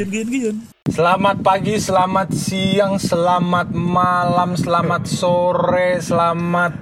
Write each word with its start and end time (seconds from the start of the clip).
Guyon 0.00 0.08
guyon 0.08 0.28
guyon. 0.32 0.56
Selamat 0.88 1.44
pagi, 1.44 1.76
selamat 1.76 2.32
siang, 2.32 2.96
selamat 2.96 3.68
malam, 3.76 4.56
selamat 4.56 5.04
sore, 5.04 6.00
selamat 6.00 6.72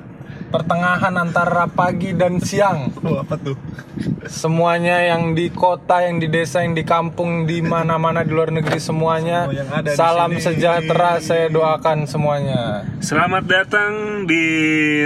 pertengahan 0.55 1.11
antara 1.19 1.67
pagi 1.67 2.15
dan 2.15 2.39
siang. 2.39 2.95
Oh, 3.03 3.19
apa 3.19 3.35
tuh? 3.35 3.59
Semuanya 4.31 5.03
yang 5.03 5.35
di 5.35 5.51
kota, 5.51 6.07
yang 6.07 6.23
di 6.23 6.31
desa, 6.31 6.63
yang 6.63 6.79
di 6.79 6.87
kampung, 6.87 7.43
di 7.43 7.59
mana-mana 7.59 8.23
di 8.23 8.31
luar 8.31 8.55
negeri 8.55 8.79
semuanya. 8.79 9.51
Semua 9.51 9.59
yang 9.67 9.71
ada 9.75 9.91
di 9.91 9.99
Salam 9.99 10.31
sini. 10.39 10.45
sejahtera 10.47 11.11
saya 11.19 11.51
doakan 11.51 12.07
semuanya. 12.07 12.87
Selamat 13.03 13.51
datang 13.51 14.23
di 14.31 14.45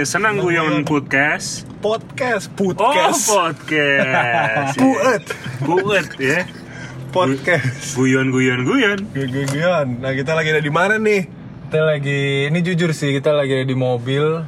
Senang 0.05 0.37
Guyon 0.37 0.85
Podcast. 0.85 1.65
Podcast, 1.81 2.45
Oh, 2.61 2.69
podcast. 2.77 3.25
podcast. 3.25 4.77
Puet. 4.77 5.23
Puet 5.65 6.07
ya. 6.21 6.45
Podcast. 7.13 7.93
Guyon 7.93 8.33
guyon 8.33 8.65
guyon. 8.65 8.99
Guyon. 9.13 9.87
Nah, 10.01 10.11
kita 10.17 10.33
lagi 10.33 10.49
ada 10.49 10.65
di 10.65 10.73
mana 10.73 10.97
nih? 10.97 11.29
Kita 11.69 11.85
lagi, 11.85 12.49
ini 12.49 12.59
jujur 12.65 12.89
sih 12.93 13.13
kita 13.13 13.33
lagi 13.33 13.61
ada 13.61 13.65
di 13.65 13.77
mobil, 13.77 14.41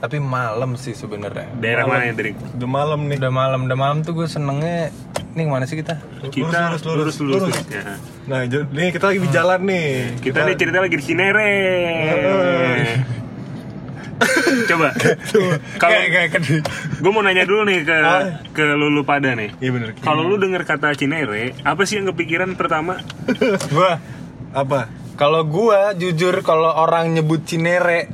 tapi 0.00 0.20
malam 0.20 0.76
sih 0.76 0.92
sebenarnya. 0.92 1.48
Daerah 1.56 1.88
mana 1.88 2.08
ya, 2.08 2.12
Drik? 2.12 2.36
Udah 2.60 2.68
malam 2.68 3.08
nih. 3.08 3.16
Udah 3.20 3.32
malam, 3.32 3.60
udah 3.64 3.78
malam 3.80 3.98
tuh 4.04 4.12
gue 4.16 4.28
senengnya. 4.28 4.92
Ini 5.34 5.50
mana 5.50 5.66
sih 5.66 5.80
kita? 5.80 5.98
Kita 6.28 6.76
Lurus, 6.76 6.84
lurus, 6.86 6.94
lurus 6.94 7.16
lurus. 7.20 7.42
lurus. 7.50 7.58
Ya. 7.72 7.96
Nah, 8.30 8.46
nih 8.48 8.88
kita 8.94 9.10
lagi 9.10 9.20
di 9.24 9.30
jalan 9.32 9.60
nih. 9.66 9.88
Kita 10.20 10.38
nih 10.46 10.54
cerita 10.60 10.78
lagi 10.84 10.94
di 11.00 11.04
Cinere. 11.04 11.52
Coba. 14.70 14.88
Kalau 15.78 15.98
gue 17.02 17.10
mau 17.10 17.22
nanya 17.22 17.44
dulu 17.44 17.66
nih 17.66 17.82
ke 17.82 17.96
ke 18.54 18.64
lulu 18.74 19.02
pada 19.02 19.34
nih. 19.34 19.54
Iya 19.58 19.70
bener. 19.74 19.88
Kalau 19.98 20.22
lu 20.24 20.38
denger 20.38 20.62
kata 20.62 20.94
Cinere, 20.94 21.56
apa 21.66 21.82
sih 21.84 21.98
yang 21.98 22.10
kepikiran 22.14 22.54
pertama? 22.54 23.00
Gua 23.74 23.98
apa? 24.54 24.90
Kalau 25.14 25.46
gua 25.46 25.94
jujur 25.94 26.42
kalau 26.42 26.74
orang 26.74 27.14
nyebut 27.14 27.46
Cinere, 27.46 28.10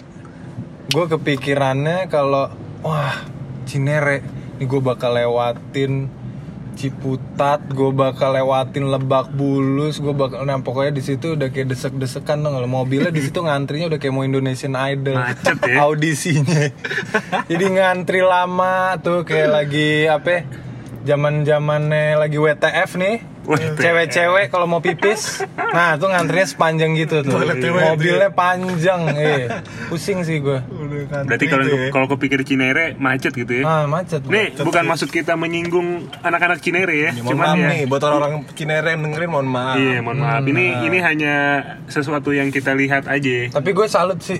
gua 0.92 1.08
kepikirannya 1.08 2.12
kalau 2.12 2.52
wah 2.84 3.24
Cinere, 3.64 4.20
ini 4.60 4.64
gua 4.68 4.92
bakal 4.92 5.16
lewatin 5.16 6.19
Ciputat, 6.80 7.60
gue 7.68 7.92
bakal 7.92 8.32
lewatin 8.32 8.88
Lebak 8.88 9.36
Bulus, 9.36 10.00
gue 10.00 10.16
bakal 10.16 10.48
nah 10.48 10.56
pokoknya 10.56 10.96
di 10.96 11.04
situ 11.04 11.36
udah 11.36 11.52
kayak 11.52 11.76
desek-desekan 11.76 12.40
dong 12.40 12.56
kalau 12.56 12.64
mobilnya 12.64 13.12
di 13.12 13.20
situ 13.20 13.44
ngantrinya 13.44 13.92
udah 13.92 14.00
kayak 14.00 14.14
mau 14.16 14.24
Indonesian 14.24 14.72
Idol 14.72 15.20
Macet 15.20 15.60
ya. 15.60 15.76
audisinya. 15.84 16.72
Jadi 17.44 17.64
ngantri 17.76 18.24
lama 18.24 18.96
tuh 19.04 19.28
kayak 19.28 19.50
lagi 19.52 20.08
apa? 20.08 20.28
ya, 20.32 20.40
Zaman-zamannya 21.00 22.16
lagi 22.16 22.36
WTF 22.40 22.90
nih. 22.96 23.29
WTF. 23.40 23.80
Cewek-cewek 23.80 24.44
kalau 24.48 24.68
mau 24.68 24.78
pipis, 24.78 25.40
nah 25.56 25.96
tuh 25.96 26.06
ngantrinya 26.06 26.44
sepanjang 26.44 26.92
gitu 26.94 27.24
tuh. 27.24 27.40
Mobilnya 27.72 28.28
panjang, 28.28 29.10
eh. 29.10 29.48
Pusing 29.88 30.22
sih 30.22 30.38
gue. 30.38 30.60
Berarti 31.08 31.46
kalau 31.46 31.64
Itu 31.64 31.74
ya. 31.74 31.88
kalau 31.88 32.06
kepikir 32.06 32.44
Cinere 32.44 32.94
macet 32.94 33.32
gitu 33.32 33.60
ya. 33.60 33.64
Ah 33.64 33.84
macet. 33.84 34.22
Nih, 34.22 34.52
macet. 34.52 34.62
bukan 34.62 34.84
maksud 34.84 35.08
kita 35.08 35.34
menyinggung 35.34 36.12
anak-anak 36.20 36.60
Cinere 36.60 36.92
ya, 36.92 37.10
Ya, 37.10 37.24
mohon 37.24 37.34
cuman 37.34 37.46
maaf 37.46 37.56
ya. 37.56 37.68
nih 37.68 37.82
buat 37.88 38.02
orang-orang 38.02 38.32
Cinere 38.52 38.88
yang 38.92 39.02
dengerin 39.02 39.30
mohon 39.30 39.48
maaf. 39.48 39.76
Iya, 39.76 39.98
mohon 40.00 40.18
maaf. 40.20 40.42
Ini 40.44 40.64
ini 40.84 40.98
hanya 41.00 41.34
sesuatu 41.86 42.30
yang 42.30 42.52
kita 42.52 42.76
lihat 42.76 43.08
aja. 43.08 43.48
Tapi 43.50 43.70
gue 43.72 43.86
salut 43.88 44.20
sih. 44.20 44.38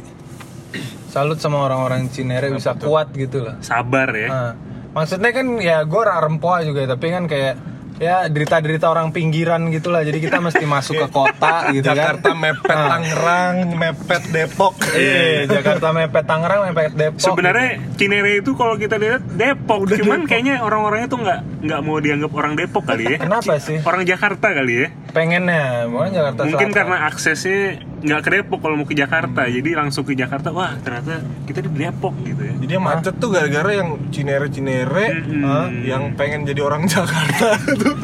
Salut 1.08 1.41
sama 1.41 1.67
orang-orang 1.67 2.07
Cinere 2.07 2.53
bisa 2.53 2.77
kuat 2.77 3.11
gitu 3.11 3.42
loh. 3.42 3.58
Sabar 3.58 4.13
ya. 4.14 4.29
Nah, 4.29 4.53
maksudnya 4.92 5.33
kan 5.33 5.58
ya 5.58 5.83
gue 5.83 5.98
orang 5.98 6.30
rempoa 6.30 6.63
juga 6.63 6.86
tapi 6.86 7.11
kan 7.11 7.27
kayak 7.27 7.55
ya 8.00 8.24
derita-derita 8.33 8.88
orang 8.88 9.12
pinggiran 9.12 9.68
gitulah. 9.68 10.00
Jadi 10.00 10.18
kita 10.24 10.40
mesti 10.40 10.64
masuk 10.64 10.96
ke 10.96 11.08
kota 11.12 11.68
gitu 11.77 11.84
Jakarta 11.84 12.33
kan 12.33 12.40
mepet 12.40 12.72
Nah, 12.72 12.88
Tangerang, 12.96 13.56
mepet 13.77 14.22
Depok. 14.33 14.74
iya 14.96 15.44
Jakarta 15.44 15.92
mepet 15.92 16.24
Tangerang 16.24 16.61
mepet 16.72 16.92
Depok 16.96 17.20
Sebenarnya 17.20 17.77
Cinere 18.00 18.40
itu 18.40 18.56
kalau 18.56 18.80
kita 18.80 18.96
lihat 18.96 19.20
Depok, 19.28 19.84
cuman 19.84 20.24
kayaknya 20.24 20.64
orang-orangnya 20.64 21.08
tuh 21.12 21.20
nggak 21.20 21.40
nggak 21.61 21.80
mau 21.84 22.00
dianggap 22.00 22.30
orang 22.33 22.56
Depok 22.56 22.88
kali 22.88 23.05
ya. 23.05 23.16
kenapa 23.20 23.61
sih? 23.61 23.84
Orang 23.84 24.08
Jakarta 24.08 24.56
kali 24.56 24.72
ya. 24.80 24.88
Pengennya 25.11 25.85
mau 25.87 26.07
Jakarta 26.07 26.41
Mungkin 26.43 26.57
Selatan. 26.57 26.73
karena 26.73 26.97
aksesnya 27.05 27.61
nggak 28.01 28.21
ke 28.21 28.29
Depok 28.33 28.59
kalau 28.59 28.75
mau 28.75 28.87
ke 28.87 28.95
Jakarta, 28.95 29.45
jadi 29.45 29.71
langsung 29.75 30.03
ke 30.03 30.15
Jakarta. 30.15 30.48
Wah 30.51 30.73
ternyata 30.79 31.21
kita 31.45 31.61
di 31.61 31.71
Depok 31.77 32.15
gitu 32.23 32.41
ya. 32.41 32.55
Jadi 32.57 32.73
yang 32.73 32.85
macet 32.85 33.15
tuh 33.17 33.29
gara-gara 33.29 33.71
yang 33.73 33.98
Cinere-Cinere 34.09 35.07
Mm-mm. 35.21 35.43
ah, 35.45 35.69
yang 35.69 36.15
pengen 36.15 36.43
jadi 36.45 36.61
orang 36.61 36.89
Jakarta 36.93 37.59
tuh. 37.77 37.95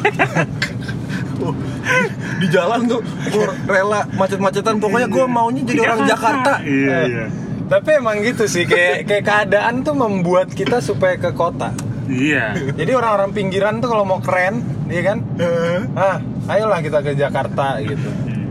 Di 2.37 2.47
jalan 2.47 2.85
tuh 2.85 2.99
gua 3.31 3.45
rela 3.65 3.99
macet-macetan 4.11 4.77
pokoknya 4.77 5.07
gue 5.07 5.25
maunya 5.25 5.61
jadi 5.63 5.81
orang 5.83 6.01
Jakarta. 6.05 6.51
Iya 6.61 6.97
iya. 7.07 7.25
tapi 7.67 7.99
emang 7.99 8.23
gitu 8.23 8.47
sih 8.47 8.63
kayak 8.63 9.03
kayak 9.03 9.23
keadaan 9.23 9.83
tuh 9.83 9.91
membuat 9.91 10.47
kita 10.49 10.79
supaya 10.79 11.19
ke 11.19 11.35
kota 11.35 11.75
Iya. 12.07 12.55
jadi 12.73 12.91
orang-orang 12.93 13.31
pinggiran 13.31 13.77
tuh 13.77 13.89
kalau 13.89 14.03
mau 14.03 14.17
keren 14.17 14.59
iya 14.87 15.01
kan 15.05 15.17
Eh, 15.35 15.79
ah 15.93 16.17
ayolah 16.47 16.79
kita 16.79 16.99
ke 16.99 17.11
Jakarta 17.13 17.77
gitu 17.79 18.07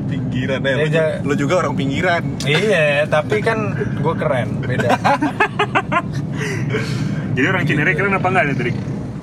pinggiran 0.07 0.61
ya, 0.61 0.75
lu, 0.77 0.87
ja- 0.89 1.19
lu 1.21 1.35
juga 1.35 1.55
orang 1.59 1.75
pinggiran. 1.75 2.23
iya 2.43 3.03
tapi 3.07 3.41
kan 3.41 3.73
gue 3.75 4.15
keren 4.15 4.61
beda 4.61 4.93
Jadi 7.33 7.47
orang 7.47 7.65
Cinere 7.65 7.91
keren 7.93 8.15
apa 8.15 8.27
enggak 8.27 8.45
nih 8.47 8.57
Trik? 8.57 8.77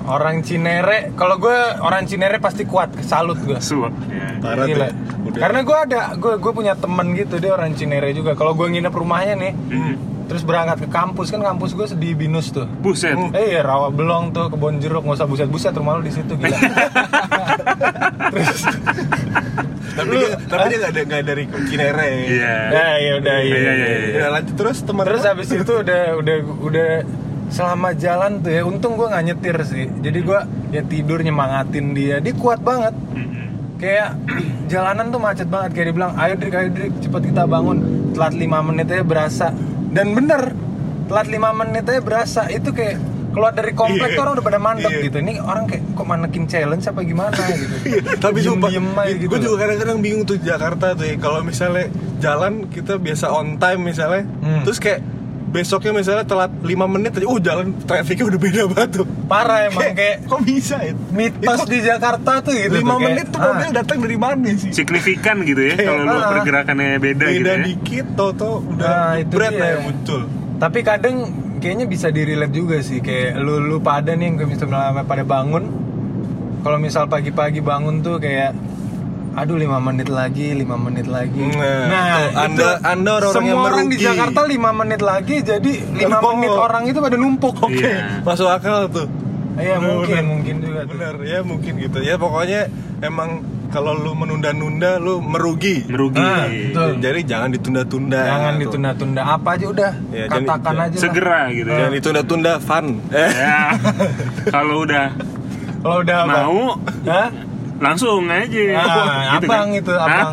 Orang 0.04 0.36
Cinere, 0.40 1.10
kalau 1.14 1.34
gue 1.36 1.56
orang 1.80 2.04
Cinere 2.04 2.36
pasti 2.38 2.62
kuat, 2.62 2.92
salut 3.00 3.40
gue. 3.40 3.56
Suap. 3.56 3.90
Ya. 4.04 4.36
Parah. 4.36 4.68
Gila. 4.68 4.88
Karena 5.32 5.60
gue 5.62 5.78
ada, 5.80 6.00
gue 6.14 6.36
gue 6.36 6.52
punya 6.52 6.76
temen 6.76 7.16
gitu 7.16 7.40
dia 7.40 7.50
orang 7.50 7.72
Cinere 7.72 8.12
juga. 8.12 8.36
Kalau 8.36 8.52
gue 8.52 8.68
nginep 8.68 8.92
rumahnya 8.92 9.34
nih, 9.34 9.52
Hmm. 9.66 9.94
Terus 10.24 10.42
berangkat 10.42 10.84
ke 10.84 10.88
kampus 10.88 11.28
kan 11.30 11.40
kampus 11.44 11.70
gue 11.76 11.86
di 12.00 12.10
Binus 12.16 12.50
tuh. 12.50 12.64
Buset. 12.80 13.16
Eh 13.36 13.56
iya, 13.56 13.60
rawa 13.60 13.92
belong 13.92 14.32
tuh 14.32 14.48
kebon 14.48 14.80
jeruk 14.80 15.04
nggak 15.04 15.20
usah 15.20 15.28
buset-buset 15.28 15.74
rumah 15.76 16.00
lu 16.00 16.02
di 16.04 16.12
situ 16.12 16.32
gila. 16.34 16.56
terus, 18.34 18.60
Tapi 19.94 20.10
dia, 20.18 20.34
tapi 20.50 20.64
dia 20.74 20.78
gak, 20.82 20.90
ada, 20.90 21.00
nggak 21.06 21.22
dari 21.22 21.44
Cinere. 21.70 22.08
Iya. 22.26 22.54
ya 22.72 22.86
ya 22.98 23.12
udah 23.22 23.36
iya. 23.38 23.54
Iya, 23.54 23.72
iya, 23.72 23.88
iya. 23.94 24.16
Udah 24.18 24.30
lanjut 24.40 24.54
terus 24.58 24.78
teman. 24.82 25.02
Terus 25.06 25.22
habis 25.22 25.48
itu 25.54 25.72
udah 25.84 26.02
udah 26.18 26.36
udah 26.66 26.90
selama 27.52 27.88
jalan 27.94 28.42
tuh 28.42 28.50
ya, 28.50 28.62
untung 28.66 28.98
gue 28.98 29.06
nggak 29.06 29.24
nyetir 29.30 29.56
sih. 29.62 29.86
Jadi 30.02 30.18
gue 30.24 30.40
ya 30.74 30.82
tidur 30.82 31.22
nyemangatin 31.22 31.94
dia, 31.94 32.18
dia 32.18 32.34
kuat 32.34 32.58
banget. 32.64 32.96
Kayak 33.78 34.18
jalanan 34.72 35.12
tuh 35.14 35.20
macet 35.22 35.46
banget 35.46 35.70
kayak 35.76 35.86
dia 35.92 35.94
bilang 35.94 36.12
ayo 36.18 36.34
Drik 36.40 36.54
ayo 36.56 36.68
Drik 36.72 36.92
cepet 37.04 37.22
kita 37.30 37.42
bangun 37.44 37.78
telat 38.16 38.34
5 38.34 38.68
menit 38.70 38.86
aja 38.90 39.04
berasa 39.04 39.46
dan 39.94 40.12
bener 40.12 40.50
telat 41.06 41.26
5 41.26 41.38
menit 41.54 41.84
aja 41.86 42.00
berasa 42.00 42.42
itu 42.48 42.68
kayak 42.68 42.96
keluar 43.30 43.50
dari 43.50 43.72
komplek 43.72 44.10
Iya. 44.10 44.14
tuh 44.14 44.22
orang 44.22 44.32
udah 44.32 44.46
pada 44.46 44.58
mandek 44.58 44.90
Iya. 44.90 45.00
gitu 45.02 45.16
ini 45.18 45.32
orang 45.38 45.66
kayak 45.66 45.82
kok 45.90 46.06
manekin 46.06 46.44
challenge 46.46 46.84
apa 46.86 47.00
gimana 47.02 47.34
gitu 47.60 47.76
tapi 48.16 48.38
diem, 48.38 48.50
sumpah 48.50 48.70
gitu 49.10 49.26
gue 49.26 49.38
juga 49.40 49.56
kadang-kadang 49.60 49.98
bingung 49.98 50.22
tuh 50.22 50.38
Jakarta 50.38 50.94
tuh 50.94 51.04
ya, 51.04 51.16
kalau 51.16 51.40
misalnya 51.40 51.90
jalan 52.18 52.66
kita 52.68 52.94
biasa 52.96 53.30
on 53.30 53.56
time 53.56 53.80
misalnya 53.84 54.22
Hmm. 54.38 54.62
terus 54.62 54.78
kayak 54.78 55.02
besoknya 55.54 55.92
misalnya 55.94 56.26
telat 56.26 56.50
5 56.50 56.66
menit 56.66 57.14
aja 57.14 57.26
oh 57.30 57.38
jalan 57.38 57.70
trafiknya 57.86 58.26
udah 58.26 58.40
beda 58.42 58.62
banget 58.74 58.90
tuh 58.98 59.06
parah 59.30 59.70
emang 59.70 59.94
kayak 59.94 60.26
kok 60.26 60.42
bisa 60.42 60.82
ya 60.82 60.92
mitos 61.14 61.62
Itu 61.62 61.70
di 61.70 61.78
Jakarta 61.78 62.42
tuh 62.42 62.52
gitu 62.58 62.74
5 62.74 62.82
tuh, 62.82 62.82
kayak, 62.82 62.98
menit 63.06 63.26
tuh 63.30 63.38
ah, 63.38 63.46
mobil 63.54 63.70
datang 63.70 63.98
dari 64.02 64.18
mana 64.18 64.50
sih 64.58 64.70
Signifikan 64.74 65.46
gitu 65.46 65.62
ya 65.62 65.78
Kayak, 65.78 65.86
kalau 65.86 66.02
lu 66.02 66.16
ah. 66.18 66.30
pergerakannya 66.34 66.88
beda, 66.98 67.24
beda 67.30 67.30
gitu 67.38 67.46
ya. 67.46 67.56
dikit 67.62 68.06
tau-tau 68.18 68.54
udah 68.66 68.82
Nah, 68.84 69.12
itu 69.22 69.32
berat 69.38 69.52
dia. 69.54 69.60
lah 69.62 69.68
yang 69.78 69.82
muncul 69.86 70.22
tapi 70.54 70.78
kadang 70.86 71.16
kayaknya 71.62 71.86
bisa 71.86 72.06
direlate 72.10 72.54
juga 72.54 72.76
sih 72.82 72.98
kayak 72.98 73.38
lu 73.38 73.62
lu 73.62 73.78
pada 73.78 74.14
nih 74.18 74.34
yang 74.34 74.46
misalnya 74.50 75.06
pada 75.06 75.22
bangun 75.22 75.64
kalau 76.66 76.78
misal 76.82 77.06
pagi-pagi 77.06 77.62
bangun 77.62 78.02
tuh 78.02 78.18
kayak 78.18 78.56
aduh 79.34 79.56
lima 79.56 79.78
menit 79.78 80.06
lagi 80.08 80.52
lima 80.52 80.76
menit 80.76 81.06
lagi 81.06 81.42
Nah, 81.44 81.50
tuh, 81.50 82.38
Anda- 82.38 82.78
Anda 82.82 83.10
orang-orang 83.12 83.34
semua 83.36 83.50
yang 83.50 83.66
orang 83.66 83.86
di. 83.88 83.96
Jakarta 83.98 84.40
lima 84.44 84.70
menit 84.72 85.00
lagi 85.00 85.36
jadi 85.40 85.72
lima 85.92 86.18
menit 86.24 86.50
orang 86.50 86.82
itu 86.84 86.98
pada 86.98 87.16
numpuk 87.16 87.54
oke 87.58 87.74
Iya. 87.74 88.22
masuk 88.22 88.46
akal 88.46 88.86
tuh 88.88 89.06
iya 89.56 89.76
mungkin 89.76 90.06
bener. 90.14 90.24
mungkin 90.24 90.54
juga 90.60 90.80
tuh. 90.80 90.88
bener 90.92 91.14
ya 91.24 91.38
mungkin 91.40 91.72
gitu 91.78 91.98
ya 92.00 92.14
pokoknya 92.14 92.60
emang 93.00 93.42
kalau 93.66 93.90
lu 93.92 94.14
menunda-nunda 94.14 94.96
lu 94.96 95.18
merugi 95.20 95.82
Merugi. 95.84 96.22
Ah, 96.22 96.46
betul. 96.46 96.90
jadi 97.00 97.20
jangan 97.24 97.48
ditunda-tunda 97.50 98.20
jangan 98.20 98.54
ditunda-tunda 98.56 99.22
apa 99.24 99.48
aja 99.52 99.66
udah 99.68 99.92
Ya, 100.08 100.24
katakan 100.28 100.46
jangan- 100.64 100.84
aja 100.84 100.94
lah. 100.94 101.02
Segera 101.02 101.40
gitu 101.50 101.66
ya. 101.66 101.76
jangan 101.76 101.92
ditunda-tunda 101.92 102.52
fun 102.60 102.86
eh 103.10 103.30
Ya. 103.32 103.58
kalau 104.54 104.76
udah 104.80 105.06
kalau 105.80 105.96
udah 106.00 106.16
apa? 106.20 106.34
mau 106.40 106.58
Hah? 107.04 107.28
Langsung 107.78 108.26
aja. 108.26 108.62
Ah, 108.74 109.36
Gitu 109.36 109.46
abang 109.46 109.68
kan? 109.68 109.78
itu, 109.78 109.92
abang. 109.92 110.32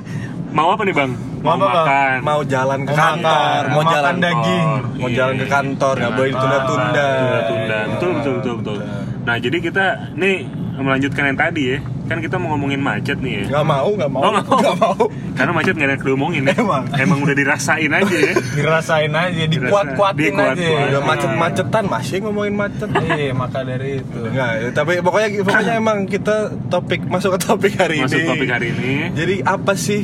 mau 0.56 0.68
apa 0.70 0.82
nih 0.82 0.94
bang? 0.94 1.12
Mau 1.40 1.56
apa, 1.56 1.64
Bang? 1.64 1.72
makan. 1.72 2.16
mau 2.20 2.40
jalan 2.44 2.80
ke 2.84 2.92
Mau 2.92 3.00
kantor 3.00 3.62
mau 3.64 3.80
makan 3.80 3.90
jalan 3.90 4.14
daging. 4.18 4.68
mau 4.92 5.08
Iya. 5.08 5.16
jalan 5.16 5.34
ke 5.34 5.46
kantor 5.46 5.94
nggak 5.96 6.12
boleh 6.12 6.30
ditunda-tunda 6.30 7.08
Tunda-tunda. 7.16 7.78
Betul, 7.88 8.10
betul, 8.12 8.32
betul, 8.36 8.54
betul. 8.60 8.78
Nah, 9.20 9.36
jadi 9.36 9.56
kita 9.58 9.86
nih 10.14 10.36
melanjutkan 10.82 11.22
yang 11.28 11.38
tadi 11.38 11.62
ya. 11.66 11.78
Kan 12.10 12.18
kita 12.18 12.36
mau 12.36 12.52
ngomongin 12.52 12.82
macet 12.82 13.18
nih 13.18 13.32
ya. 13.32 13.44
Nggak 13.54 13.66
mau, 13.66 13.88
nggak 13.94 14.10
mau. 14.10 14.20
Oh, 14.20 14.30
nggak 14.32 14.46
mau. 14.46 14.58
Nggak 14.58 14.76
mau. 14.76 15.02
Karena 15.32 15.52
macet 15.52 15.74
nggak 15.74 15.86
ada 15.86 15.94
yang 15.94 16.02
diomongin 16.02 16.42
ya. 16.42 16.54
Emang. 16.58 16.84
Emang 16.92 17.18
udah 17.20 17.36
dirasain 17.36 17.90
aja 17.90 18.16
ya. 18.18 18.34
Dirasain 18.58 19.12
aja, 19.12 19.42
dikuat-kuatin 19.46 20.32
aja. 20.34 20.54
Dikuat-kuatin. 20.58 20.88
Udah 20.90 21.02
macet-macetan 21.06 21.84
masih 21.86 22.16
ngomongin 22.20 22.54
macet. 22.54 22.88
Iya, 22.90 23.30
maka 23.32 23.62
dari 23.62 24.02
itu. 24.02 24.18
Enggak, 24.20 24.50
ya, 24.58 24.68
tapi 24.70 24.92
pokoknya 24.98 25.28
pokoknya 25.40 25.74
emang 25.82 25.98
kita 26.04 26.36
topik 26.66 27.06
masuk 27.06 27.36
ke 27.36 27.46
topik 27.46 27.72
hari 27.78 28.02
Masuk 28.02 28.18
ini. 28.18 28.28
topik 28.28 28.50
hari 28.50 28.66
ini. 28.72 28.92
Jadi 29.14 29.34
apa 29.40 29.72
sih 29.74 30.02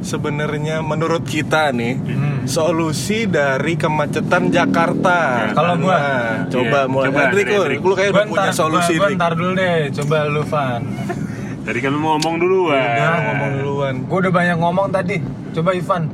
sebenarnya 0.00 0.82
menurut 0.82 1.24
kita 1.24 1.70
nih 1.70 1.96
Hmm. 1.96 2.33
Solusi 2.46 3.24
dari 3.24 3.74
kemacetan 3.74 4.48
Jakarta? 4.48 5.18
Ya, 5.42 5.52
kalau 5.52 5.74
gua- 5.76 5.96
Nah, 5.96 6.48
coba 6.48 6.78
Iya, 6.80 6.90
mulai 6.90 7.06
coba, 7.08 7.20
Hendrik 7.24 7.46
lu, 7.46 7.60
lu 7.80 7.94
kayak 7.94 8.10
udah 8.10 8.24
Gua 8.24 8.32
punya 8.34 8.52
solusi 8.52 8.92
gua, 8.92 8.98
gua 8.98 9.06
Hendrik. 9.06 9.18
ntar 9.18 9.32
dulu 9.34 9.52
deh, 9.54 9.78
coba 9.94 10.16
lu 10.26 10.42
Van. 10.44 10.82
Tadi 11.64 11.78
kan 11.80 11.90
lu 11.90 11.98
mau 11.98 12.12
ngomong 12.14 12.34
dulu 12.36 12.58
Udah 12.68 12.84
ah. 13.00 13.18
ngomong 13.24 13.50
duluan. 13.56 13.94
Gue 14.04 14.18
udah 14.20 14.32
banyak 14.34 14.56
ngomong 14.58 14.86
tadi. 14.90 15.16
Coba 15.50 15.72
Ivan. 15.72 16.12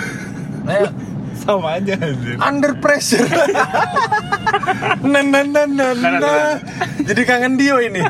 Ayo, 0.68 0.86
Sama 1.34 1.74
aja 1.74 1.96
anjir. 1.96 2.36
under 2.38 2.76
pressure. 2.76 3.24
nah, 5.02 5.24
nah, 5.24 5.42
nah, 5.42 5.64
nah, 5.64 5.90
Nah, 5.90 5.90
nah, 5.96 6.12
nah. 6.20 6.52
Jadi 7.00 7.22
kangen 7.24 7.56
Dio 7.56 7.80
ini. 7.80 8.04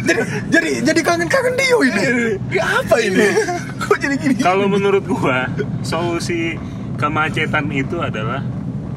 jadi 0.00 0.20
jadi 0.48 0.70
jadi 0.82 1.00
kangen 1.04 1.28
kangen 1.28 1.54
Dio 1.54 1.78
ini. 1.84 2.02
Apa 2.56 2.96
ini? 2.98 3.26
Kok 3.78 3.96
jadi 4.00 4.14
gini? 4.16 4.34
Kalau 4.40 4.64
menurut 4.64 5.04
gua, 5.04 5.44
solusi 5.84 6.56
kemacetan 6.98 7.70
itu 7.70 7.96
adalah 7.96 8.42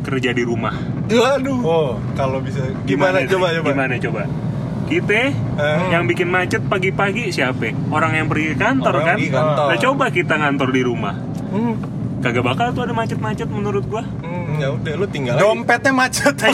kerja 0.02 0.34
di 0.34 0.42
rumah. 0.42 0.74
Waduh. 1.08 1.62
Oh, 1.62 1.92
Kalau 2.14 2.42
bisa 2.42 2.66
gimana, 2.84 3.22
coba 3.24 3.54
coba. 3.54 3.70
Gimana 3.70 3.94
coba? 3.96 4.22
Kita 4.90 5.32
Eh. 5.56 5.82
yang 5.88 6.04
bikin 6.04 6.28
macet 6.28 6.66
pagi-pagi 6.66 7.30
siapa? 7.30 7.72
Orang 7.88 8.12
yang 8.12 8.28
pergi 8.28 8.52
ke 8.52 8.58
kantor 8.60 8.94
Orang 8.94 9.08
kan? 9.08 9.16
pergi 9.16 9.30
kantor. 9.30 9.68
Nah, 9.70 9.78
coba 9.80 10.06
kita 10.10 10.34
ngantor 10.36 10.70
di 10.70 10.82
rumah. 10.82 11.16
Hmm, 11.48 11.74
Kagak 12.20 12.44
bakal 12.44 12.70
tuh 12.72 12.84
ada 12.84 12.94
macet-macet 12.94 13.48
menurut 13.48 13.86
gua. 13.88 14.04
hmm, 14.04 14.41
ya 14.62 14.70
udah 14.72 14.94
lu 14.96 15.06
tinggal 15.08 15.36
dompetnya 15.36 15.92
macet. 15.92 16.36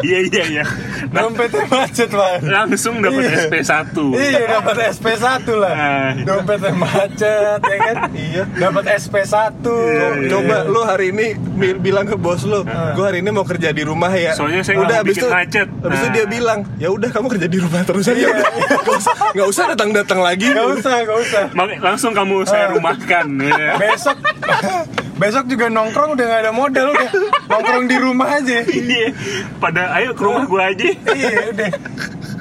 Iya 0.00 0.18
iya 0.24 0.42
iya. 0.48 0.64
Nah, 1.10 1.26
dompetnya 1.26 1.66
macet, 1.68 2.08
Bang. 2.08 2.38
langsung 2.42 2.98
dapat 2.98 3.22
Iya. 3.22 3.38
SP1. 3.50 3.96
Iya 4.14 4.40
dapat 4.50 4.76
SP1 4.90 5.22
lah. 5.52 5.74
Nah. 5.74 6.10
Dompetnya 6.22 6.72
macet 6.72 7.60
ya 7.60 7.76
kan? 7.78 7.96
Iya. 8.12 8.42
Dapat 8.52 8.84
SP1. 8.96 9.62
Iya, 9.62 10.06
iya. 10.16 10.28
Coba 10.28 10.56
lu 10.64 10.80
hari 10.82 11.10
ini 11.10 11.26
bi- 11.34 11.76
bilang 11.76 12.04
ke 12.04 12.14
bos 12.14 12.42
lu, 12.42 12.62
gue 12.64 13.04
hari 13.04 13.20
ini 13.20 13.30
mau 13.30 13.42
kerja 13.42 13.70
di 13.70 13.82
rumah 13.82 14.10
ya. 14.10 14.32
Soalnya 14.32 14.62
saya 14.62 14.80
udah 14.80 14.86
nggak 14.88 15.02
habis 15.02 15.12
bikin 15.12 15.22
itu, 15.22 15.28
macet. 15.30 15.68
Habis 15.68 15.98
itu 15.98 16.08
Nah. 16.08 16.14
dia 16.14 16.24
bilang, 16.26 16.58
ya 16.76 16.88
udah 16.88 17.08
kamu 17.10 17.26
kerja 17.28 17.46
di 17.46 17.58
rumah 17.58 17.82
terus 17.82 18.04
aja. 18.04 18.16
Iya. 18.16 18.28
udah. 18.30 18.46
Nggak 18.80 18.96
usah, 18.96 19.14
nggak 19.32 19.48
usah 19.48 19.64
datang-datang 19.68 20.20
lagi. 20.20 20.46
Gak 20.48 20.68
usah, 20.72 20.94
gak 21.02 21.18
usah. 21.20 21.42
Langsung 21.80 22.12
kamu 22.12 22.36
saya 22.44 22.70
rumahkan. 22.70 23.26
ya. 23.40 23.76
Besok 23.76 24.16
besok 25.22 25.46
juga 25.46 25.70
nongkrong 25.70 26.18
udah 26.18 26.26
gak 26.26 26.40
ada 26.42 26.52
modal 26.52 26.90
udah 26.90 27.10
nongkrong 27.50 27.86
di 27.86 27.96
rumah 28.02 28.42
aja. 28.42 28.66
Iya. 28.66 29.14
Pada 29.62 29.94
ayo 30.02 30.18
ke 30.18 30.22
rumah 30.26 30.44
gua 30.50 30.74
aja. 30.74 30.82
iya 31.14 31.54
udah. 31.54 31.70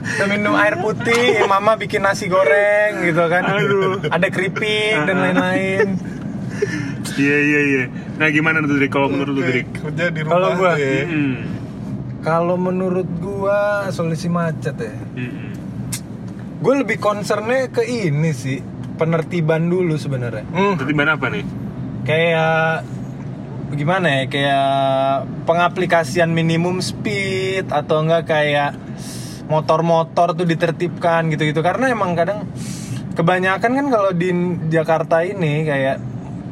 Kita 0.01 0.25
minum 0.25 0.57
air 0.57 0.81
putih, 0.81 1.45
mama 1.45 1.77
bikin 1.77 2.01
nasi 2.01 2.25
goreng 2.25 3.05
gitu 3.05 3.21
kan. 3.29 3.45
Aduh. 3.45 4.01
Ada 4.09 4.27
keripik 4.33 5.05
dan 5.05 5.21
lain-lain. 5.21 6.01
Iya 7.21 7.37
iya 7.37 7.61
iya. 7.61 7.83
Nah 8.17 8.27
gimana 8.33 8.65
tuh 8.65 8.81
Drik 8.81 8.89
kalau 8.89 9.13
menurut 9.13 9.33
lu 9.37 9.41
Drik? 9.45 9.69
Kerja 9.77 10.09
di 10.09 10.19
rumah. 10.25 10.33
Kalau 10.33 10.49
gua, 10.57 10.71
ya. 10.81 11.05
Hmm. 11.05 11.37
Kalau 12.25 12.55
menurut 12.57 13.09
gua 13.21 13.89
solusi 13.93 14.25
macet 14.25 14.73
ya. 14.81 14.93
Hmm. 14.93 15.53
Gue 16.61 16.77
lebih 16.77 17.01
concernnya 17.01 17.73
ke 17.73 17.81
ini 17.81 18.29
sih 18.37 18.61
penertiban 19.01 19.65
dulu 19.65 19.97
sebenarnya. 19.97 20.45
Hmm. 20.53 20.77
Tertiban 20.77 21.09
apa 21.09 21.33
nih? 21.33 21.41
Kayak 22.01 22.83
gimana 23.71 24.07
ya? 24.09 24.23
Kayak 24.27 24.69
pengaplikasian 25.45 26.29
minimum 26.29 26.79
speed 26.79 27.69
atau 27.69 28.01
enggak 28.01 28.27
kayak 28.27 28.71
motor-motor 29.47 30.31
tuh 30.33 30.47
ditertibkan 30.47 31.27
gitu-gitu 31.27 31.59
karena 31.59 31.91
emang 31.91 32.15
kadang 32.15 32.47
kebanyakan 33.11 33.71
kan 33.75 33.87
kalau 33.91 34.11
di 34.11 34.31
Jakarta 34.71 35.19
ini 35.21 35.67
kayak 35.67 35.99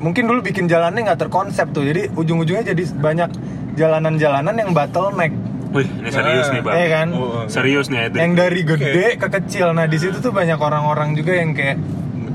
mungkin 0.03 0.27
dulu 0.27 0.43
bikin 0.43 0.67
jalannya 0.67 1.07
nggak 1.07 1.21
terkonsep 1.21 1.71
tuh 1.71 1.87
jadi 1.87 2.11
ujung-ujungnya 2.11 2.67
jadi 2.67 2.83
banyak 2.93 3.29
jalanan-jalanan 3.75 4.51
yang 4.53 4.71
bottleneck 4.71 5.31
Wih, 5.69 5.85
ini 5.85 6.09
serius 6.09 6.49
Ah. 6.49 6.51
nih 6.51 6.61
bang. 6.65 6.73
eh 6.75 6.87
kan 6.89 7.07
Oh, 7.13 7.45
Serius 7.47 7.87
nih 7.87 8.09
yang 8.11 8.33
dari 8.33 8.65
gede 8.65 9.15
ke 9.15 9.27
kecil 9.29 9.71
nah 9.71 9.85
di 9.85 9.95
situ 9.95 10.19
tuh 10.19 10.35
banyak 10.35 10.59
orang-orang 10.59 11.15
juga 11.15 11.31
yang 11.31 11.55
kayak 11.55 11.79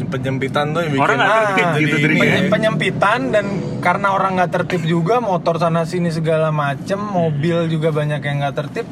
penyempitan 0.05 0.70
tuh 0.70 0.81
yang 0.81 0.93
bikin 0.93 1.05
Orang 1.05 1.17
nggak 1.17 1.31
tertib 1.38 1.67
jadi 1.67 1.81
gitu, 1.81 1.94
ini 1.94 2.05
Drik, 2.05 2.17
ya. 2.17 2.23
Penye- 2.25 2.50
penyempitan 2.50 3.20
dan 3.31 3.46
karena 3.79 4.08
orang 4.11 4.31
nggak 4.35 4.50
tertib 4.52 4.82
juga 4.85 5.14
motor 5.19 5.55
sana 5.56 5.82
sini 5.82 6.08
segala 6.08 6.50
macem 6.50 6.99
mobil 6.99 7.67
juga 7.67 7.88
banyak 7.91 8.20
yang 8.20 8.37
nggak 8.41 8.56
tertib 8.56 8.87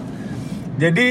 jadi 0.74 1.08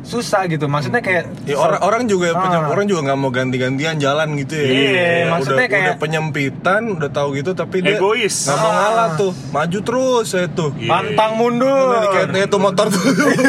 susah 0.00 0.48
gitu 0.48 0.64
maksudnya 0.64 0.98
kayak 0.98 1.28
Ya, 1.44 1.54
orang 1.54 1.76
orang 1.78 2.02
juga 2.06 2.32
Ah. 2.32 2.40
penyem- 2.40 2.68
orang 2.68 2.86
juga 2.86 3.00
nggak 3.02 3.18
mau 3.18 3.28
ganti-gantian 3.28 3.96
jalan 3.96 4.32
gitu 4.34 4.54
ya. 4.54 4.64
Iya, 4.64 4.80
Udah- 4.88 5.28
maksudnya 5.30 5.56
udah, 5.58 5.68
kayak- 5.68 5.84
udah 5.84 5.96
penyempitan, 6.00 6.82
udah 6.90 7.10
tahu 7.10 7.28
gitu 7.34 7.50
tapi 7.52 7.76
dia 7.80 7.94
Egois. 7.94 8.36
nggak 8.40 8.56
mau 8.56 8.64
Ah. 8.64 8.76
ngalah 8.80 9.08
tuh, 9.14 9.32
maju 9.50 9.78
terus 9.78 10.28
ya 10.30 10.48
tuh. 10.48 10.72
Iya. 10.74 10.88
pantang 10.88 11.32
mundur 11.36 11.68
Udah 12.00 12.08
kayak 12.32 12.48
tuh 12.48 12.58
motor 12.58 12.86
tuh. 12.88 13.02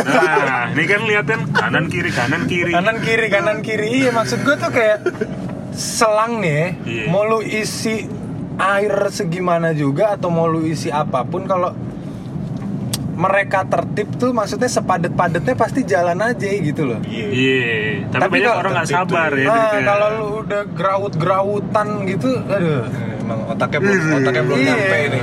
Nah, 0.04 0.68
ini 0.70 0.84
kan 0.86 1.02
liatin 1.02 1.42
kanan 1.50 1.86
kiri 1.88 2.12
kanan 2.12 2.42
kiri. 2.44 2.72
kanan 2.74 2.98
kiri 3.00 3.28
kanan 3.30 3.58
kiri 3.62 3.86
iya 3.90 4.10
maksud 4.12 4.40
gue 4.42 4.56
tuh 4.58 4.70
kayak 4.70 4.98
selang 5.72 6.40
nih 6.40 6.52
ya, 6.52 6.68
Iya. 6.84 7.04
mau 7.08 7.24
lu 7.24 7.40
isi 7.40 8.06
air 8.58 8.94
segimana 9.10 9.72
juga 9.72 10.12
atau 10.12 10.28
mau 10.28 10.46
lu 10.46 10.64
isi 10.64 10.88
apa 10.88 11.24
pun 11.24 11.44
kalau 11.44 11.72
mereka 13.14 13.62
tertib 13.64 14.10
tuh 14.16 14.32
maksudnya 14.32 14.66
sepadet-padetnya 14.68 15.54
pasti 15.54 15.84
jalan 15.84 16.18
aja 16.18 16.48
gitu 16.48 16.84
loh 16.86 17.00
Iya. 17.04 18.08
Tapi, 18.08 18.18
Tapi 18.20 18.34
banyak 18.36 18.56
orang 18.56 18.72
nggak 18.74 18.88
sabar 18.88 19.30
tuh- 19.30 19.38
ya. 19.38 19.46
Nah, 19.46 19.54
Drik, 19.54 19.72
ya. 19.72 19.82
kalau 19.86 20.08
lu 20.10 20.25
udah 20.42 20.62
graut-grautan 20.68 21.88
gitu, 22.06 22.30
aduh. 22.42 22.84
Emang 23.22 23.40
otaknya 23.48 23.80
belum 23.80 24.18
otaknya 24.18 24.44
belum 24.44 24.58
Iya. 24.58 24.68
nyampe 24.68 24.98
ini. 25.06 25.20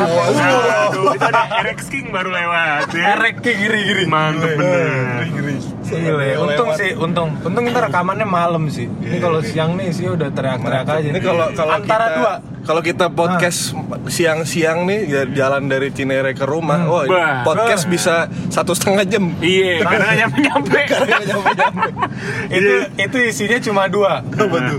Aduh, 0.00 1.12
itu 1.14 1.24
ada 1.24 1.42
Rex 1.62 1.80
King 1.86 2.06
baru 2.10 2.30
lewat 2.30 2.90
ya. 2.92 3.04
Erek 3.14 3.34
kayak 3.40 3.56
giri-giri. 3.58 4.04
Mantep 4.04 4.50
bener. 4.52 5.24
Gila 5.24 5.52
ya. 5.98 6.36
Untung 6.38 6.70
sih, 6.78 6.90
untung. 6.94 7.28
Untung 7.42 7.64
kita 7.66 7.90
rekamannya 7.90 8.26
malam 8.28 8.70
sih. 8.70 8.86
Ini 8.86 9.18
kalau 9.18 9.42
siang 9.42 9.74
nih 9.74 9.90
sih 9.90 10.06
udah 10.06 10.28
teriak-teriak 10.30 10.86
aja. 10.86 11.08
Ini 11.10 11.20
kalau 11.20 11.46
kalau 11.56 11.72
antara 11.74 12.06
kita, 12.06 12.16
dua. 12.18 12.32
Kalau 12.60 12.84
kita 12.84 13.08
podcast 13.08 13.72
siang-siang 14.12 14.84
nih 14.84 15.00
ya, 15.08 15.22
jalan 15.32 15.64
dari 15.66 15.88
Cinere 15.96 16.36
ke 16.36 16.44
rumah, 16.44 16.84
oh 16.84 17.08
Bah. 17.08 17.40
podcast 17.40 17.88
bisa 17.88 18.28
satu 18.52 18.76
setengah 18.76 19.08
jam. 19.08 19.32
Iya, 19.40 19.80
karena 19.88 20.12
nyampe 20.24 20.38
nyampe. 20.44 20.80
Itu 22.60 22.72
itu 23.00 23.16
isinya 23.32 23.58
cuma 23.64 23.88
dua. 23.88 24.20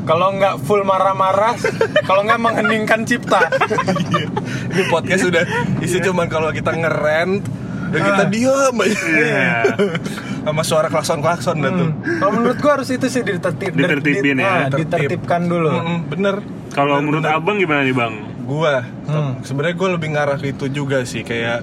Kalau 0.05 0.37
nggak 0.37 0.61
full 0.61 0.85
marah-marah, 0.85 1.57
kalau 2.09 2.21
nggak 2.21 2.37
mengheningkan 2.37 3.01
cipta. 3.01 3.49
Ini 4.71 4.83
podcast 4.93 5.23
udah 5.25 5.43
isi 5.81 5.97
cuman 6.05 6.29
kalau 6.29 6.53
kita 6.53 6.69
ngerent 6.75 7.60
dan 7.91 7.99
kita 8.01 8.23
diam 8.27 8.75
aja. 8.77 8.99
Iya. 9.03 9.51
Sama 10.41 10.63
suara 10.63 10.87
klakson-klakson 10.87 11.55
dah 11.57 11.71
tuh. 11.71 11.89
Hmm. 11.91 12.17
Kalau 12.17 12.31
menurut 12.33 12.57
gua 12.57 12.71
harus 12.73 12.89
itu 12.89 13.05
sih 13.05 13.21
ditertib, 13.21 13.71
Ditertibin 13.71 14.35
di- 14.35 14.41
ya. 14.41 14.49
ah, 14.49 14.67
ditertibkan 14.67 15.41
dulu. 15.45 15.69
Mm-mm, 15.69 15.97
bener. 16.07 16.35
Kalau 16.71 16.97
menurut 16.97 17.21
abang 17.23 17.55
gimana 17.55 17.83
nih 17.83 17.91
bang? 17.91 18.13
Gua 18.41 18.81
Hmm. 19.05 19.37
sebenarnya 19.41 19.75
gue 19.75 19.89
lebih 19.91 20.09
ngarah 20.09 20.35
ke 20.35 20.49
itu 20.49 20.65
juga 20.67 21.03
sih 21.03 21.21
kayak 21.21 21.61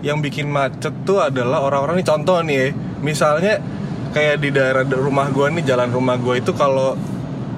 yang 0.00 0.20
bikin 0.20 0.46
macet 0.46 0.92
tuh 1.02 1.20
adalah 1.20 1.60
orang-orang 1.60 1.96
nih 1.96 2.06
contoh 2.06 2.38
nih 2.40 2.56
ya. 2.56 2.68
Misalnya 3.00 3.58
kayak 4.10 4.36
di 4.38 4.48
daerah 4.48 4.84
rumah 4.86 5.28
gua 5.28 5.48
nih 5.48 5.64
jalan 5.64 5.88
rumah 5.88 6.14
gua 6.14 6.36
itu 6.36 6.52
kalau 6.52 6.94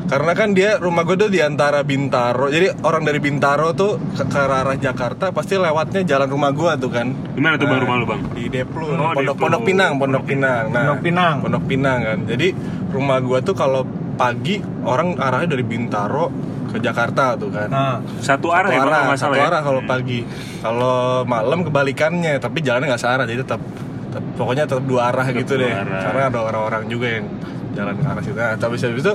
karena 0.04 0.32
kan 0.32 0.50
dia 0.50 0.76
rumah 0.76 1.02
gue 1.02 1.16
tuh 1.16 1.26
di 1.26 1.38
antara 1.38 1.80
Bintaro 1.80 2.46
jadi 2.46 2.74
orang 2.80 3.02
dari 3.02 3.16
Bintaro 3.16 3.72
tuh 3.72 3.96
ke, 4.12 4.24
ke 4.24 4.38
arah 4.38 4.74
Jakarta 4.74 5.30
pasti 5.30 5.54
lewatnya 5.54 6.02
jalan 6.02 6.28
rumah 6.28 6.50
gua 6.50 6.74
tuh 6.74 6.88
kan 6.88 7.10
Gimana 7.32 7.54
tuh 7.54 7.64
bang 7.64 7.80
rumah 7.80 7.96
lu 7.96 8.06
bang? 8.06 8.20
di 8.32 8.44
Deplu 8.46 8.86
Oh, 8.90 9.10
Pondok 9.10 9.32
Deplu. 9.32 9.42
Pondok 9.42 9.62
Pinang 9.62 9.92
Pondok 9.96 10.24
Pinang 10.24 10.64
nah 10.68 10.82
Pondok 10.84 11.00
Pinang. 11.02 11.34
Pondok 11.40 11.64
Pinang 11.64 11.98
kan 12.02 12.18
jadi 12.26 12.48
rumah 12.88 13.18
gua 13.18 13.38
tuh 13.40 13.54
kalau 13.54 13.82
pagi 14.12 14.56
orang 14.82 15.16
arahnya 15.16 15.48
dari 15.50 15.64
Bintaro 15.64 16.28
ke 16.68 16.76
Jakarta 16.78 17.32
tuh 17.34 17.48
kan 17.48 17.68
Nah, 17.68 17.96
Satu 18.18 18.48
arah 18.48 18.68
satu 18.68 18.76
ya 18.76 18.82
arah, 18.82 19.00
nggak 19.06 19.18
satu 19.18 19.34
ya? 19.34 19.44
arah 19.46 19.60
kalau 19.60 19.80
pagi. 19.82 20.20
Kalau 20.58 20.96
malam 21.22 21.62
kebalikannya, 21.62 22.36
tapi 22.38 22.60
jalannya 22.60 22.88
nggak 22.88 23.02
searah, 23.02 23.24
jadi 23.24 23.40
tetap, 23.40 23.60
tetap- 24.08 24.32
pokoknya 24.34 24.64
tetap 24.64 24.80
dua 24.82 25.08
arah 25.08 25.26
Tetap 25.26 25.40
gitu 25.42 25.52
dua 25.54 25.62
deh. 25.62 25.72
arah. 25.74 26.00
Karena 26.02 26.22
ada 26.28 26.38
orang-orang 26.42 26.82
juga 26.86 27.06
yang 27.10 27.24
jalan 27.72 27.92
ke 27.92 28.04
arah 28.06 28.22
situ. 28.22 28.36
Nah, 28.36 28.54
tapi 28.54 28.74
habis 28.74 29.00
itu 29.00 29.14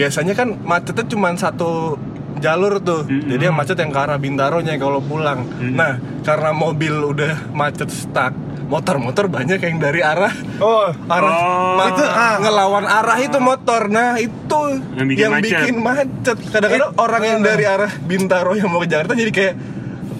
biasanya 0.00 0.32
kan 0.32 0.56
macetnya 0.56 1.04
cuma 1.04 1.28
satu 1.34 2.00
jalur 2.38 2.80
tuh. 2.80 3.04
Mm-mm. 3.04 3.28
Jadi 3.28 3.42
yang 3.44 3.52
macet 3.52 3.76
yang 3.76 3.92
ke 3.92 4.00
arah 4.00 4.16
Bintaronya 4.16 4.74
kalau 4.76 4.98
pulang. 4.98 5.44
Mm-mm. 5.44 5.76
Nah, 5.76 5.92
karena 6.22 6.50
mobil 6.50 6.94
udah 7.04 7.52
macet 7.52 7.92
stuck, 7.92 8.32
motor-motor 8.64 9.28
banyak 9.28 9.60
yang 9.60 9.76
dari 9.76 10.00
arah 10.00 10.32
Oh, 10.56 10.88
arah 11.06 11.30
Oh. 11.30 11.84
Itu, 11.86 12.00
ah. 12.02 12.40
ngelawan 12.40 12.86
arah 12.86 13.18
itu 13.18 13.36
motor. 13.36 13.88
Nah, 13.88 14.16
itu 14.16 14.60
Yang 14.94 15.06
bikin 15.06 15.20
yang 15.20 15.32
macet. 15.32 15.44
bikin 15.44 15.76
macet. 15.78 16.38
Kadang-kadang 16.48 16.90
Eh, 16.90 17.02
orang 17.02 17.22
yang 17.22 17.38
bener. 17.38 17.50
dari 17.52 17.64
arah 17.66 17.92
Bintaro 18.00 18.52
yang 18.54 18.68
mau 18.68 18.80
ke 18.80 18.88
Jakarta 18.88 19.12
jadi 19.12 19.30
kayak 19.30 19.54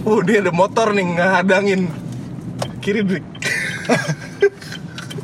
Oh 0.01 0.21
dia 0.21 0.41
ada 0.41 0.49
motor 0.49 0.93
nih 0.93 1.05
ngehadangin 1.11 1.81
Kiri 2.81 3.05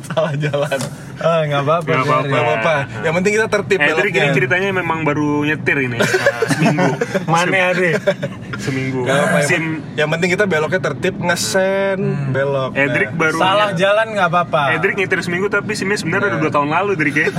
Salah 0.07 0.33
jalan 0.35 0.79
ah 1.19 1.41
nggak 1.43 1.61
apa-apa. 1.61 1.89
Nggak 1.89 2.05
apa-apa. 2.05 2.37
apa-apa 2.37 2.73
Yang 3.01 3.13
penting 3.15 3.33
kita 3.33 3.47
tertip 3.47 3.79
Eh, 3.79 3.93
Drik 3.93 4.13
ini 4.13 4.29
ceritanya 4.31 4.67
memang 4.71 4.99
baru 5.01 5.41
nyetir 5.41 5.77
ini 5.79 5.97
Nah, 5.97 6.09
seminggu. 6.47 6.89
Mana 7.31 7.57
ada? 7.71 7.89
Seminggu. 8.57 9.05
Gak 9.05 9.13
apa-apa, 9.13 9.37
yang, 9.37 9.47
Sim 9.47 9.63
yang 9.93 10.09
penting 10.09 10.29
kita 10.33 10.43
beloknya 10.43 10.81
tertib 10.81 11.15
ngesen 11.15 11.99
belok. 12.31 12.71
Eh, 12.73 12.87
Drik 12.87 13.09
Nah. 13.09 13.19
baru 13.19 13.37
Salah 13.37 13.69
jalan 13.73 14.07
nggak 14.11 14.27
apa-apa. 14.27 14.63
Eh, 14.71 14.79
Drik 14.79 14.95
nyetir 14.95 15.19
seminggu 15.21 15.47
tapi 15.47 15.71
simnya 15.71 15.95
sebenarnya 15.95 16.27
udah 16.31 16.39
dua 16.39 16.51
tahun 16.51 16.69
lalu, 16.71 16.91
Drik 16.95 17.15
ya. 17.15 17.27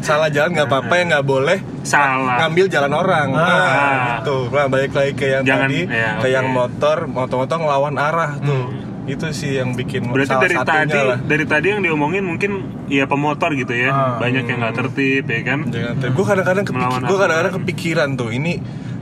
salah 0.00 0.28
jalan 0.28 0.50
nggak 0.52 0.68
apa-apa 0.68 0.92
ya 0.92 1.04
nggak 1.08 1.26
boleh 1.26 1.58
Salah. 1.82 2.36
ngambil 2.38 2.66
jalan 2.68 2.92
orang. 2.92 3.28
Ah. 3.32 3.38
Nah, 3.38 3.94
gitu. 4.18 4.36
Nah, 4.48 4.66
balik 4.66 4.92
lagi 4.92 5.12
ke 5.14 5.26
yang 5.30 5.44
Jangan- 5.44 5.68
tadi, 5.68 5.80
ya, 5.86 6.10
ke 6.16 6.20
oke. 6.20 6.28
yang 6.28 6.46
motor, 6.48 6.96
motor-motor 7.06 7.56
ngelawan 7.56 7.94
arah 7.96 8.30
tuh. 8.38 8.87
Itu 9.08 9.24
sih 9.32 9.56
yang 9.56 9.72
bikin 9.72 10.04
Berarti 10.06 10.28
salah 10.28 10.42
dari 10.44 10.56
tadi 10.60 10.98
lah. 11.00 11.18
dari 11.18 11.44
tadi 11.44 11.66
yang 11.70 11.80
diomongin 11.80 12.22
mungkin 12.22 12.50
ya 12.86 13.04
pemotor 13.04 13.50
gitu 13.54 13.72
ya. 13.72 13.88
Ah. 13.88 14.16
Banyak 14.18 14.44
yang 14.44 14.58
nggak 14.58 14.74
tertib 14.76 15.24
ya 15.24 15.40
kan. 15.42 15.58
Jangan 15.66 15.94
gue 16.06 16.24
kadang-kadang 16.26 16.64
kepikir, 16.64 16.84
Melawan 16.84 17.00
gue 17.02 17.18
kadang-kadang 17.18 17.54
kepikiran 17.56 18.08
tuh 18.14 18.30
ini 18.30 18.52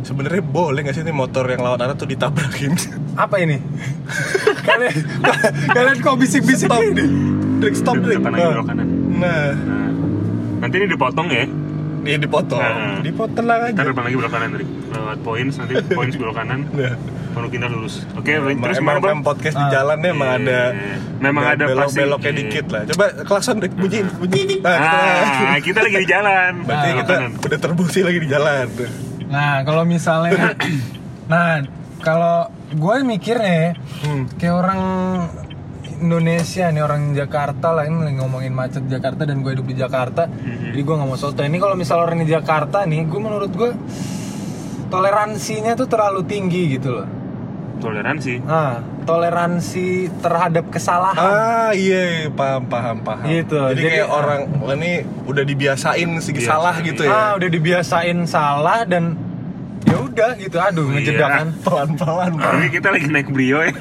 sebenarnya 0.00 0.38
boleh 0.40 0.80
nggak 0.80 0.94
sih 0.94 1.02
ini 1.02 1.10
motor 1.10 1.44
yang 1.44 1.60
lawan 1.60 1.80
arah 1.80 1.92
tuh 1.92 2.06
ditabrakin? 2.06 2.72
Apa 3.18 3.36
ini? 3.38 3.58
kalian 4.68 4.94
kalian 5.68 5.96
kok 5.98 6.14
bisik-bisik 6.16 6.68
stop, 6.68 6.80
ini? 6.80 7.04
Drik 7.58 7.74
stop, 7.74 7.96
Drik. 7.98 8.20
Depan 8.20 8.30
lagi 8.30 8.40
Nah. 8.40 8.52
belok 8.52 8.66
kanan. 8.66 8.86
Nah, 9.16 9.50
Nah, 9.56 9.90
nanti 10.60 10.74
ini 10.76 10.86
dipotong 10.86 11.28
ya. 11.28 11.44
dia 12.02 12.16
dipotong, 12.16 12.62
Nah. 12.62 13.02
dipotong 13.02 13.44
lah 13.44 13.56
aja. 13.60 13.74
Ntar 13.74 13.90
depan 13.90 14.04
lagi 14.04 14.16
belok 14.16 14.30
kanan 14.30 14.48
Drik. 14.52 14.68
Lewat 14.86 15.18
points 15.20 15.54
nanti 15.56 15.74
points 15.90 16.14
belok 16.14 16.36
kanan. 16.36 16.60
Nah. 16.70 16.94
Baru 17.36 17.52
kita 17.52 17.68
lulus. 17.68 18.00
Oke, 18.16 18.32
Emang, 18.32 18.56
terus 18.56 18.80
emang, 18.80 18.96
emang 18.96 19.20
podcast 19.20 19.54
di 19.54 19.60
Ah. 19.60 19.70
jalan 19.70 19.96
nih 19.98 20.10
emang 20.10 20.30
Iya. 20.30 20.40
ada 20.40 20.58
Memang 21.18 21.44
ada 21.46 21.64
belok 21.66 21.84
pasti. 21.84 22.00
beloknya 22.00 22.24
Iya. 22.26 22.38
dikit 22.40 22.66
lah. 22.66 22.82
Coba 22.88 23.04
klakson 23.22 23.56
Rik, 23.58 23.72
bunyiin, 23.74 24.06
bunyiin. 24.10 24.58
Nah, 24.58 24.76
Ah, 25.46 25.58
kita 25.58 25.78
lagi 25.78 25.96
di 25.98 26.08
jalan. 26.08 26.52
berarti 26.66 26.88
Belok 26.88 26.98
kita 26.98 27.14
kanan. 27.14 27.30
udah 27.38 27.58
terbukti 27.60 28.00
lagi 28.00 28.18
di 28.18 28.26
jalan. 28.26 28.66
Nah, 29.26 29.54
kalau 29.62 29.82
misalnya 29.84 30.56
Nah, 31.26 31.58
kalau 32.00 32.36
gue 32.70 32.94
mikirnya 33.04 33.52
ya, 33.52 33.70
Hmm. 34.00 34.24
kayak 34.32 34.54
orang 34.56 34.80
Indonesia 35.96 36.68
nih 36.68 36.80
orang 36.80 37.12
Jakarta 37.12 37.68
lah 37.70 37.82
ini 37.82 37.98
lagi 38.02 38.16
ngomongin 38.16 38.52
macet 38.52 38.84
Jakarta 38.86 39.24
dan 39.24 39.40
gue 39.40 39.50
hidup 39.50 39.64
di 39.64 39.74
Jakarta 39.74 40.24
Mhm. 40.24 40.70
jadi 40.70 40.82
gue 40.82 40.94
nggak 40.94 41.08
mau 41.08 41.16
soto 41.16 41.40
ini 41.40 41.56
kalau 41.56 41.72
misal 41.74 41.98
orang 41.98 42.20
di 42.20 42.28
Jakarta 42.28 42.84
nih 42.84 43.00
gue 43.02 43.16
menurut 43.18 43.48
gue 43.50 43.70
toleransinya 44.86 45.72
tuh 45.74 45.86
terlalu 45.86 46.22
tinggi 46.22 46.62
gitu 46.70 46.94
loh 46.94 47.08
Toleransi. 47.76 48.34
ah 48.44 48.80
toleransi 49.04 49.88
terhadap 50.18 50.66
kesalahan 50.68 51.20
Ah 51.22 51.70
iya 51.70 52.26
paham 52.28 52.66
paham 52.66 52.96
paham. 53.00 53.24
Gitu, 53.24 53.54
Jadi, 53.54 53.76
jadi, 53.76 53.88
kayak 53.92 54.08
ah. 54.08 54.18
orang 54.18 54.40
ini 54.74 54.92
udah 55.24 55.44
dibiasain 55.44 56.10
segi 56.18 56.40
Biasa. 56.40 56.50
salah 56.50 56.74
gitu 56.80 57.02
ah 57.04 57.06
ya. 57.06 57.36
udah 57.36 57.48
dibiasain 57.48 58.18
salah 58.24 58.82
dan 58.82 59.14
ya 59.82 59.96
udah 59.96 60.30
gitu 60.34 60.56
aduh 60.56 60.82
Iya. 60.82 60.94
ngejedak 60.96 61.30
kan 61.30 61.48
Pelan 61.62 61.90
pelan 61.94 62.32
Ini 62.58 62.68
kita 62.70 62.88
lagi 62.90 63.06
naik 63.06 63.28
Brio 63.28 63.58
ya. 63.60 63.70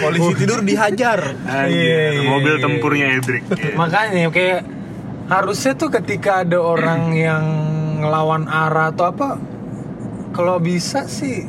Polisi 0.00 0.32
tidur 0.34 0.60
dihajar. 0.60 1.20
Anjir, 1.44 1.68
Iya, 1.68 2.02
iya, 2.16 2.22
mobil 2.24 2.54
iya. 2.56 2.62
tempurnya 2.62 3.06
Edric. 3.12 3.42
Iya. 3.50 3.72
makanya 3.74 4.28
kayak 4.30 4.60
harusnya 5.28 5.72
tuh 5.74 5.90
ketika 5.90 6.42
ada 6.42 6.58
orang 6.58 7.12
yang 7.12 7.44
ngelawan 8.00 8.44
arah 8.44 8.90
atau 8.90 9.06
apa 9.06 9.28
kalau 10.32 10.58
bisa 10.58 11.06
sih 11.06 11.46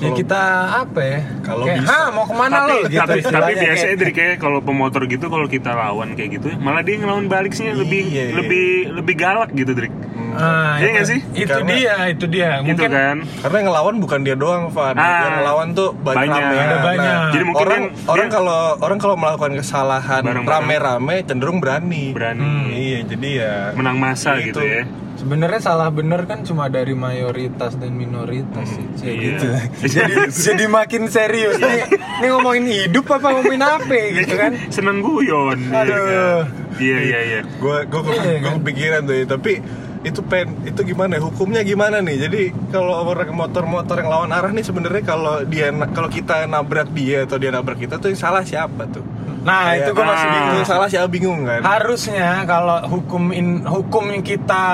ya 0.00 0.10
kita 0.10 0.42
apa 0.78 1.00
ya 1.00 1.20
Kalau 1.40 1.64
Kayak, 1.64 1.78
bisa. 1.78 1.92
"Hah, 1.92 2.06
mau 2.08 2.24
ke 2.24 2.34
mana 2.34 2.54
tapi, 2.56 2.70
lo 2.70 2.76
gitu 2.82 3.00
tapi, 3.00 3.18
tapi 3.22 3.52
biasanya 3.54 3.76
kayak- 3.76 3.94
Edric 3.94 4.14
kayak 4.14 4.36
kalau 4.38 4.58
pemotor 4.58 5.02
gitu 5.04 5.26
kalau 5.26 5.46
kita 5.46 5.70
lawan 5.70 6.08
kayak 6.14 6.30
gitu 6.36 6.48
malah 6.56 6.80
dia 6.80 6.96
ngelawan 6.96 7.26
balik 7.26 7.52
sih 7.52 7.68
lebih 7.68 8.02
Iya, 8.06 8.24
iya. 8.24 8.34
lebih 8.34 8.66
lebih 8.94 9.14
galak 9.14 9.50
gitu 9.52 9.72
Drik. 9.72 9.92
Ah, 10.30 10.78
Iya 10.78 10.80
itu- 10.80 10.92
nggak 10.94 11.06
sih? 11.06 11.20
itu 11.34 11.50
Karena- 11.50 11.68
dia 11.68 11.94
itu 12.08 12.24
dia 12.24 12.50
Gitu 12.56 12.66
mungkin 12.78 12.88
kan. 12.88 13.16
Karena 13.42 13.56
yang 13.56 13.66
ngelawan 13.66 13.94
bukan 13.98 14.20
dia 14.22 14.36
doang, 14.36 14.62
Van. 14.70 14.94
Ah, 14.94 15.02
yang 15.02 15.34
ngelawan 15.36 15.68
tuh 15.72 15.88
banyak. 15.92 16.22
banyak. 16.22 16.38
rame. 16.40 16.56
Ada 16.56 16.76
banyak. 16.80 17.16
Jadi 17.30 17.44
mungkin 17.44 17.66
orang 17.66 17.82
dia- 17.82 18.06
orang 18.06 18.28
kalau 18.30 18.60
orang 18.78 18.98
kalau 18.98 19.14
melakukan 19.16 19.52
kesalahan 19.58 20.22
rame-rame 20.40 21.16
cenderung 21.24 21.58
berani. 21.58 22.14
Berani 22.14 22.40
Hmm. 22.40 22.66
Iya, 22.70 22.98
jadi 23.06 23.28
ya 23.34 23.54
menang 23.74 23.98
masa 23.98 24.38
Itu. 24.38 24.54
gitu 24.54 24.62
ya. 24.62 24.82
Sebenarnya 25.20 25.60
salah 25.60 25.88
bener 25.88 26.24
kan 26.24 26.40
cuma 26.40 26.66
dari 26.66 26.96
mayoritas 26.96 27.76
dan 27.76 27.92
minoritas 27.92 28.64
sih 28.66 28.84
Kayak 28.96 29.04
Iya. 29.12 29.20
gitu 29.26 29.46
jadi 29.94 30.14
jadi 30.26 30.64
makin 30.66 31.02
serius 31.06 31.56
nih 31.56 31.84
ini 31.92 32.26
ngomongin 32.26 32.64
hidup 32.66 33.04
apa 33.10 33.28
ngomongin 33.30 33.60
apa 33.60 33.96
gitu 34.14 34.34
kan 34.34 34.52
Seneng 34.74 34.98
guyon. 35.00 35.60
iya 35.62 35.78
Aduh. 35.78 36.00
kan? 36.00 36.44
Iya 36.80 36.98
iya 37.02 37.18
iya. 37.20 37.40
gue 37.44 37.76
gue 37.84 38.00
Iya, 38.10 38.32
kan? 38.40 38.52
kepikiran 38.58 39.00
tuh 39.04 39.14
ya, 39.14 39.24
tapi 39.26 39.52
itu 40.00 40.20
pen 40.22 40.64
itu 40.64 40.80
gimana 40.82 41.16
ya? 41.16 41.22
hukumnya 41.22 41.60
gimana 41.60 42.00
nih 42.00 42.16
jadi 42.24 42.40
kalau 42.68 43.04
orang 43.04 43.30
motor-motor 43.30 44.00
yang 44.00 44.08
lawan 44.08 44.32
arah 44.32 44.48
nih 44.48 44.64
sebenarnya 44.64 45.04
kalau 45.04 45.44
dia 45.44 45.68
na- 45.68 45.88
kalau 45.88 46.08
kita 46.08 46.48
nabrak 46.48 46.88
dia 46.90 47.28
atau 47.28 47.36
dia 47.36 47.52
nabrak 47.52 47.76
kita 47.78 48.00
tuh 48.00 48.08
yang 48.08 48.16
salah 48.16 48.40
siapa 48.40 48.88
tuh 48.88 49.04
nah 49.40 49.72
Kayak, 49.72 49.76
itu 49.78 49.90
gue 49.92 50.04
masih 50.04 50.20
ah. 50.20 50.32
bingung 50.32 50.52
yang 50.54 50.68
salah 50.68 50.88
siapa 50.88 51.08
bingung 51.08 51.40
kan 51.44 51.60
harusnya 51.62 52.28
kalau 52.44 52.76
hukum 52.86 53.28
in, 53.30 53.60
hukum 53.62 54.04
yang 54.08 54.20
kita 54.20 54.64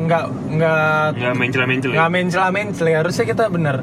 nggak 0.00 0.24
nggak 0.52 1.06
Nggak 1.14 1.34
mencela-mencela. 1.36 1.92
nggak 1.94 2.10
mencela 2.10 2.48
mencela 2.50 2.90
harusnya 2.96 3.24
kita 3.24 3.44
bener 3.46 3.76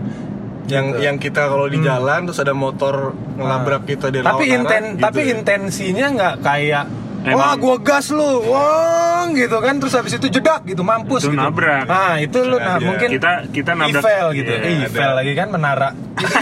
yang 0.68 0.86
Gitu. 0.88 1.04
yang 1.04 1.18
kita 1.18 1.42
kalau 1.46 1.68
di 1.68 1.80
jalan 1.80 2.20
terus 2.24 2.40
ada 2.40 2.54
motor 2.54 3.12
ngelabrak 3.34 3.84
kita 3.86 4.08
dia 4.08 4.22
tapi 4.22 4.46
lawan 4.46 4.56
inten 4.62 4.72
arah, 4.78 4.92
gitu 4.94 5.04
tapi 5.04 5.20
ya. 5.20 5.28
intensinya 5.36 6.06
nggak 6.16 6.36
kayak 6.40 6.86
Emang. 7.24 7.38
wah 7.38 7.54
gua 7.54 7.76
gas 7.78 8.10
lu 8.10 8.42
wah 8.44 9.30
gitu 9.30 9.58
kan 9.58 9.78
terus 9.78 9.94
habis 9.94 10.14
itu 10.14 10.28
jedak 10.28 10.62
gitu 10.64 10.82
mampus 10.82 11.22
Itu 11.22 11.32
gitu 11.32 11.40
nabrak. 11.40 11.86
nah 11.86 12.18
itu 12.18 12.38
lu 12.42 12.56
nah 12.56 12.76
Sengaja. 12.76 12.84
mungkin 12.84 13.10
Kita 13.12 13.32
kita 13.48 13.72
nabrak 13.74 14.02
evil 14.02 14.28
gitu 14.34 14.52
Iya, 14.52 14.58
Eh, 14.58 14.74
ada. 14.76 14.86
evil 14.88 15.12
lagi 15.14 15.34
kan 15.34 15.48
menara 15.48 15.90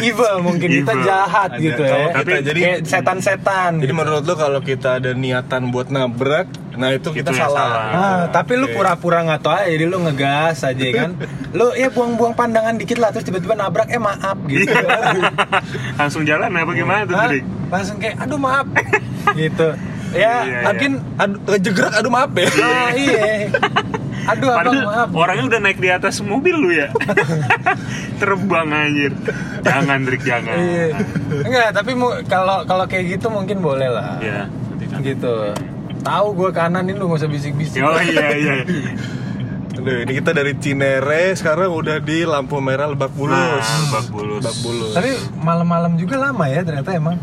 evil 0.00 0.34
mungkin 0.40 0.68
kita 0.72 0.92
Evil. 0.92 1.04
jahat 1.04 1.50
Ada. 1.52 1.60
gitu 1.60 1.82
ya 1.82 2.04
kita 2.16 2.38
jadi- 2.42 2.62
kayak 2.64 2.80
setan-setan 2.84 3.70
jadi 3.76 3.86
gitu. 3.86 3.94
menurut 3.96 4.22
lo 4.22 4.34
kalau 4.34 4.60
kita 4.60 4.98
ada 4.98 5.10
niatan 5.12 5.70
buat 5.70 5.88
nabrak 5.88 6.46
nah 6.70 6.88
itu 6.90 7.10
kita 7.10 7.30
Itu 7.30 7.38
salah, 7.38 7.58
salah. 7.60 7.82
Ah, 7.90 8.22
tapi 8.28 8.54
lu 8.54 8.70
pura-pura 8.70 9.22
nggak 9.22 9.40
tahu 9.40 9.52
aja, 9.52 9.66
jadi 9.66 9.84
lu 9.86 9.98
ngegas 10.00 10.62
aja 10.62 10.86
kan. 10.98 11.10
Lu 11.50 11.74
ya 11.74 11.88
buang-buang 11.88 12.32
pandangan 12.32 12.74
dikit 12.74 12.98
lah, 12.98 13.10
terus 13.10 13.24
tiba-tiba 13.24 13.54
nabrak, 13.54 13.88
eh 13.88 13.98
maaf 13.98 14.38
gitu. 14.44 14.70
langsung 15.98 16.22
jalan 16.22 16.46
apa 16.48 16.72
gimana 16.72 17.02
tuh? 17.04 17.14
Drik? 17.16 17.44
Langsung 17.68 17.96
kayak, 17.98 18.16
aduh 18.20 18.38
maaf, 18.38 18.66
gitu. 19.40 19.68
Ya, 20.10 20.42
Iya, 20.42 20.42
iya. 20.42 20.60
mungkin, 20.66 20.92
Aduh, 21.16 21.38
ngejegrak 21.46 21.92
aduh 21.94 22.10
maaf 22.10 22.30
ya 22.34 22.46
ah, 22.58 22.90
iya. 22.92 23.46
Aduh 24.26 24.50
abang 24.50 24.74
Padahal 24.74 24.82
maaf. 24.84 25.08
orangnya 25.14 25.44
udah 25.46 25.60
naik 25.62 25.78
di 25.78 25.86
atas 25.86 26.18
mobil 26.18 26.50
lu 26.52 26.70
ya. 26.74 26.90
Terbang 28.18 28.68
anjir. 28.68 29.14
Jangan 29.62 29.98
Drik 30.02 30.22
jangan. 30.22 30.56
Iya. 30.58 30.98
Enggak, 31.46 31.68
tapi 31.72 31.94
kalau 32.26 32.66
kalau 32.66 32.84
kayak 32.84 33.16
gitu 33.16 33.30
mungkin 33.30 33.62
boleh 33.62 33.86
lah. 33.86 34.18
Iya. 34.18 34.50
Gitu. 34.98 35.34
Tahu 36.00 36.26
gue 36.32 36.50
kanan 36.50 36.88
ini 36.88 36.96
lu 36.96 37.08
gak 37.12 37.24
usah 37.24 37.30
bisik-bisik. 37.30 37.80
Oh 37.84 37.96
iya 38.00 38.26
iya. 38.36 38.54
Aduh, 39.80 40.04
ini 40.04 40.12
kita 40.12 40.36
dari 40.36 40.52
Cinere 40.60 41.32
sekarang 41.32 41.72
udah 41.72 42.04
di 42.04 42.28
lampu 42.28 42.60
merah 42.60 42.92
Lebak 42.92 43.16
Bulus. 43.16 43.64
Nah, 43.64 43.80
Lebak 43.88 44.06
Bulus. 44.12 44.40
Lebak 44.44 44.56
Bulus. 44.60 44.92
Tapi 44.92 45.10
malam-malam 45.40 45.96
juga 45.96 46.20
lama 46.20 46.44
ya 46.52 46.60
ternyata 46.60 46.92
emang. 46.92 47.16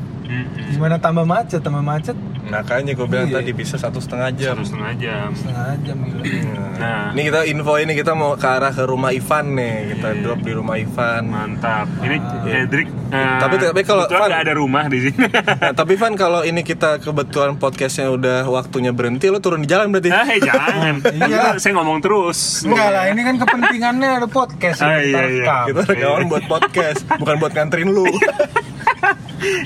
Gimana 0.74 0.98
tambah 0.98 1.24
macet, 1.24 1.62
tambah 1.62 1.86
macet 1.86 2.18
Makanya 2.48 2.92
gue 2.94 3.06
bilang 3.06 3.28
Iya. 3.28 3.36
tadi 3.38 3.52
bisa 3.52 3.76
satu 3.76 3.98
setengah 3.98 4.30
jam. 4.34 4.56
Satu 4.56 4.66
setengah 4.70 4.94
jam. 4.96 5.28
setengah 5.32 5.68
jam 5.82 5.98
gila. 6.18 6.66
Nah, 6.78 7.10
Ini 7.10 7.22
kita 7.24 7.40
info 7.46 7.74
ini 7.76 7.94
kita 7.94 8.14
mau 8.14 8.34
ke 8.34 8.46
arah 8.46 8.70
ke 8.70 8.84
rumah 8.84 9.10
Ivan 9.10 9.46
nih. 9.52 9.76
Kita 9.92 10.08
Iya. 10.10 10.22
drop 10.22 10.40
di 10.40 10.52
rumah 10.52 10.76
Ivan. 10.76 11.24
mantap. 11.28 11.88
Ini 12.00 12.16
Iya. 12.44 12.56
Edric. 12.64 12.88
eh, 13.08 13.40
Tapi- 13.40 13.58
tapi 13.58 13.82
kalau- 13.82 14.06
kebetulan 14.06 14.30
Van- 14.30 14.42
ada 14.42 14.54
rumah 14.54 14.86
di 14.86 15.00
sini. 15.02 15.26
Nah, 15.64 15.74
tapi 15.74 15.94
Van 15.96 16.14
kalau 16.14 16.42
ini 16.42 16.62
kita 16.62 17.00
kebetulan 17.00 17.56
podcastnya 17.56 18.08
udah 18.10 18.46
waktunya 18.46 18.92
berhenti, 18.92 19.28
lo 19.28 19.40
turun 19.40 19.60
di 19.60 19.68
jalan 19.68 19.90
berarti. 19.90 20.10
Ah, 20.10 20.28
eh, 20.28 20.40
jangan. 20.40 20.96
Iya. 21.28 21.58
Saya 21.58 21.74
ngomong 21.74 22.00
terus. 22.00 22.62
Enggak 22.64 22.90
lah, 22.90 23.06
ini 23.08 23.22
kan 23.22 23.36
kepentingannya 23.38 24.10
ada 24.18 24.28
podcast 24.28 24.80
Ah, 24.80 24.98
iya, 24.98 25.02
kita 25.02 25.22
iya. 25.26 25.56
Kita 25.66 25.82
rekaman 25.88 26.26
buat 26.28 26.46
podcast, 26.46 27.02
bukan 27.16 27.36
buat 27.38 27.52
nganterin 27.52 27.90
lu. 27.90 28.06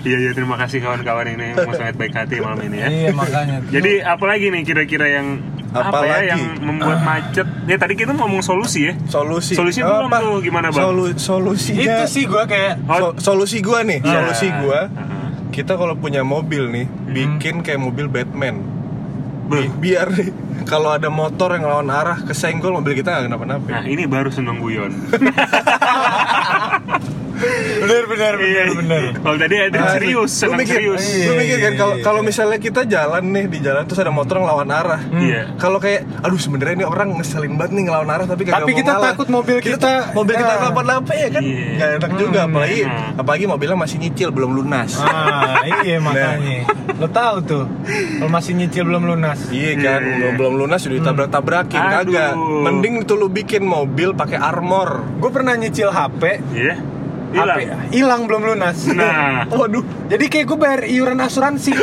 Iya 0.01 0.17
iya 0.19 0.31
terima 0.31 0.55
kasih 0.55 0.79
kawan-kawan 0.79 1.27
ini 1.29 1.53
mau 1.53 1.71
sangat 1.71 1.95
baik 1.95 2.11
hati 2.13 2.37
malam 2.37 2.59
ini 2.61 2.77
ya. 2.77 2.87
Iya 2.87 3.11
makanya. 3.11 3.55
Jadi 3.65 3.91
apa 3.99 4.25
lagi 4.25 4.45
nih 4.47 4.61
kira-kira 4.61 5.07
yang 5.09 5.27
apa 5.69 5.79
ya 5.79 5.87
Apalagi? 5.87 6.27
yang 6.27 6.41
membuat 6.61 6.99
macet? 7.01 7.47
Ya 7.63 7.77
tadi 7.77 7.93
kita 7.95 8.11
ngomong 8.11 8.41
solusi 8.41 8.85
ya. 8.85 8.93
solusi 9.05 9.53
Solusi 9.53 9.79
Oh, 9.79 10.03
belum 10.03 10.11
tuh, 10.11 10.37
gimana, 10.41 10.67
Bang? 10.67 10.83
Solu- 10.85 11.15
solusinya 11.15 12.03
Itu 12.03 12.11
sih 12.11 12.23
gue 12.25 12.43
kayak 12.43 12.73
So- 12.83 13.15
solusi 13.23 13.59
gua 13.59 13.79
nih 13.81 13.99
Iya. 13.99 14.11
solusi 14.21 14.47
gua 14.53 14.79
Heeh. 14.85 15.27
kita 15.49 15.73
kalau 15.73 15.95
punya 15.95 16.21
mobil 16.21 16.67
nih 16.67 16.85
Hmm. 16.85 17.11
bikin 17.13 17.55
kayak 17.61 17.79
mobil 17.79 18.05
Batman. 18.05 18.59
Bi- 19.47 19.71
biar 19.73 20.07
nih 20.09 20.31
kalau 20.71 20.91
ada 20.91 21.07
motor 21.07 21.51
yang 21.51 21.63
lawan 21.63 21.87
arah 21.87 22.19
kesenggol 22.21 22.71
mobil 22.73 22.91
kita 22.93 23.07
nggak 23.09 23.23
kenapa-napa 23.25 23.67
Nah 23.69 23.83
ini 23.85 24.03
baru 24.05 24.27
seneng 24.27 24.59
guyon. 24.59 24.91
bener 27.81 28.03
bener 28.05 28.33
bener 28.35 28.67
bener. 28.75 29.01
Kalau 29.17 29.37
tadi 29.37 29.55
ada 29.59 29.77
Nah, 29.77 29.91
serius, 29.91 30.31
lu 30.39 30.53
mikir, 30.53 30.75
serius. 30.75 31.01
Iya. 31.03 31.25
lu 31.25 31.33
mikir 31.35 31.57
kan 31.59 31.73
kalau 31.75 31.93
iya, 31.93 32.03
kalau 32.03 32.19
iya. 32.19 32.27
misalnya 32.27 32.57
kita 32.57 32.81
jalan 32.85 33.23
nih 33.25 33.45
di 33.47 33.59
jalan 33.59 33.83
terus 33.83 33.99
ada 33.99 34.09
motor 34.09 34.35
yang 34.35 34.47
lawan 34.47 34.69
arah. 34.69 35.01
Iya. 35.11 35.41
Kalau 35.55 35.77
kayak 35.77 36.05
aduh 36.19 36.37
sebenarnya 36.37 36.75
ini 36.75 36.85
orang 36.85 37.07
ngeselin 37.15 37.53
banget 37.55 37.71
nih 37.73 37.83
ngelawan 37.83 38.09
arah 38.09 38.25
tapi 38.25 38.41
kagak 38.43 38.57
Tapi 38.59 38.69
mau 38.69 38.77
kita 38.77 38.91
ngalah. 38.91 39.07
takut 39.09 39.27
mobil 39.27 39.57
kita 39.59 39.91
mobil 40.11 40.35
kita 40.35 40.47
Ah. 40.47 40.57
kenapa-napa 40.61 41.11
ya 41.11 41.27
kan 41.29 41.43
Iya. 41.43 41.65
nggak 41.73 41.89
enak 41.97 42.11
juga 42.15 42.39
Hmm, 42.39 42.49
apalagi 42.51 42.79
enak. 42.83 43.11
apalagi 43.17 43.45
mobilnya 43.47 43.77
masih 43.79 43.97
nyicil 43.97 44.29
belum 44.29 44.51
lunas. 44.53 44.91
Ah 44.97 45.63
iya 45.81 45.97
makanya. 45.97 46.59
Lo 46.93 47.07
tahu 47.07 47.35
tuh 47.41 47.65
kalau 48.19 48.29
masih 48.29 48.53
nyicil 48.53 48.83
belum 48.83 49.03
lunas. 49.07 49.39
Iya 49.49 49.73
kan, 49.75 50.01
Iya. 50.03 50.29
belum 50.31 50.53
lunas 50.55 50.81
udah 50.81 50.95
ditabrak-tabrakin 50.95 51.81
Aduh. 51.81 52.13
kagak. 52.13 52.33
Mending 52.37 52.93
itu 53.01 53.13
lu 53.13 53.27
bikin 53.27 53.63
mobil 53.63 54.13
pakai 54.13 54.37
armor. 54.37 55.01
Gue 55.17 55.29
pernah 55.29 55.53
nyicil 55.53 55.89
HP, 55.89 56.21
Iya. 56.51 56.75
HP 56.77 56.90
Hilang. 57.31 57.59
hilang 57.89 58.21
belum 58.27 58.41
lunas. 58.43 58.77
Nah, 58.91 59.43
Waduh, 59.59 59.83
Jadi 60.11 60.25
kayak 60.27 60.45
gue 60.51 60.57
bayar 60.59 60.81
iuran 60.83 61.19
asuransi. 61.19 61.71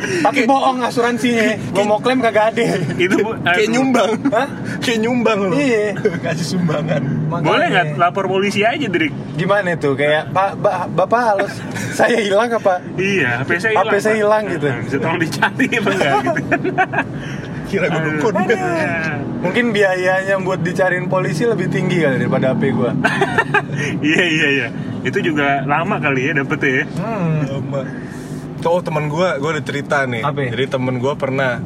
Tapi 0.00 0.48
bohong 0.48 0.80
asuransinya. 0.80 1.60
Gue 1.72 1.84
mau 1.84 2.00
klaim 2.00 2.24
kagak 2.24 2.56
ada. 2.56 2.64
itu 2.96 3.16
bu, 3.20 3.36
kayak 3.44 3.68
aduh. 3.68 3.72
nyumbang. 3.72 4.10
Hah? 4.32 4.48
kayak 4.80 4.98
nyumbang 5.04 5.38
lu. 5.44 5.54
Iya. 5.56 5.96
Kasih 6.24 6.56
sumbangan. 6.56 7.02
Makanya. 7.28 7.48
Boleh 7.48 7.66
nggak 7.68 7.86
lapor 8.00 8.24
polisi 8.28 8.64
aja, 8.64 8.86
Drik? 8.88 9.12
Gimana 9.36 9.76
tuh? 9.76 9.92
Kayak 9.96 10.32
Pak 10.32 10.50
ba, 10.60 10.88
Bapak 10.88 11.20
halus 11.20 11.54
saya 11.92 12.16
hilang 12.22 12.48
apa? 12.48 12.80
Iya, 12.96 13.44
HP 13.44 13.50
saya 13.60 13.72
hilang. 13.76 13.88
HP 13.88 13.94
saya 14.00 14.16
hilang 14.16 14.44
gitu. 14.48 14.66
Nah, 14.68 14.80
Bisa 14.80 14.96
tolong 14.96 15.20
dicari 15.20 15.66
apa 15.68 15.90
enggak 15.90 16.14
gitu. 16.24 16.42
Kira 17.70 17.86
gue 17.86 18.00
dukun. 18.12 18.34
Mungkin 19.40 19.64
biayanya 19.70 20.36
buat 20.38 20.60
dicariin 20.60 21.06
polisi 21.06 21.46
lebih 21.46 21.70
tinggi 21.70 22.02
kali 22.02 22.18
daripada 22.18 22.52
HP 22.52 22.62
gue. 22.72 22.90
Iya, 23.80 24.24
iya, 24.28 24.48
iya. 24.50 24.68
Itu 25.00 25.22
juga 25.22 25.64
lama 25.64 25.96
kali 25.96 26.28
ya 26.28 26.36
dapetnya 26.36 26.70
ya. 26.70 26.84
Hmm. 27.00 27.48
Lama. 27.48 27.80
Oh 28.60 28.80
teman 28.84 29.08
gue, 29.08 29.28
gue 29.40 29.50
ada 29.50 29.62
cerita 29.62 30.04
nih. 30.04 30.20
Apa? 30.20 30.52
Jadi 30.52 30.64
temen 30.68 31.00
gue 31.00 31.12
pernah 31.14 31.56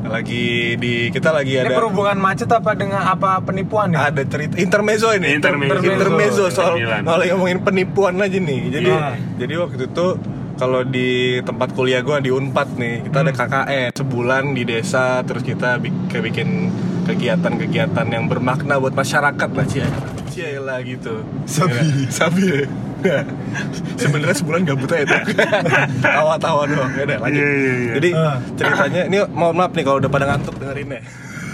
lagi 0.00 0.44
di 0.74 0.92
kita 1.08 1.30
lagi 1.30 1.54
Ini 1.54 1.68
ada 1.68 1.76
berhubungan 1.76 2.16
macet 2.16 2.48
apa 2.48 2.72
dengan 2.72 3.04
apa 3.04 3.38
penipuan 3.40 3.92
ya? 3.92 4.08
ada 4.08 4.24
cerita 4.24 4.56
intermezzo 4.56 5.12
ini 5.12 5.36
Intermezzo. 5.36 5.84
intermezzo 5.84 6.44
soal 6.48 6.80
Cemilan. 6.80 7.04
kalau 7.04 7.24
ngomongin 7.30 7.58
penipuan 7.60 8.16
aja 8.16 8.34
nih 8.34 8.60
jadi 8.72 8.90
Iya. 8.90 9.08
jadi 9.36 9.54
waktu 9.60 9.82
itu 9.86 10.06
kalau 10.60 10.84
di 10.84 11.08
tempat 11.40 11.72
kuliah 11.72 11.98
gua 12.00 12.20
di 12.20 12.28
Unpad 12.28 12.76
nih 12.76 12.94
kita 13.02 13.16
Hmm. 13.16 13.24
ada 13.24 13.32
KKN. 13.34 13.88
Sebulan 13.96 14.42
di 14.52 14.62
desa 14.62 15.04
terus 15.22 15.40
kita 15.40 15.80
bi- 15.80 15.88
kayak 16.06 16.24
bikin 16.26 16.68
kegiatan-kegiatan 17.06 18.06
yang 18.06 18.24
bermakna 18.26 18.76
buat 18.76 18.92
masyarakat 18.92 19.48
lah 19.48 19.64
cia. 19.64 19.88
Cia 20.28 20.60
lah 20.60 20.78
gitu. 20.82 21.24
Sabi. 21.44 21.72
Ya, 21.74 21.82
sabi. 22.12 22.44
Ya 23.00 23.24
Nah, 23.50 23.64
sebenarnya 23.96 24.36
sebulan 24.36 24.60
gabut 24.62 24.92
aja 24.92 25.08
tuh 25.08 25.32
tawa-tawa 26.04 26.68
doang. 26.68 26.92
Ya 26.92 27.16
lanjut. 27.16 27.32
Iya, 27.34 27.48
iya, 27.50 27.72
iya. 27.74 27.92
jadi 27.96 28.08
Ah. 28.12 28.36
ceritanya 28.54 29.02
ini 29.08 29.16
mohon 29.26 29.56
maaf 29.56 29.72
nih 29.72 29.82
kalau 29.82 29.98
udah 29.98 30.10
pada 30.12 30.28
ngantuk 30.28 30.54
dengerin 30.54 30.88
ya 30.90 31.00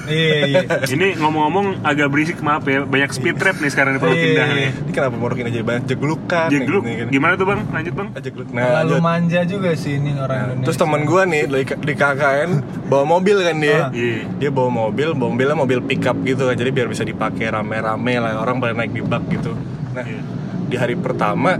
Iya 0.08 0.36
iya. 0.46 0.60
Ini 0.86 1.06
ngomong-ngomong 1.16 1.66
agak 1.82 2.06
berisik 2.06 2.38
maaf 2.38 2.62
ya, 2.62 2.82
banyak 2.82 3.10
speed 3.10 3.36
trap 3.36 3.56
nih 3.56 3.68
sekarang 3.68 3.92
di 3.92 4.00
Pondok 4.00 4.14
Iya, 4.14 4.26
Indah 4.28 4.46
iya. 4.46 4.56
nih. 4.56 4.70
ini 4.78 4.90
kenapa 4.90 5.14
morokin 5.14 5.44
aja 5.44 5.58
banyak 5.60 5.84
jeglukan 5.84 6.48
Jegluk, 6.48 6.82
nih, 6.82 6.94
gini. 6.96 7.10
gimana 7.10 7.32
tuh 7.34 7.44
bang? 7.44 7.60
Lanjut 7.66 7.94
bang. 7.94 8.08
Jegluk 8.16 8.48
nah 8.48 8.62
Terlalu 8.62 8.76
lanjut 8.88 9.00
manja 9.02 9.40
juga 9.44 9.70
sih 9.72 9.92
ini 9.94 10.10
orang 10.14 10.38
Indonesia. 10.38 10.64
terus 10.64 10.78
teman 10.78 11.02
gua 11.02 11.22
nih 11.24 11.42
di, 11.44 11.62
di 11.64 11.94
KKN 11.94 12.50
bawa 12.86 13.04
mobil 13.04 13.36
kan 13.40 13.56
dia 13.56 13.78
Ah. 13.78 13.88
Iya. 13.90 14.18
dia 14.36 14.50
bawa 14.50 14.70
mobil 14.70 15.08
bawa 15.12 15.28
mobilnya 15.28 15.56
mobil 15.56 15.78
pickup 15.80 16.16
gitu 16.22 16.42
kan 16.44 16.54
jadi 16.54 16.70
biar 16.70 16.86
bisa 16.86 17.02
dipakai 17.02 17.46
rame-rame 17.48 18.14
lah 18.16 18.36
orang 18.36 18.56
pada 18.56 18.72
naik 18.72 18.90
di 18.90 19.00
bak 19.00 19.26
gitu 19.28 19.52
nah 19.90 20.02
Iya. 20.02 20.20
di 20.64 20.76
hari 20.76 20.94
pertama 20.94 21.58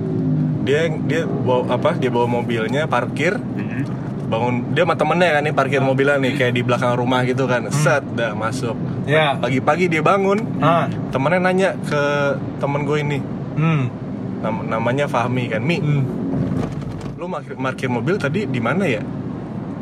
dia 0.61 0.87
dia 0.89 1.23
bawa 1.25 1.73
apa 1.73 1.95
dia 1.95 2.09
bawa 2.09 2.27
mobilnya 2.33 2.87
parkir 2.87 3.35
Mhm. 3.37 4.06
Bangun 4.27 4.55
dia 4.71 4.83
sama 4.83 4.95
temennya 4.95 5.31
kan 5.31 5.43
nih 5.43 5.55
parkir 5.55 5.81
mobilnya 5.81 6.19
nih 6.19 6.33
kayak 6.35 6.53
di 6.53 6.62
belakang 6.62 6.93
rumah 6.93 7.23
gitu 7.23 7.47
kan 7.47 7.71
set 7.71 8.03
dah 8.12 8.33
masuk 8.33 8.75
Ya. 9.05 9.39
pagi-pagi 9.39 9.87
dia 9.87 10.03
bangun 10.03 10.43
Ah. 10.59 10.91
temennya 11.09 11.41
nanya 11.41 11.71
ke 11.81 12.03
temen 12.57 12.83
gue 12.83 12.99
ini 13.01 13.19
Hmm. 13.55 13.87
nam- 14.41 14.67
namanya 14.69 15.07
Fahmi 15.07 15.47
kan 15.47 15.61
Mi 15.61 15.79
Hmm. 15.79 16.03
lu 17.17 17.25
parkir, 17.27 17.55
parkir 17.55 17.89
mobil 17.89 18.15
tadi 18.17 18.45
di 18.45 18.59
mana 18.59 18.85
ya 18.85 19.03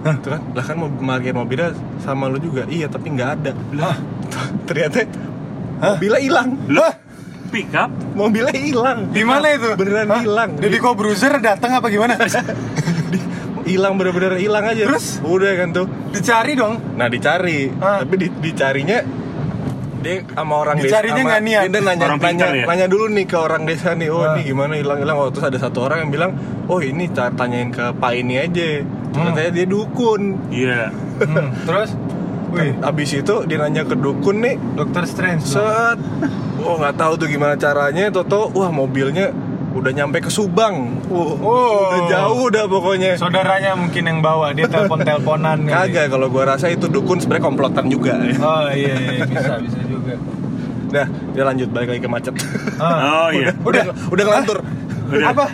Hah? 0.04 0.20
Tuh 0.20 0.30
kan, 0.30 0.40
lah 0.52 0.60
kan 0.60 0.76
mau 0.76 0.92
parkir 0.92 1.32
mobilnya 1.32 1.72
sama 1.96 2.28
lu 2.28 2.36
juga. 2.36 2.68
Iya, 2.68 2.92
tapi 2.92 3.08
nggak 3.08 3.30
ada. 3.34 3.56
Hah? 3.80 3.96
Ternyata 4.68 5.00
mobilnya 5.80 6.20
hilang. 6.20 6.48
Lah, 6.68 6.92
pick 7.48 7.72
up? 7.72 7.88
Mobilnya 8.12 8.52
hilang. 8.52 9.08
Di 9.08 9.24
mana 9.24 9.48
itu? 9.48 9.72
Beneran 9.72 10.12
hilang. 10.20 10.60
Deddy 10.60 10.76
Kobruzer 10.76 11.40
datang 11.40 11.80
apa 11.80 11.88
gimana? 11.88 12.20
Hilang 13.64 13.96
bener-bener 13.96 14.36
hilang 14.36 14.62
aja. 14.62 14.84
Terus? 14.86 15.18
Udah 15.20 15.52
kan 15.56 15.68
tuh. 15.70 15.86
Dicari 16.10 16.52
dong. 16.52 16.76
Nah 16.94 17.08
dicari, 17.08 17.72
Ah. 17.74 18.00
tapi 18.00 18.14
di, 18.16 18.28
dicarinya 18.30 19.00
dia 19.98 20.20
sama 20.28 20.54
orang 20.58 20.76
Dicarinya 20.76 20.92
desa. 21.10 21.16
sama- 21.18 21.30
nggak 21.30 21.42
niat. 21.42 21.62
Dia 21.64 21.80
nanya, 21.80 22.04
Orang 22.04 22.20
nanya, 22.20 22.28
pintar 22.28 22.48
ya? 22.52 22.64
nanya 22.66 22.86
dulu 22.86 23.04
nih 23.08 23.24
ke 23.24 23.36
orang 23.38 23.62
desa 23.64 23.90
nih. 23.92 24.08
Oh 24.08 24.20
Ah. 24.20 24.36
ini 24.36 24.42
gimana 24.44 24.72
hilang-hilang? 24.74 25.16
Oh 25.16 25.28
terus 25.28 25.46
ada 25.46 25.58
satu 25.58 25.78
orang 25.82 25.98
yang 25.98 26.10
bilang, 26.10 26.30
oh 26.64 26.78
ini 26.78 27.08
ta- 27.08 27.32
tanyain 27.32 27.68
ke 27.68 27.92
Pak 27.94 28.12
ini 28.14 28.34
aja. 28.36 28.84
Hmm. 29.14 29.32
Katanya 29.32 29.50
dia 29.54 29.66
dukun. 29.66 30.22
Iya. 30.50 30.92
Hmm. 31.16 31.48
Terus? 31.64 31.90
Wih, 32.50 32.70
Abis 32.80 33.10
itu 33.16 33.34
dia 33.44 33.58
nanya 33.58 33.82
ke 33.82 33.96
dukun 33.96 34.38
nih, 34.38 34.54
Dokter 34.76 35.02
Strange. 35.04 35.42
set, 35.42 35.98
oh 36.60 36.76
nggak 36.76 36.94
tahu 36.94 37.12
tuh 37.16 37.26
gimana 37.26 37.56
caranya. 37.56 38.06
Toto, 38.08 38.46
wah 38.52 38.70
mobilnya 38.70 39.34
udah 39.74 39.90
nyampe 39.92 40.18
ke 40.18 40.30
Subang. 40.30 41.02
Wah, 41.06 41.34
Oh. 41.34 41.90
udah 41.90 42.00
jauh 42.06 42.46
dah 42.48 42.64
pokoknya. 42.64 43.10
Saudaranya 43.14 43.74
mungkin 43.74 44.02
yang 44.02 44.18
bawa, 44.20 44.50
dia 44.50 44.64
telepon-teleponan. 44.64 45.66
Kagak, 45.70 46.08
kalau 46.08 46.26
gua 46.28 46.54
rasa 46.54 46.66
itu 46.68 46.86
dukun 46.86 47.18
sebenarnya 47.18 47.44
komplotan 47.44 47.86
juga. 47.86 48.14
Oh 48.38 48.70
iya, 48.70 48.94
iya, 48.94 49.22
bisa, 49.24 49.58
bisa 49.58 49.78
juga. 49.84 50.14
Nah, 50.90 51.06
dia 51.34 51.42
lanjut 51.42 51.68
balik 51.68 51.88
lagi 51.90 52.00
ke 52.00 52.08
macet. 52.08 52.34
Ah. 52.78 53.26
Oh 53.26 53.28
iya. 53.36 53.50
udah, 53.58 53.82
udah 54.08 54.22
ngelantur. 54.24 54.58
Udah. 55.04 55.28
Apa? 55.28 55.46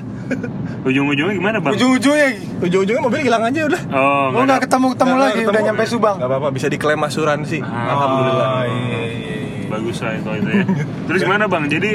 Ujung-ujungnya 0.81 1.35
gimana 1.35 1.57
bang? 1.59 1.73
Ujung-ujungnya 1.75 2.29
Ujung-ujungnya 2.61 3.03
mobil 3.03 3.21
hilang 3.21 3.43
aja 3.43 3.61
udah. 3.67 3.83
Oh, 3.91 4.27
Oh 4.31 4.43
nggak 4.45 4.65
ketemu-ketemu 4.65 5.15
lagi, 5.17 5.33
ketemu. 5.35 5.51
udah 5.51 5.63
nyampe 5.65 5.83
Subang. 5.85 6.17
Gak 6.17 6.29
apa-apa, 6.29 6.49
bisa 6.53 6.67
diklaim 6.69 7.01
asuransi. 7.01 7.59
Ah. 7.61 7.93
Alhamdulillah. 7.97 8.49
Oh, 8.49 8.65
iya, 8.65 9.01
iya, 9.11 9.35
iya. 9.35 9.69
Bagus 9.69 9.97
lah 10.01 10.13
itu 10.15 10.31
itu 10.35 10.51
ya. 10.51 10.65
Terus 11.09 11.21
gimana 11.21 11.45
bang? 11.47 11.65
Jadi 11.67 11.93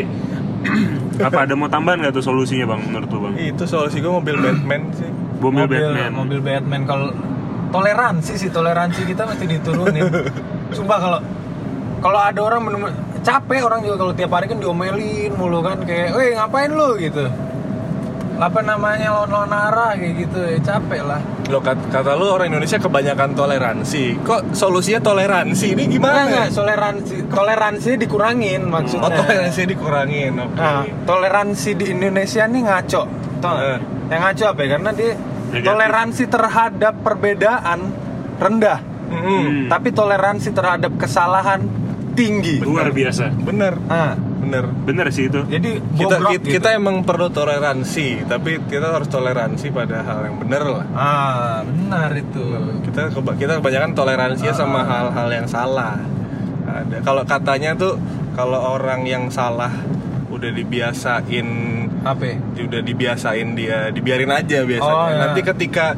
apa 1.22 1.40
ada 1.48 1.54
mau 1.56 1.72
tambahan 1.72 2.04
nggak 2.04 2.14
tuh 2.20 2.26
solusinya 2.26 2.76
bang 2.76 2.82
menurut 2.92 3.10
lu 3.12 3.20
bang? 3.30 3.34
Itu 3.56 3.64
solusi 3.64 4.04
gue 4.04 4.12
mobil 4.12 4.36
Batman 4.36 4.82
sih. 4.96 5.10
Mobil, 5.40 5.68
Batman. 5.68 6.12
mobil 6.16 6.40
Batman 6.42 6.82
kalau 6.88 7.10
toleransi 7.70 8.34
sih 8.40 8.50
toleransi 8.50 9.02
kita 9.08 9.28
mesti 9.28 9.46
diturunin. 9.46 10.04
Sumpah 10.76 10.98
kalau 11.00 11.20
kalau 12.00 12.20
ada 12.22 12.40
orang 12.44 12.62
bener 12.66 12.80
capek 13.26 13.62
orang 13.66 13.82
juga 13.82 13.96
kalau 14.06 14.14
tiap 14.14 14.32
hari 14.38 14.46
kan 14.46 14.62
diomelin 14.62 15.34
mulu 15.34 15.66
kan 15.66 15.82
kayak, 15.82 16.14
"Weh, 16.14 16.38
ngapain 16.38 16.70
lu?" 16.70 16.94
gitu. 17.02 17.26
Apa 18.38 18.60
namanya 18.62 19.16
lawan-lawan 19.16 19.50
arah 19.50 19.92
kayak 19.98 20.14
gitu, 20.28 20.40
ya 20.44 20.60
capek 20.62 21.02
lah. 21.02 21.22
Lo 21.46 21.62
kata, 21.62 21.94
kata 21.94 22.18
lu 22.18 22.26
orang 22.26 22.50
Indonesia 22.50 22.82
kebanyakan 22.82 23.38
toleransi. 23.38 24.18
Kok 24.26 24.58
solusinya 24.58 24.98
toleransi? 24.98 25.78
Ini 25.78 25.84
gimana? 25.86 26.26
enggak, 26.26 26.48
toleransi 26.52 27.16
toleransinya 27.30 27.98
dikurangin 28.02 28.62
maksudnya. 28.66 29.06
Oh, 29.06 29.12
toleransi 29.14 29.62
dikurangin. 29.70 30.34
Oke. 30.42 30.58
Nah, 30.58 30.82
toleransi 31.06 31.70
di 31.78 31.86
Indonesia 31.94 32.50
nih 32.50 32.62
ngaco. 32.66 33.04
Nggak? 33.38 33.56
Eh. 33.62 33.80
Yang 34.10 34.22
ngaco 34.26 34.44
apa 34.50 34.60
ya? 34.60 34.70
Karena 34.74 34.92
dia 34.92 35.12
Negatif. 35.14 35.66
toleransi 35.70 36.24
terhadap 36.26 36.94
perbedaan 37.06 37.80
rendah, 38.36 38.80
Mm-mm. 39.08 39.22
Hmm. 39.22 39.62
tapi 39.70 39.90
toleransi 39.94 40.50
terhadap 40.52 40.92
kesalahan 40.98 41.62
tinggi. 42.16 42.58
Luar 42.60 42.90
biasa. 42.90 43.30
Bener, 43.36 43.76
Ah, 43.86 44.16
bener. 44.16 44.66
Bener 44.82 45.08
sih 45.10 45.28
itu. 45.28 45.44
jadi 45.44 45.78
Kita, 45.92 46.18
kita, 46.18 46.32
gitu. 46.34 46.48
kita 46.52 46.70
emang 46.74 47.04
perlu 47.04 47.28
toleransi, 47.30 48.24
tapi 48.26 48.64
kita 48.64 48.90
harus 48.90 49.06
toleransi 49.06 49.70
pada 49.70 50.02
hal 50.02 50.20
yang 50.24 50.38
bener 50.38 50.64
lah. 50.66 50.86
ah 50.92 51.60
benar 51.62 52.10
itu. 52.14 52.44
Kita 52.84 53.12
keba- 53.12 53.36
kita 53.36 53.60
kebanyakan 53.60 53.92
toleransinya 53.94 54.54
sama 54.54 54.82
hal-hal 54.82 55.28
yang 55.30 55.46
salah. 55.46 56.00
Ada 56.66 56.98
kalau 57.02 57.22
katanya 57.22 57.76
tuh 57.76 58.00
kalau 58.34 58.58
orang 58.74 59.04
yang 59.04 59.30
salah 59.30 59.70
udah 60.28 60.52
dibiasain 60.52 61.48
Apa? 62.02 62.24
ya? 62.26 62.36
udah 62.60 62.82
dibiasain 62.82 63.54
dia 63.54 63.88
dibiarin 63.90 64.28
aja 64.28 64.62
biasanya 64.62 64.98
Oh, 64.98 65.08
ya. 65.08 65.18
nanti 65.22 65.42
ketika 65.42 65.96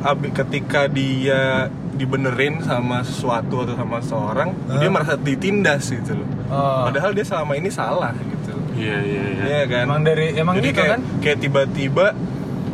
abi- 0.00 0.30
ketika 0.30 0.86
dia 0.86 1.66
dibenerin 1.92 2.60
sama 2.60 3.04
sesuatu 3.04 3.62
atau 3.62 3.74
sama 3.76 4.00
seseorang 4.00 4.48
dia 4.80 4.88
merasa 4.88 5.14
ditindas 5.14 5.88
gitu 5.88 6.16
loh. 6.16 6.28
Oh. 6.48 6.88
padahal 6.88 7.12
dia 7.12 7.24
selama 7.24 7.52
ini 7.54 7.68
salah 7.68 8.12
gitu. 8.16 8.52
Iya 8.72 8.98
iya 9.04 9.22
iya. 9.28 9.42
Iya 9.44 9.62
kan? 9.68 9.84
Emang 9.88 10.02
dari- 10.02 10.32
emang 10.34 10.54
Jadi 10.58 10.68
gitu 10.68 10.78
kayak, 10.80 10.90
kan? 10.90 11.00
kayak 11.20 11.38
tiba-tiba 11.38 12.06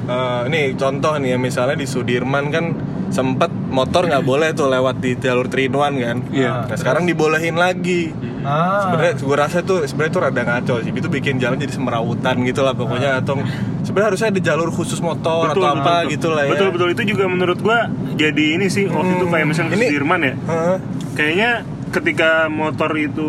eh, 0.09 0.42
nih 0.48 0.64
contoh 0.74 1.12
nih 1.18 1.35
ya 1.35 1.38
misalnya 1.38 1.76
di 1.76 1.87
Sudirman 1.87 2.48
kan 2.48 2.64
sempet 3.09 3.48
motor 3.72 4.04
nggak 4.04 4.20
boleh 4.20 4.52
tuh 4.52 4.68
lewat 4.68 5.00
di 5.00 5.16
jalur 5.16 5.48
3 5.48 5.64
in 5.64 5.72
1 5.72 6.04
kan? 6.04 6.16
Iya. 6.28 6.52
nah 6.68 6.76
sekarang 6.76 7.04
dibolehin 7.04 7.57
lagi. 7.57 8.12
Ah. 8.38 8.87
sebenarnya 8.87 9.12
gue 9.18 9.37
rasa 9.37 9.59
tuh 9.61 9.83
sebenarnya 9.85 10.12
tuh 10.14 10.22
rada 10.22 10.42
ngaco 10.44 10.74
sih. 10.81 10.92
Itu 10.94 11.09
bikin 11.11 11.42
jalan 11.42 11.59
jadi 11.59 11.72
semerawutan 11.74 12.37
gitu 12.46 12.61
lah 12.62 12.72
pokoknya 12.72 13.20
atau 13.20 13.40
sebenarnya 13.83 14.09
harusnya 14.14 14.28
ada 14.33 14.40
jalur 14.40 14.70
khusus 14.70 15.00
motor 15.00 15.50
atau 15.50 15.64
apa 15.66 16.07
gitu 16.09 16.31
lah 16.33 16.46
ya. 16.46 16.52
Betul 16.57 16.68
betul. 16.72 16.88
Itu 16.94 17.02
juga 17.04 17.24
menurut 17.28 17.59
gua 17.61 17.88
jadi 18.18 18.44
ini 18.52 18.66
sih 18.66 18.85
waktu 18.87 19.12
itu 19.14 19.26
kayak 19.26 19.46
misalnya 19.46 19.70
Ini- 19.70 19.78
di 19.78 19.87
Sudirman 19.88 20.20
ya. 20.20 20.35
Heeh. 20.37 20.76
Kayaknya 21.14 21.50
ketika 21.88 22.31
motor 22.48 22.92
itu 22.94 23.28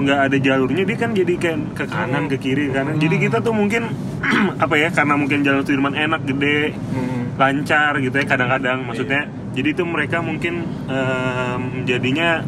nggak 0.00 0.20
ada 0.24 0.36
jalurnya 0.38 0.82
dia 0.82 0.96
kan 0.96 1.12
jadi 1.12 1.32
kayak 1.36 1.58
ke 1.74 1.84
kanan 1.84 2.24
ke 2.26 2.36
kiri 2.38 2.64
ke 2.66 2.74
kanan. 2.74 2.96
Jadi 2.96 3.16
kita 3.20 3.38
tuh 3.40 3.52
mungkin 3.52 3.92
apa 4.64 4.74
ya 4.74 4.88
karena 4.88 5.14
mungkin 5.14 5.42
jalur 5.42 5.60
Sudirman 5.60 5.92
enak 5.92 6.24
gede 6.24 6.72
Hmm. 6.88 7.36
lancar 7.36 7.98
gitu 7.98 8.14
ya 8.14 8.24
kadang-kadang 8.24 8.82
maksudnya. 8.82 9.26
Jadi 9.50 9.68
itu 9.70 9.82
mereka 9.82 10.20
mungkin 10.20 10.62
em, 10.86 11.60
jadinya 11.82 12.40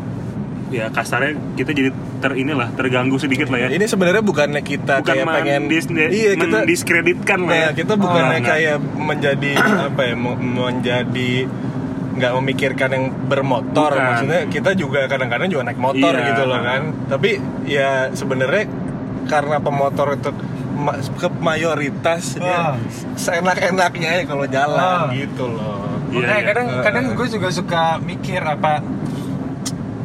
ya 0.69 0.89
kasarnya 0.89 1.37
kita 1.53 1.71
jadi 1.71 1.91
ter 2.19 2.33
inilah 2.35 2.73
terganggu 2.73 3.19
sedikit 3.19 3.51
lah 3.51 3.61
ya. 3.61 3.69
ini 3.71 3.85
sebenarnya 3.85 4.23
bukannya 4.23 4.63
kita 4.63 5.05
Bukan 5.05 5.13
kayak 5.13 5.27
pengen 5.29 5.61
mendis- 5.67 5.91
iya 6.09 6.33
kita 6.33 6.65
mendiskreditkan 6.65 7.39
lah 7.43 7.53
ya. 7.53 7.67
Nah, 7.67 7.73
kita 7.75 7.93
bukannya 7.95 8.39
Enggak, 8.39 8.57
kayak 8.57 8.77
menjadi 8.81 9.51
apa 9.91 10.01
ya 10.03 10.15
mau- 10.15 10.41
menjadi 10.41 11.33
nggak 12.13 12.33
memikirkan 12.35 12.89
yang 12.89 13.05
bermotor 13.25 13.91
Bukan. 13.91 14.05
maksudnya 14.05 14.41
kita 14.47 14.71
juga 14.73 15.07
kadang-kadang 15.07 15.49
juga 15.49 15.63
naik 15.65 15.81
motor 15.81 16.13
Iya. 16.13 16.27
gitu 16.29 16.43
loh 16.45 16.61
kan 16.61 16.83
tapi 17.07 17.31
ya 17.65 17.91
sebenarnya 18.11 18.65
karena 19.25 19.57
pemotor 19.59 20.09
itu 20.15 20.31
ma- 20.75 20.99
ke 20.99 21.29
mayoritas 21.39 22.37
Ah. 22.37 22.39
dia 22.39 22.59
seenak-enaknya 23.17 24.11
ya 24.13 24.25
kalau 24.25 24.45
jalan 24.47 24.99
Ah. 25.01 25.11
gitu 25.11 25.45
loh 25.49 25.81
Iya, 26.07 26.19
Makanya 26.19 26.37
iya. 26.37 26.45
kadang 26.45 26.67
Eh. 26.69 26.83
kadang 26.83 27.05
gue 27.15 27.29
juga 27.31 27.49
suka 27.49 27.83
mikir 27.99 28.37
apa 28.39 28.85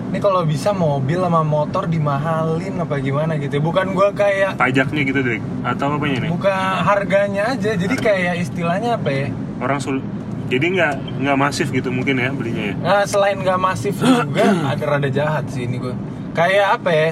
ini 0.08 0.20
kalau 0.20 0.42
bisa 0.42 0.72
mobil 0.72 1.20
sama 1.20 1.44
motor 1.44 1.84
dimahalin 1.84 2.80
apa 2.80 2.96
gimana 2.98 3.36
gitu. 3.36 3.60
Bukan 3.60 3.92
gue 3.92 4.10
kayak 4.14 4.56
pajaknya 4.56 5.02
gitu 5.04 5.20
deh 5.20 5.40
atau 5.62 6.00
apanya 6.00 6.24
nih 6.24 6.30
bukan 6.32 6.56
harganya 6.80 7.44
aja. 7.52 7.76
Jadi 7.76 7.96
kayak 7.98 8.40
istilahnya 8.40 8.96
apa 8.96 9.10
ya? 9.12 9.28
orang 9.58 9.80
sul 9.82 10.00
jadi 10.48 10.66
nggak 10.70 10.94
nggak 11.20 11.38
masif 11.38 11.68
gitu 11.70 11.90
mungkin 11.90 12.16
ya 12.18 12.30
belinya 12.32 12.64
ya 12.66 12.76
Nah, 12.78 13.04
selain 13.04 13.38
nggak 13.38 13.60
masif 13.60 13.96
juga 13.96 14.46
ada 14.72 14.84
rada 14.84 15.10
jahat 15.10 15.46
sih 15.48 15.64
ini 15.64 15.78
gue. 15.78 15.96
Kayak 16.32 16.78
apa 16.78 16.90
ya? 16.90 17.10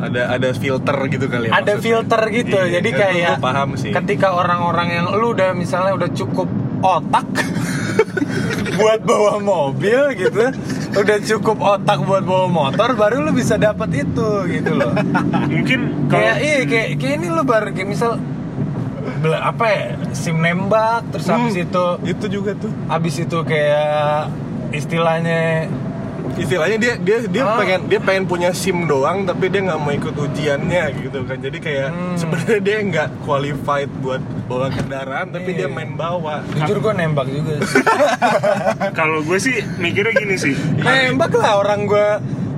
ada 0.00 0.32
ada 0.32 0.48
filter 0.52 0.96
gitu 1.08 1.28
kali 1.28 1.46
ya 1.46 1.52
ada 1.52 1.60
maksudnya. 1.70 1.84
filter 1.84 2.20
gitu. 2.32 2.56
Iya, 2.56 2.72
Jadi 2.80 2.88
kan 2.90 3.00
kayak 3.06 3.36
paham 3.38 3.68
sih 3.76 3.92
ketika 3.92 4.32
orang-orang 4.32 4.88
yang 4.90 5.06
lu 5.12 5.30
udah 5.30 5.52
misalnya 5.52 5.92
udah 5.92 6.08
cukup 6.10 6.48
otak 6.80 7.28
buat 8.80 9.00
bawa 9.02 9.36
mobil 9.38 10.00
gitu 10.16 10.40
udah 10.90 11.18
cukup 11.20 11.58
otak 11.60 12.00
buat 12.00 12.24
bawa 12.24 12.48
motor 12.48 12.96
baru 12.96 13.22
lu 13.22 13.36
bisa 13.36 13.60
dapat 13.60 13.92
itu 14.00 14.28
gitu 14.48 14.72
loh 14.72 14.88
mungkin 15.46 16.08
kalau 16.08 16.16
kayak 16.16 16.36
iya 16.40 16.58
kayak, 16.64 16.88
kayak 16.96 17.14
ini 17.20 17.26
lu 17.28 17.42
baru 17.44 17.68
kayak 17.70 17.88
misal 17.90 18.16
apa 19.32 19.64
ya 19.66 19.84
sim 20.10 20.36
nembak 20.36 21.02
terus 21.10 21.26
habis 21.26 21.52
Hmm, 21.52 21.64
itu 21.64 21.84
itu 22.06 22.26
juga 22.30 22.52
tuh 22.54 22.72
habis 22.86 23.14
itu 23.16 23.38
kayak 23.42 24.30
istilahnya 24.70 25.66
istilahnya 26.32 26.76
dia 26.76 26.94
dia 26.96 27.18
dia 27.26 27.42
Ah. 27.42 27.58
pengen 27.58 27.80
dia 27.86 27.98
pengen 27.98 28.24
punya 28.24 28.50
sim 28.52 28.84
doang 28.84 29.24
tapi 29.24 29.48
dia 29.48 29.60
nggak 29.62 29.78
mau 29.78 29.90
ikut 29.90 30.14
ujiannya 30.14 30.84
gitu 31.00 31.18
kan 31.22 31.36
jadi 31.36 31.58
kayak 31.58 31.88
Hmm. 31.90 32.14
sebenarnya 32.14 32.60
dia 32.60 32.76
nggak 32.82 33.08
qualified 33.20 33.90
buat 33.98 34.20
bawa 34.46 34.68
kendaraan 34.68 35.26
tapi 35.28 35.50
Iya. 35.52 35.58
dia 35.58 35.68
main 35.68 35.92
bawa 35.92 36.42
jujur 36.52 36.78
gue 36.80 36.92
nembak 36.92 37.26
juga 37.26 37.54
sih. 37.60 37.82
kalau 38.98 39.20
gue 39.20 39.38
sih 39.38 39.58
mikirnya 39.76 40.12
gini 40.12 40.36
sih 40.36 40.54
nembak 40.76 41.34
lah 41.34 41.58
orang 41.58 41.84
gue 41.84 42.06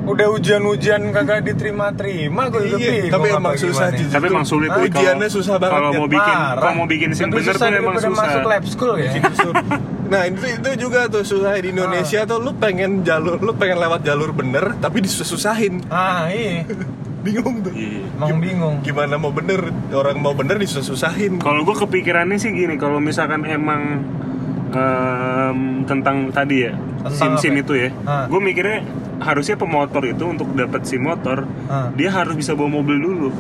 udah 0.05 0.27
ujian-ujian 0.33 1.03
kagak 1.11 1.47
diterima-terima 1.47 2.43
gue 2.49 2.63
juga 2.69 2.83
Iya, 2.83 3.07
tapi 3.09 3.29
emang 3.31 3.55
susah 3.55 3.87
gimana. 3.87 3.97
jujur 3.97 4.13
tapi 4.13 4.27
emang 4.29 4.45
sulit 4.45 4.69
Ah, 4.69 4.75
tuh 4.75 4.85
ujiannya 4.85 5.29
susah 5.29 5.55
banget 5.57 5.73
kalau 5.73 5.89
ya. 5.89 5.97
mau 5.97 6.09
bikin 6.09 6.37
kalau 6.53 6.75
mau 6.75 6.87
bikin 6.87 7.09
sim 7.13 7.25
Lebih 7.25 7.37
bener 7.39 7.55
tuh 7.55 7.67
emang 7.73 7.95
susah. 7.97 8.11
masuk 8.19 8.43
lab 8.45 8.65
school 8.67 8.95
ya. 8.97 9.11
Nah 10.05 10.23
itu 10.27 10.45
itu 10.45 10.71
juga 10.77 11.01
tuh 11.07 11.23
susah 11.23 11.55
di 11.57 11.71
Indonesia 11.71 12.19
Ah. 12.19 12.27
tuh. 12.27 12.39
Lu 12.39 12.51
pengen 12.53 13.01
jalur 13.01 13.39
lu 13.39 13.53
pengen 13.53 13.79
lewat 13.79 14.03
jalur 14.03 14.31
bener 14.31 14.75
tapi 14.77 15.01
disusah-susahin. 15.01 15.87
Ah 15.89 16.27
iya. 16.29 16.67
Bingung 17.23 17.63
tuh. 17.63 17.71
Iya. 17.71 18.03
emang 18.13 18.43
bingung. 18.43 18.75
gimana 18.83 19.15
mau 19.15 19.31
bener? 19.31 19.71
Orang 19.89 20.19
mau 20.19 20.35
bener 20.35 20.59
disusah-susahin. 20.59 21.39
Kalau 21.39 21.63
gue 21.63 21.77
kepikirannya 21.77 22.35
sih 22.35 22.51
gini 22.51 22.75
kalau 22.75 22.99
misalkan 22.99 23.47
emang 23.47 24.03
em, 24.73 25.59
tentang 25.85 26.29
tadi 26.29 26.57
ya 26.63 26.73
Tentang 27.03 27.37
sim 27.37 27.51
sim 27.51 27.53
ya? 27.53 27.61
itu 27.61 27.73
ya 27.75 27.89
Ah. 28.03 28.25
gue 28.27 28.41
mikirnya 28.41 28.81
harusnya 29.19 29.55
pemotor 29.55 30.03
itu 30.03 30.25
untuk 30.25 30.51
dapat 30.53 30.83
sim 30.83 31.01
motor 31.01 31.45
Ah. 31.67 31.89
dia 31.93 32.11
harus 32.11 32.35
bisa 32.35 32.53
bawa 32.53 32.73
mobil 32.73 32.99
dulu 32.99 33.31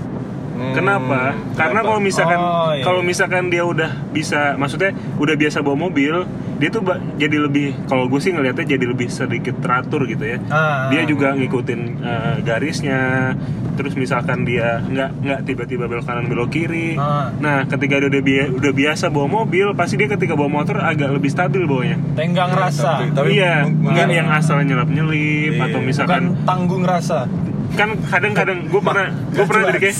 Hmm, 0.52 0.76
Kenapa? 0.76 1.32
Karena 1.56 1.80
kalau 1.80 1.96
misalkan 1.98 2.36
Oh, 2.36 2.70
iya. 2.70 2.84
kalau 2.84 3.00
misalkan 3.00 3.48
dia 3.48 3.64
udah 3.64 3.88
bisa, 4.12 4.52
maksudnya 4.54 4.92
udah 5.16 5.32
biasa 5.32 5.58
bawa 5.58 5.80
mobil, 5.80 6.28
dia 6.62 6.70
tuh 6.70 6.78
ba- 6.80 7.02
jadi 7.16 7.42
lebih 7.42 7.74
kalau 7.84 8.06
gue 8.06 8.16
sih 8.16 8.30
ngelihatnya 8.30 8.62
jadi 8.68 8.84
lebih 8.86 9.10
sedikit 9.10 9.58
teratur 9.58 10.06
gitu 10.06 10.22
ya. 10.22 10.38
Ah. 10.46 10.86
Dia 10.88 11.02
juga 11.02 11.34
ngikutin 11.34 11.80
eh, 11.98 12.34
garisnya. 12.40 13.34
Terus 13.72 13.96
misalkan 13.96 14.44
dia 14.44 14.78
nggak 14.80 15.10
nggak 15.18 15.40
tiba-tiba 15.42 15.84
belok 15.84 16.04
kanan 16.04 16.30
belok 16.30 16.48
kiri. 16.48 16.94
Ah. 16.94 17.34
Nah, 17.34 17.66
ketika 17.66 17.98
dia 17.98 18.06
udah, 18.06 18.22
bia- 18.22 18.50
udah 18.52 18.70
biasa 18.70 19.08
bawa 19.08 19.26
mobil, 19.34 19.74
pasti 19.74 19.96
dia 19.96 20.06
ketika 20.06 20.32
bawa 20.32 20.50
motor 20.54 20.78
agak 20.78 21.10
lebih 21.10 21.28
stabil 21.28 21.64
bawanya. 21.64 21.98
tenggang 22.12 22.52
rasa 22.52 23.00
tapi- 23.00 23.10
tapi 23.10 23.30
iya, 23.34 23.64
mungkin- 23.64 23.90
nggak 23.90 24.08
yang 24.12 24.28
asal 24.30 24.60
nyelap 24.60 24.86
nyelip 24.86 25.10
Iya. 25.50 25.64
atau 25.64 25.74
bukan 25.74 25.88
misalkan 25.88 26.22
tanggung 26.44 26.84
rasa 26.84 27.26
kan 27.72 27.88
kadang-kadang 28.04 28.68
gue 28.68 28.82
pernah 28.84 29.08
gue 29.32 29.44
pernah 29.48 29.64
jadi 29.66 29.80
kayak 29.80 29.96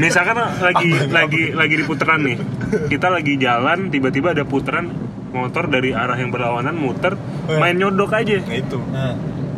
misalkan 0.00 0.32
lagi 0.58 0.90
lagi 1.12 1.42
lagi 1.52 1.74
di 1.76 1.84
putaran 1.84 2.24
nih 2.24 2.40
kita 2.88 3.12
lagi 3.12 3.36
jalan 3.36 3.92
tiba-tiba 3.92 4.32
ada 4.32 4.48
putaran 4.48 4.88
motor 5.32 5.64
dari 5.66 5.90
arah 5.90 6.14
yang 6.14 6.28
berlawanan 6.28 6.74
muter 6.74 7.16
Eh. 7.42 7.56
main 7.56 7.74
nyodok 7.74 8.12
aja 8.12 8.38
nah 8.38 8.54
itu 8.54 8.78
nah, 8.86 9.14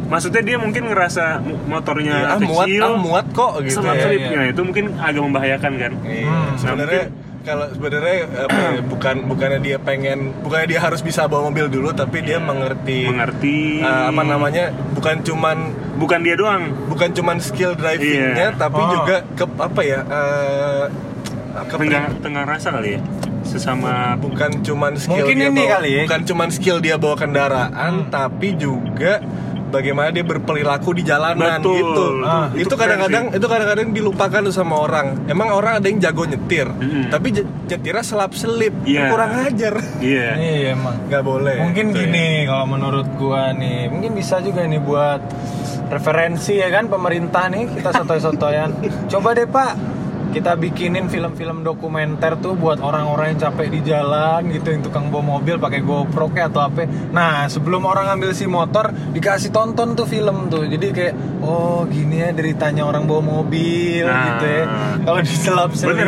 maksudnya 0.06 0.40
dia 0.40 0.56
mungkin 0.56 0.86
ngerasa 0.86 1.38
motornya 1.64 2.14
Iya, 2.14 2.28
ah 2.30 2.38
muat 2.40 2.64
kecil 2.64 2.82
ah 2.82 2.94
muat 2.96 3.26
kok 3.30 3.52
gitu 3.60 3.78
selap 3.78 3.94
ya. 3.94 4.08
iya. 4.10 4.28
Nah, 4.32 4.46
itu 4.46 4.60
mungkin 4.62 4.84
agak 4.96 5.22
membahayakan 5.22 5.72
kan 5.74 5.92
Iya, 6.02 6.24
Hmm. 6.24 6.52
sebenarnya 6.56 7.04
kalau 7.42 7.66
sebenarnya 7.68 8.18
apa 8.40 8.56
ya, 8.56 8.80
bukan 8.88 9.14
bukannya 9.26 9.60
dia 9.60 9.76
pengen 9.78 10.32
bukannya 10.40 10.66
dia 10.66 10.80
harus 10.80 11.00
bisa 11.00 11.24
bawa 11.24 11.44
mobil 11.46 11.68
dulu 11.68 11.92
tapi 11.92 12.20
dia 12.20 12.40
mengerti 12.40 13.04
mengerti 13.04 13.80
eh, 13.80 14.04
apa 14.08 14.22
namanya 14.22 14.64
bukan 14.94 15.20
cuman 15.20 15.56
bukan 15.94 16.20
dia 16.20 16.34
doang 16.34 16.72
bukan 16.86 17.12
cuman 17.12 17.36
skill 17.38 17.72
drivingnya 17.74 18.32
Iya. 18.32 18.56
tapi 18.56 18.78
Oh. 18.78 18.88
juga 18.94 19.16
ke 19.30 19.44
apa 19.44 19.80
ya 19.82 20.00
eh, 20.02 20.84
ke 21.62 21.74
tengah 21.76 22.04
tengah 22.18 22.44
rasa 22.44 22.72
kali 22.72 22.96
ya 22.96 23.00
sesama 23.54 23.94
bukan 24.16 24.58
cuman 24.60 24.92
skill 24.94 25.22
Mungkin 25.22 25.36
dia 25.36 25.48
ini 25.48 25.60
bawa, 25.60 25.72
kali 25.72 25.90
ya. 25.90 26.02
bukan 26.04 26.20
cuman 26.24 26.48
skill 26.50 26.78
dia 26.78 26.96
bawa 26.96 27.14
kendaraan 27.14 27.92
Hmm. 27.96 28.10
tapi 28.10 28.48
juga 28.54 29.22
bagaimana 29.66 30.08
dia 30.08 30.22
berperilaku 30.22 30.90
di 30.92 31.02
jalanan 31.02 31.58
Betul. 31.58 31.74
gitu. 31.76 32.04
Ah, 32.22 32.46
itu 32.52 32.70
kadang-kadang 32.72 33.24
itu 33.32 33.42
kadang-kadang 33.44 33.90
dilupakan 33.90 34.42
sama 34.48 34.78
orang. 34.80 35.26
Emang 35.26 35.50
orang 35.50 35.82
ada 35.82 35.86
yang 35.88 35.98
jago 35.98 36.22
nyetir, 36.24 36.70
Mm-mm. 36.70 37.10
tapi 37.10 37.34
nyetirnya 37.34 38.02
selap 38.02 38.32
selip, 38.32 38.70
Iya. 38.84 39.10
kurang 39.10 39.32
ajar. 39.44 39.74
iya 39.98 40.38
iya 40.38 40.70
emang 40.72 40.94
Nggak 41.04 41.22
boleh. 41.22 41.56
mungkin 41.60 41.90
Gitu 41.90 41.96
ya. 41.96 42.02
gini 42.06 42.26
kalau 42.44 42.66
menurut 42.68 43.08
gua 43.14 43.50
nih 43.52 43.86
mungkin 43.88 44.14
bisa 44.14 44.38
juga 44.38 44.62
nih 44.62 44.78
buat 44.78 45.18
referensi 45.86 46.54
ya 46.54 46.70
kan 46.70 46.86
pemerintah 46.86 47.46
nih 47.48 47.66
kita 47.72 47.90
sotoy-sotoyan 47.92 48.70
coba 49.12 49.28
deh 49.32 49.46
pak 49.46 49.72
kita 50.34 50.58
bikinin 50.58 51.06
film-film 51.06 51.62
dokumenter 51.62 52.34
tuh 52.42 52.58
buat 52.58 52.82
orang-orang 52.82 53.38
yang 53.38 53.40
capek 53.46 53.70
di 53.70 53.80
jalan 53.86 54.50
gitu 54.50 54.74
yang 54.74 54.82
tukang 54.82 55.06
bawa 55.06 55.38
mobil 55.38 55.62
pakai 55.62 55.78
GoPro 55.78 56.34
kayak 56.34 56.50
atau 56.50 56.66
apa. 56.66 56.90
Nah 57.14 57.46
sebelum 57.46 57.86
orang 57.86 58.18
ambil 58.18 58.34
si 58.34 58.50
motor 58.50 58.90
dikasih 59.14 59.54
tonton 59.54 59.94
tuh 59.94 60.10
film 60.10 60.50
tuh. 60.50 60.66
Jadi 60.66 60.90
kayak 60.90 61.14
oh 61.38 61.86
gini 61.86 62.18
ya 62.18 62.34
deritanya 62.34 62.82
orang 62.82 63.06
bawa 63.06 63.22
mobil 63.22 64.02
Nah. 64.10 64.26
gitu 64.34 64.46
ya. 64.50 64.64
Kalau 65.06 65.20
diselap 65.22 65.70
bener. 65.70 66.06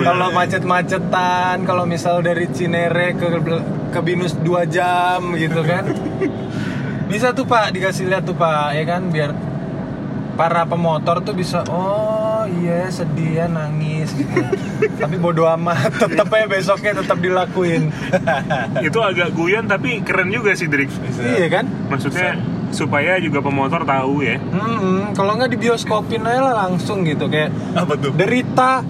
kalau 0.00 0.26
macet-macetan 0.32 1.56
kalau 1.68 1.84
misal 1.84 2.24
dari 2.24 2.48
Cinere 2.48 3.12
ke 3.20 3.28
ke 3.92 4.00
Binus 4.00 4.32
2 4.40 4.64
jam 4.72 5.20
gitu 5.36 5.60
kan. 5.60 5.84
Bisa 7.12 7.36
tuh 7.36 7.44
pak 7.44 7.76
dikasih 7.76 8.08
lihat 8.08 8.24
tuh 8.24 8.32
pak 8.32 8.72
ya 8.72 8.84
kan 8.88 9.12
biar 9.12 9.36
para 10.38 10.62
pemotor 10.70 11.18
tuh 11.26 11.34
bisa 11.34 11.66
oh 11.66 12.17
iya 12.50 12.88
sedih 12.88 13.30
ya 13.34 13.46
nangis 13.46 14.12
gitu. 14.12 14.32
Tapi 14.96 15.16
bodo 15.16 15.44
amat 15.50 15.92
tetep 15.98 16.26
aja 16.26 16.46
besoknya 16.46 16.92
tetap 16.96 17.18
dilakuin. 17.18 17.92
Itu 18.80 18.98
agak 18.98 19.32
guyon 19.32 19.66
tapi 19.66 20.00
keren 20.00 20.28
juga 20.28 20.52
sih 20.52 20.66
Drik 20.66 20.88
iya 21.18 21.46
kan? 21.46 21.68
Maksudnya 21.86 22.40
supaya 22.68 23.16
juga 23.16 23.40
pemotor 23.40 23.82
tahu 23.82 24.20
ya. 24.20 24.36
Mm-mm. 24.38 25.12
kalau 25.12 25.34
nggak 25.34 25.50
di 25.50 25.58
bioskopin 25.58 26.20
aja 26.20 26.40
lah 26.42 26.54
langsung 26.64 27.00
gitu 27.02 27.26
kayak 27.26 27.48
Apa 27.72 27.96
tuh? 27.96 28.12
derita 28.12 28.84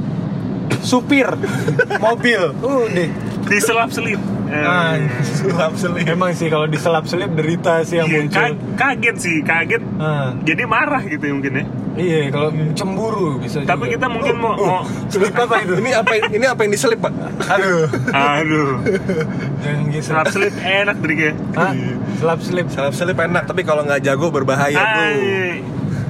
supir 0.81 1.29
mobil. 1.99 2.55
Udah 2.59 3.09
diselap 3.49 3.91
selip. 3.91 4.21
Ah, 4.49 4.97
Sulap 5.21 5.77
selip. 5.77 6.09
emang 6.09 6.33
sih 6.33 6.49
kalau 6.49 6.65
diselap 6.65 7.05
selip 7.05 7.29
derita 7.37 7.85
sih 7.85 8.01
yang 8.01 8.09
muncul. 8.09 8.57
kaget 8.75 9.17
sih 9.17 9.37
kaget. 9.45 9.83
Ah, 10.01 10.33
jadi 10.41 10.65
marah 10.65 11.05
gitu 11.05 11.21
ya 11.21 11.33
mungkin 11.37 11.53
ya 11.53 11.65
iya 11.99 12.21
kalau 12.31 12.49
cemburu 12.73 13.43
bisa 13.43 13.61
tapi 13.67 13.91
juga. 13.91 13.95
kita 13.99 14.07
mungkin 14.09 14.35
mau, 14.39 14.55
mau 14.55 14.81
selip 15.13 15.35
apa 15.35 15.55
itu? 15.67 15.75
Ini 15.83 15.91
apa 15.99 16.13
ini? 16.17 16.47
Apa 16.47 16.61
yang 16.65 16.73
diselip, 16.73 17.01
Pak? 17.03 17.13
aduh. 17.51 17.85
Aduh. 18.15 18.71
Yang 19.67 19.79
gitu 19.93 20.05
selap 20.15 20.27
selip 20.31 20.55
enak 20.59 20.97
Drik 21.03 21.19
ya 21.19 21.33
Hah? 21.59 21.73
selap 22.19 22.39
selip. 22.41 22.67
Selap 22.71 22.93
selip 22.95 23.19
enak, 23.19 23.45
tapi 23.45 23.63
kalau 23.67 23.83
nggak 23.85 24.01
jago 24.07 24.31
berbahaya 24.31 24.79
tuh. 24.79 25.11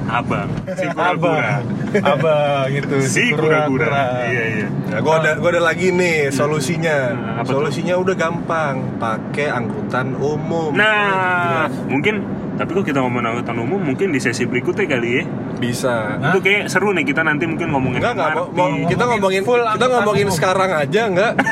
Abang. 0.09 0.49
Si 0.73 0.89
kura-kura 0.89 1.61
abang 1.61 1.65
abang 2.01 2.65
gitu. 2.73 2.97
Si 3.05 3.23
kura-kura 3.37 4.25
iya 4.25 4.45
iya. 4.57 4.67
Nah, 4.89 5.01
gua 5.05 5.21
ada 5.21 5.37
gua 5.37 5.53
ada 5.53 5.63
lagi 5.69 5.93
nih 5.93 6.33
solusinya. 6.33 7.13
Nah, 7.13 7.33
apa 7.45 7.49
tuh? 7.53 7.61
Solusinya 7.61 7.95
udah 8.01 8.17
gampang, 8.17 8.97
pakai 8.97 9.53
angkutan 9.53 10.17
umum. 10.17 10.73
nah 10.73 11.69
mungkin 11.93 12.25
tapi 12.59 12.75
kok 12.75 12.91
kita 12.91 12.99
ngomong 13.05 13.23
angkutan 13.23 13.57
umum 13.61 13.79
mungkin 13.79 14.11
di 14.11 14.19
sesi 14.19 14.43
berikutnya 14.43 14.91
kali 14.91 15.23
ya 15.23 15.25
bisa. 15.59 15.95
Hah? 16.15 16.31
itu 16.31 16.39
kayak 16.41 16.63
seru 16.67 16.91
nih 16.91 17.05
kita 17.05 17.21
nanti 17.21 17.45
mungkin 17.45 17.69
ngomongin 17.69 17.99
Enggak, 17.99 18.15
enggak, 18.15 18.31
MRT. 18.31 18.39
mau, 18.55 18.69
mau- 18.69 18.89
kita 18.89 19.05
ngomongin 19.07 19.43
full 19.43 19.61
kita 19.61 19.87
ngomongin 19.89 20.29
sekarang 20.31 20.71
aja 20.73 21.01
enggak? 21.05 21.33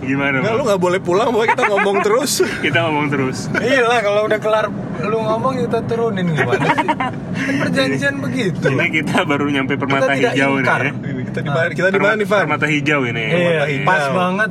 gimana 0.00 0.38
Enggak, 0.38 0.48
Bang? 0.48 0.56
lu 0.56 0.64
nggak 0.64 0.80
boleh 0.80 1.00
pulang, 1.00 1.28
pokoknya 1.28 1.50
kita 1.52 1.64
ngomong 1.66 1.96
terus. 2.00 2.32
kita 2.64 2.78
ngomong 2.80 3.06
terus 3.08 3.38
iya 3.58 3.82
lah 3.82 3.98
kalau 4.00 4.20
udah 4.24 4.38
kelar 4.38 4.66
lu 4.98 5.18
ngomong 5.18 5.52
kita 5.60 5.78
turunin 5.84 6.26
gimana 6.28 6.64
sih 6.72 6.88
kan 6.88 7.12
perjanjian 7.36 8.14
begitu 8.18 8.66
ini 8.66 8.86
kita 8.94 9.22
baru 9.22 9.46
nyampe 9.46 9.76
permata 9.76 10.08
tidak 10.10 10.32
hijau 10.32 10.50
nih 10.52 10.62
ingkar. 10.62 10.80
ya 10.80 10.92
kita 11.22 11.38
di 11.38 11.50
mana? 11.50 11.68
Kita 11.68 11.88
di 11.90 11.98
mana 11.98 12.14
nih, 12.14 12.26
Van? 12.26 12.40
permata 12.42 12.66
hijau 12.66 13.00
ini 13.04 13.24
iya 13.26 13.62
hijau. 13.66 13.84
pas 13.84 14.04
banget 14.08 14.50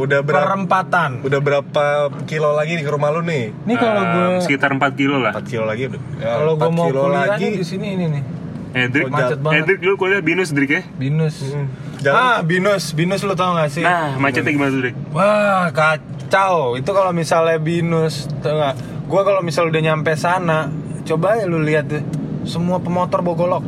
Udah 0.00 0.20
berapa 0.20 0.46
perempatan 0.46 1.10
udah 1.20 1.40
berapa 1.40 1.84
kilo 2.24 2.50
lagi 2.52 2.72
nih 2.74 2.84
ke 2.84 2.90
rumah 2.90 3.12
lu 3.12 3.20
nih? 3.20 3.52
ini 3.52 3.74
kalau 3.76 4.00
Eh, 4.00 4.08
gue 4.08 4.26
sekitar 4.42 4.72
4 4.72 4.80
kilo 4.96 5.20
lah 5.20 5.32
4 5.32 5.44
kilo 5.44 5.64
lagi 5.64 5.82
udah. 5.86 6.00
Ya, 6.16 6.30
kalau 6.34 6.52
gue 6.54 6.66
4 6.66 6.72
mau 6.72 6.86
kilo 6.88 7.00
kuliah 7.04 7.26
lagi. 7.28 7.46
di 7.52 7.66
sini 7.66 7.88
ini 7.94 8.06
nih 8.08 8.22
Edrik, 8.70 9.10
Macet 9.10 9.42
banget. 9.42 9.66
Edrik 9.66 9.78
lu 9.82 9.98
kuliah 9.98 10.22
binus 10.22 10.50
Drik 10.50 10.70
ya? 10.70 10.82
binus 10.94 11.42
Hmm, 11.42 11.66
ah 12.06 12.38
binus 12.40 12.94
binus 12.94 13.20
lu 13.20 13.34
tau 13.34 13.52
gak 13.52 13.68
sih 13.68 13.82
Nah, 13.82 14.14
macetnya 14.16 14.54
gimana 14.54 14.70
tuh 14.70 14.80
Drik? 14.80 14.96
Wah 15.10 15.68
kacau 15.70 16.78
itu 16.78 16.88
kalau 16.88 17.10
misalnya 17.10 17.58
binus 17.58 18.30
tau 18.40 18.56
gak 18.56 18.74
gue 19.04 19.20
kalau 19.20 19.42
misalnya 19.42 19.70
udah 19.70 19.82
nyampe 19.84 20.12
sana 20.14 20.70
coba 21.02 21.34
ya 21.34 21.44
lu 21.44 21.58
lihat 21.58 21.90
deh 21.90 22.02
semua 22.42 22.78
pemotor 22.78 23.20
bawa 23.20 23.36
golok 23.36 23.64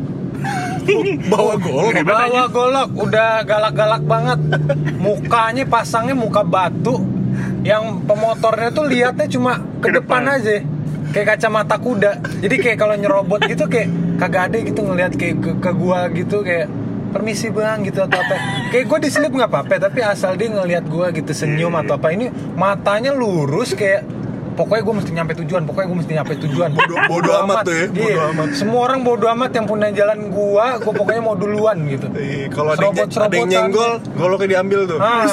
bawa 1.31 1.55
gol. 1.59 1.91
Gede 1.91 2.03
banget 2.05 2.31
bawa 2.33 2.47
golok. 2.51 2.89
Udah 2.99 3.31
galak-galak 3.43 4.03
banget. 4.05 4.39
Mukanya 4.99 5.65
pasangnya 5.67 6.15
muka 6.15 6.43
batu. 6.43 7.03
Yang 7.63 8.03
pemotornya 8.05 8.69
tuh 8.75 8.85
lihatnya 8.91 9.27
cuma 9.31 9.63
ke, 9.79 9.89
Ke 9.89 10.03
depan. 10.03 10.23
depan. 10.27 10.37
aja. 10.39 10.57
Kayak 11.13 11.27
kacamata 11.37 11.77
kuda. 11.77 12.13
Jadi 12.41 12.57
kayak 12.59 12.79
kalau 12.81 12.95
nyerobot 12.97 13.41
gitu 13.45 13.69
kayak 13.69 13.89
kagak 14.17 14.43
ada 14.51 14.57
gitu 14.65 14.81
ngelihat 14.81 15.13
kayak 15.15 15.37
ke, 15.41 15.51
ke 15.61 15.71
gua 15.77 16.09
gitu 16.11 16.41
kayak 16.41 16.67
permisi 17.13 17.53
bang 17.53 17.85
gitu 17.85 18.01
atau 18.01 18.17
apa. 18.17 18.37
Kayak 18.73 18.85
gue 18.89 18.99
diselip 19.05 19.33
nggak 19.37 19.51
apa-apa 19.53 19.75
tapi 19.77 20.01
asal 20.01 20.33
dia 20.41 20.49
ngelihat 20.49 20.89
gua 20.89 21.13
gitu 21.13 21.29
senyum 21.37 21.77
atau 21.77 22.01
apa. 22.01 22.09
ini 22.17 22.33
matanya 22.57 23.13
lurus 23.13 23.77
kayak 23.77 24.09
pokoknya 24.53 24.83
gue 24.83 24.95
mesti 24.95 25.11
nyampe 25.13 25.33
tujuan 25.39 25.63
pokoknya 25.65 25.87
gue 25.87 25.99
mesti 25.99 26.13
nyampe 26.13 26.33
tujuan 26.39 26.71
Bodo- 26.73 27.01
bodo 27.07 27.31
amat 27.43 27.57
tuh 27.63 27.73
ya, 27.73 27.87
bodo 27.89 28.05
Iya. 28.05 28.23
amat. 28.31 28.49
semua 28.53 28.81
orang 28.83 29.01
bodo 29.01 29.27
amat 29.29 29.51
yang 29.51 29.65
punya 29.65 29.89
jalan 29.91 30.19
gua 30.29 30.67
gue 30.77 30.93
pokoknya 30.93 31.21
mau 31.21 31.35
duluan 31.35 31.77
gitu 31.87 32.07
Ih, 32.15 32.47
Kalau 32.49 32.71
ada, 32.71 32.85
ada 32.93 33.35
yang 33.35 33.49
nyenggol, 33.49 33.93
goloknya 34.13 34.49
diambil 34.53 34.81
tuh. 34.87 34.99
Ah. 34.99 35.25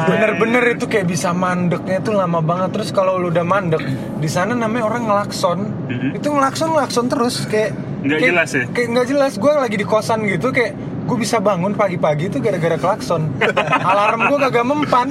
Bener-bener 0.00 0.64
itu 0.70 0.84
kayak 0.84 1.06
bisa 1.06 1.30
mandeknya 1.30 2.00
tuh 2.00 2.14
lama 2.14 2.40
banget 2.40 2.72
terus 2.72 2.88
kalau 2.88 3.16
lu 3.16 3.28
udah 3.28 3.44
mandek 3.44 3.84
di 4.16 4.26
sana 4.26 4.52
namanya 4.52 4.84
orang 4.86 5.02
ngelakson 5.04 5.58
Mhm. 5.86 6.16
itu 6.16 6.26
ngelakson 6.26 6.68
ngelakson 6.70 7.04
terus 7.06 7.44
kayak 7.44 7.76
Nggak 7.98 8.08
kayak- 8.14 8.30
jelas 8.32 8.48
ya? 8.50 8.64
kayak 8.66 8.88
nggak 8.88 9.06
jelas 9.06 9.32
gue 9.36 9.52
lagi 9.52 9.76
di 9.76 9.84
kosan 9.84 10.18
gitu 10.24 10.48
kayak 10.48 10.72
gue 11.08 11.16
bisa 11.16 11.40
bangun 11.40 11.72
pagi-pagi 11.72 12.28
tuh 12.28 12.38
gara-gara 12.38 12.76
klakson 12.76 13.32
alarm 13.80 14.28
gue 14.28 14.38
kagak 14.38 14.60
mempan 14.62 15.08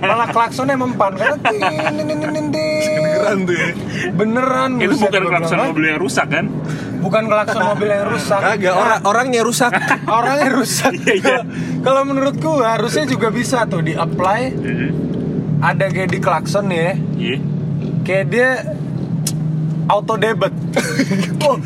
malah 0.00 0.26
klaksonnya 0.26 0.74
mempan 0.74 1.14
karena 1.14 1.38
tin, 1.40 1.62
tin, 2.02 2.46
tin. 2.50 2.74
Kedengeran 2.76 3.38
tuh 3.42 3.54
ya. 3.54 3.68
beneran 4.10 4.70
Itu 4.76 4.90
buset, 4.92 5.06
bukan 5.08 5.22
klakson 5.30 5.58
mobil 5.64 5.84
yang 5.86 5.98
rusak 5.98 6.26
kan? 6.28 6.46
bukan 6.96 7.22
klakson 7.24 7.62
mobil 7.64 7.88
yang 7.88 8.04
rusak 8.04 8.40
Kagak, 8.40 8.74
orang 8.74 9.00
orangnya 9.04 9.40
rusak. 9.40 9.70
orangnya 10.18 10.50
rusak 10.50 10.92
Iya, 10.96 11.14
iya. 11.14 11.38
kalau 11.80 12.02
menurut 12.02 12.34
gua 12.36 12.74
harusnya 12.74 13.06
juga 13.06 13.30
bisa 13.30 13.62
tuh 13.64 13.80
di 13.80 13.94
apply 13.94 14.40
Heeh. 14.50 14.90
ada 15.62 15.86
kayak 15.86 16.10
di 16.10 16.18
klakson 16.18 16.66
nih 16.66 16.80
ya 16.80 16.92
Iya. 17.16 17.36
kayak 18.02 18.24
dia 18.26 18.50
auto 19.86 20.18
debit 20.18 20.50
oh, 21.46 21.62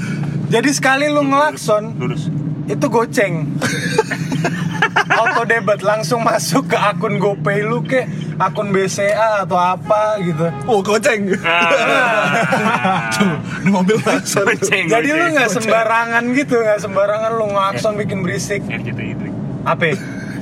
jadi 0.46 0.68
sekali 0.68 1.08
lu 1.08 1.24
ngelakson 1.24 1.96
Lurus. 1.96 2.28
Itu 2.70 2.86
goceng 2.86 3.34
auto 5.20 5.42
debit 5.42 5.82
langsung 5.82 6.22
masuk 6.22 6.70
ke 6.70 6.76
akun 6.78 7.18
GoPay 7.18 7.60
lu 7.60 7.82
ke 7.82 8.06
akun 8.38 8.70
BCA 8.70 9.44
atau 9.44 9.58
apa 9.58 10.16
gitu 10.18 10.48
Oh, 10.64 10.80
goceng. 10.80 11.28
Ah. 11.44 13.10
Di 13.60 13.68
mobil 13.68 14.00
langsung. 14.00 14.48
Goceng, 14.48 14.88
jadi 14.88 15.08
lu 15.10 15.18
goceng. 15.20 15.32
nggak 15.36 15.50
sembarangan 15.52 16.22
gitu 16.32 16.56
nggak 16.56 16.80
sembarangan 16.80 17.30
lu 17.34 17.44
ngelakson 17.50 17.92
bikin 17.98 18.18
berisik 18.24 18.62
RCTI 18.64 19.12
Drik. 19.14 19.34
apa 19.60 19.92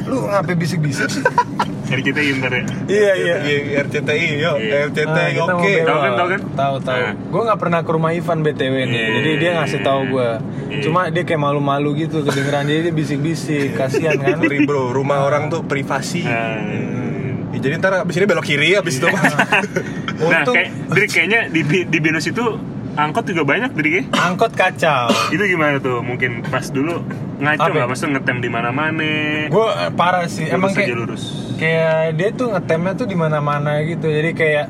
lu 0.07 0.25
ngapain 0.25 0.55
bisik-bisik 0.55 1.09
sih 1.11 1.25
RCTI 1.89 2.29
ntar 2.37 2.53
ya. 2.53 2.63
iya 2.87 3.13
iya 3.15 3.35
Iya, 3.41 3.59
RCTI, 3.83 4.27
yuk. 4.37 4.57
Iya. 4.59 4.75
RCTI, 4.87 5.29
kita 5.33 5.45
mau 5.47 5.59
oke. 5.59 5.73
belok. 5.73 5.87
Tahu 5.87 5.99
kan, 5.99 6.13
tahu 6.13 6.29
kan? 6.29 6.41
Tahu 6.53 6.77
tahu. 6.81 7.01
Nah. 7.01 7.15
Gue 7.29 7.43
nggak 7.45 7.59
pernah 7.59 7.81
ke 7.81 7.91
rumah 7.91 8.11
Ivan 8.13 8.39
btw 8.43 8.75
nih. 8.85 8.89
Iya. 8.91 9.09
Jadi 9.15 9.31
dia 9.37 9.51
ngasih 9.57 9.81
tahu 9.81 10.01
gue. 10.11 10.31
Iya. 10.69 10.83
Cuma 10.85 11.01
dia 11.09 11.23
kayak 11.23 11.41
malu-malu 11.41 11.91
gitu 11.97 12.21
kedengeran 12.21 12.65
jadi 12.65 12.81
dia 12.85 12.95
bisik-bisik. 12.95 13.73
Kasihan 13.75 14.17
kan. 14.17 14.37
Sorry 14.39 14.65
bro, 14.65 14.91
rumah 14.91 15.23
orang 15.23 15.49
tuh 15.49 15.65
privasi. 15.65 16.23
Nah, 16.23 16.61
Ya, 17.49 17.65
jadi 17.65 17.81
ntar 17.81 18.05
abis 18.05 18.13
ini 18.15 18.29
belok 18.29 18.45
kiri, 18.45 18.77
abis 18.77 19.01
itu 19.01 19.09
Nah, 19.09 19.25
Untung 20.21 20.53
kayak 20.53 20.69
Drik 20.93 21.09
kayaknya 21.09 21.41
di 21.49 21.65
di 21.65 21.99
Binus 21.99 22.29
itu 22.29 22.45
angkot 22.99 23.25
juga 23.25 23.43
banyak 23.47 23.71
ya. 23.79 24.03
angkot 24.13 24.53
kacau. 24.53 25.07
Itu 25.31 25.39
gimana 25.41 25.79
tuh? 25.79 26.03
Mungkin 26.03 26.43
pas 26.45 26.67
dulu 26.67 26.99
ngaco 27.39 27.63
nggak? 27.65 27.87
Maksudnya 27.87 28.19
ngetem 28.19 28.39
di 28.43 28.51
mana-mana. 28.51 29.11
Gue 29.47 29.67
parah 29.95 30.27
sih. 30.27 30.51
Emang 30.51 30.69
Lurus 30.69 30.75
aja 30.75 30.83
kayak 30.83 30.99
lurus. 30.99 31.23
kayak 31.55 31.99
dia 32.15 32.29
tuh 32.33 32.47
ngetemnya 32.51 32.93
tuh 32.95 33.07
di 33.07 33.15
mana-mana 33.15 33.79
gitu. 33.83 34.07
Jadi 34.07 34.31
kayak 34.35 34.67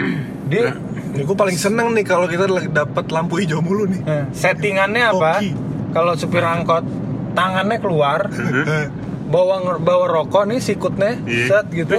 dia 0.52 0.76
Ini 1.10 1.26
gue 1.26 1.34
paling 1.34 1.58
seneng 1.58 1.90
nih 1.90 2.06
kalau 2.06 2.30
kita 2.30 2.46
dapat 2.70 3.10
lampu 3.10 3.42
hijau 3.42 3.58
mulu 3.58 3.88
nih. 3.88 4.00
eh, 4.04 4.24
settingannya 4.30 5.10
apa? 5.10 5.42
Kalau 5.90 6.14
supir 6.14 6.38
angkot 6.38 6.86
tangannya 7.34 7.82
keluar, 7.82 8.30
bawa 9.34 9.74
bawa 9.78 10.06
rokok 10.06 10.46
nih 10.46 10.62
sikutnya, 10.62 11.18
Iya. 11.26 11.46
set 11.50 11.66
gitu. 11.70 11.98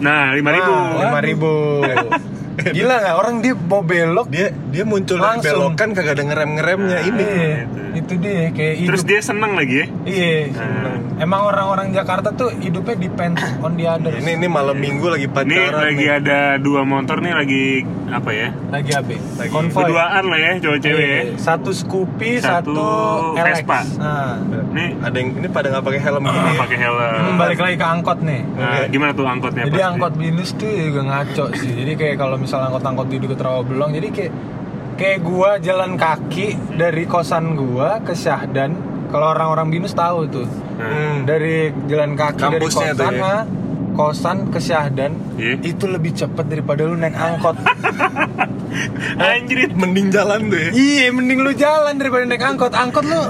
Nah, 0.00 0.32
lima 0.32 0.50
ribu. 0.52 0.72
lima 0.72 1.20
ribu. 1.20 1.52
Gila 2.76 2.94
nggak 3.00 3.16
orang 3.16 3.34
dia 3.40 3.54
mau 3.56 3.82
belok 3.82 4.26
Dia 4.28 4.48
dia 4.70 4.84
muncul 4.84 5.16
dari 5.18 5.26
Langsung. 5.40 5.74
belokan 5.74 5.88
kagak 5.96 6.14
ada 6.18 6.24
ngerem-ngeremnya 6.26 6.98
ini. 7.06 7.24
Iya, 7.24 7.56
gitu. 7.64 7.80
itu 7.90 8.12
dia 8.22 8.40
kayak 8.54 8.74
hidup. 8.78 8.88
Terus 8.94 9.02
dia 9.06 9.20
seneng 9.22 9.52
lagi 9.58 9.74
ya. 9.74 9.86
Iya. 10.06 10.38
Nah. 10.54 10.89
Emang 11.20 11.44
orang-orang 11.44 11.92
Jakarta 11.92 12.32
tuh 12.32 12.48
hidupnya 12.56 12.96
depends 12.96 13.36
on 13.64 13.76
the 13.76 13.84
others. 13.84 14.16
Ini 14.16 14.40
ini 14.40 14.48
malam 14.48 14.72
minggu 14.74 15.04
lagi 15.04 15.24
Ini 15.24 15.34
pacaran 15.36 15.80
lagi 15.84 16.00
nih. 16.00 16.16
ada 16.16 16.38
dua 16.56 16.80
motor 16.82 17.20
nih 17.20 17.34
lagi 17.34 17.64
apa 18.08 18.30
ya? 18.32 18.48
lagi 18.72 18.90
apa? 18.90 19.12
Lagi 19.36 19.50
Konvoy. 19.52 19.84
Berduaan 19.84 20.24
lah 20.24 20.38
ya 20.40 20.52
cowok-cewek 20.58 21.04
ya. 21.04 21.20
Iya, 21.20 21.36
Satu 21.36 21.70
Scoopy, 21.70 22.30
satu, 22.40 22.72
Satu 22.72 23.36
LX. 23.36 23.52
Vespa. 23.60 23.78
Nah, 23.96 24.32
Nih 24.70 24.88
Ada 24.96 25.16
yang 25.16 25.28
ini 25.36 25.48
pada 25.50 25.66
nggak 25.68 25.84
pakai 25.84 26.00
helm 26.00 26.22
gini. 26.24 26.40
ya. 26.40 26.52
pakai 26.56 26.78
helm. 26.78 26.96
hmm, 26.96 27.36
balik 27.36 27.58
lagi 27.60 27.76
ke 27.76 27.86
angkot 27.86 28.18
nih. 28.22 28.40
Nah, 28.50 28.84
gimana 28.88 29.10
tuh 29.12 29.26
angkotnya? 29.28 29.62
Jadi 29.62 29.76
pasti? 29.76 29.90
angkot 29.92 30.12
binus 30.16 30.50
tuh 30.56 30.70
juga 30.70 31.00
ngaco 31.04 31.44
sih. 31.54 31.70
Jadi 31.76 31.92
kayak 31.94 32.16
kalau 32.16 32.36
misalnya 32.40 32.66
angkot-angkot 32.72 33.06
di 33.06 33.16
deket 33.20 33.38
Rawabelong, 33.38 33.90
jadi 33.92 34.08
kayak 34.08 34.32
kayak 34.96 35.18
gua 35.20 35.50
jalan 35.56 35.96
kaki 35.96 36.48
dari 36.74 37.04
kosan 37.04 37.52
gua 37.54 38.00
ke 38.00 38.16
Syahdan. 38.16 38.89
Kalau 39.10 39.26
orang-orang 39.28 39.66
binus 39.68 39.92
tahu 39.92 40.26
tuh. 40.26 40.46
Hmm. 40.76 41.22
dari 41.22 41.68
jalan 41.84 42.14
kaki 42.14 42.40
dari 42.40 42.56
Kampusnya 42.56 42.90
kosan 42.90 42.96
tuh 42.96 43.12
ya? 43.12 43.36
kosan 43.92 44.36
ke 44.48 44.58
Syahdan 44.58 45.12
Iya. 45.36 45.54
itu 45.60 45.84
lebih 45.84 46.14
cepet 46.14 46.44
daripada 46.46 46.82
lu 46.82 46.96
naik 46.96 47.12
angkot. 47.12 47.52
Anjir. 49.20 49.68
Mending 49.72 50.08
jalan 50.08 50.48
deh. 50.48 50.72
iya, 50.72 51.10
mending 51.10 51.42
lu 51.42 51.52
jalan 51.52 51.94
daripada 51.94 52.24
naik 52.24 52.40
angkot. 52.40 52.72
Angkot 52.72 53.04
lu 53.04 53.20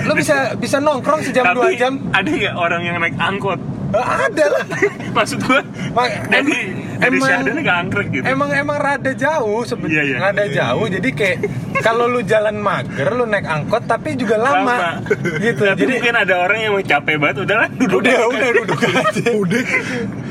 lu 0.00 0.12
bisa 0.12 0.52
bisa 0.54 0.76
nongkrong 0.78 1.20
sejam 1.22 1.44
dua 1.50 1.66
Tapi 1.66 1.76
jam. 1.76 1.92
ada 2.10 2.28
nggak 2.28 2.54
orang 2.54 2.80
yang 2.82 2.96
naik 2.98 3.16
angkot? 3.16 3.58
Ada 3.90 4.44
lah. 4.50 4.64
Maksud 5.16 5.38
gua 5.42 5.60
Mak- 5.90 6.28
dari 6.28 6.79
dari 7.00 7.16
emang- 7.16 7.32
gitu. 8.06 8.22
Emang 8.22 8.50
emang 8.52 8.76
rada 8.76 9.12
jauh 9.12 9.60
Iya, 9.60 9.64
iya. 9.64 9.66
sebenarnya. 9.66 10.16
Rada 10.20 10.44
jauh. 10.46 10.86
Jadi 10.86 11.08
kayak 11.10 11.36
kalau 11.80 12.04
lu 12.06 12.20
jalan 12.22 12.56
mager 12.56 13.08
lu 13.10 13.24
naik 13.24 13.44
angkot 13.44 13.82
tapi 13.84 14.14
juga 14.14 14.36
lama. 14.36 15.00
gitu. 15.38 15.62
Tapi 15.64 15.78
Jadi 15.78 15.92
mungkin 15.94 16.14
ada 16.16 16.34
orang 16.38 16.58
yang 16.60 16.72
mau 16.72 16.82
capek 16.82 17.14
banget, 17.16 17.36
udahlah 17.42 17.68
duduk. 17.70 17.98
udah 17.98 18.18
udah 18.26 18.48
duduk 18.54 18.78
aja. 18.78 19.22
Udah. 19.42 19.62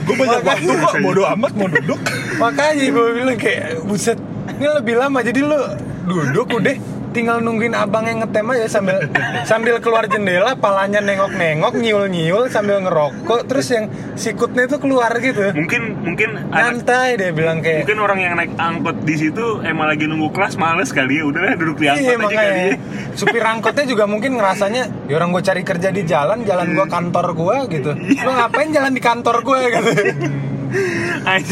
Gue 0.01 0.15
banyak 0.15 0.41
Makanya- 0.41 0.67
waktu 0.67 0.73
kok. 0.79 0.93
Bodo 1.01 1.21
amat 1.27 1.51
mau 1.53 1.67
duduk. 1.67 1.99
Makanya 2.37 2.85
gue 2.87 3.07
bilang 3.13 3.37
kayak 3.37 3.65
buset 3.83 4.17
ini 4.51 4.67
lebih 4.67 4.95
lama 4.95 5.19
jadi 5.19 5.39
lu 5.41 5.57
duduk 6.05 6.47
udah 6.51 6.75
tinggal 7.11 7.41
nungguin 7.41 7.73
abang 7.73 8.05
yang 8.05 8.21
ngetem 8.21 8.45
aja 8.53 8.67
sambil 8.69 8.97
sambil 9.43 9.75
keluar 9.81 10.05
jendela 10.05 10.53
palanya 10.53 11.01
nengok-nengok 11.01 11.73
nyiul-nyiul 11.75 12.47
sambil 12.53 12.81
ngerokok 12.85 13.49
terus 13.49 13.67
yang 13.73 13.89
sikutnya 14.13 14.69
itu 14.69 14.77
keluar 14.77 15.11
gitu. 15.17 15.53
Mungkin 15.53 15.81
mungkin 16.05 16.29
nyantai 16.49 17.17
deh 17.17 17.31
bilang 17.33 17.59
kayak 17.61 17.85
mungkin 17.85 17.99
orang 18.01 18.19
yang 18.21 18.33
naik 18.37 18.53
angkot 18.55 18.97
di 19.03 19.15
situ 19.17 19.61
emang 19.65 19.89
lagi 19.89 20.05
nunggu 20.05 20.29
kelas 20.33 20.55
males 20.55 20.89
kali 20.93 21.19
ya. 21.19 21.23
Udahlah 21.25 21.55
duduk 21.57 21.77
di 21.81 21.85
angkot 21.89 22.03
Iya 22.03 22.13
aja 22.13 22.17
kali 22.17 22.25
makanya. 22.25 22.63
ya. 22.63 22.75
supir 23.17 23.43
angkotnya 23.43 23.85
juga 23.89 24.03
mungkin 24.05 24.31
ngerasanya 24.37 24.83
ya 25.09 25.13
orang 25.17 25.29
gue 25.33 25.43
cari 25.43 25.61
kerja 25.65 25.89
di 25.89 26.01
jalan 26.05 26.45
jalan 26.45 26.67
gue 26.73 26.85
kantor 26.87 27.25
gue 27.33 27.57
gitu. 27.79 27.91
Lu 27.97 28.31
ngapain 28.31 28.69
jalan 28.69 28.91
di 28.93 29.01
kantor 29.01 29.35
gue 29.41 29.59
gitu. 29.73 29.91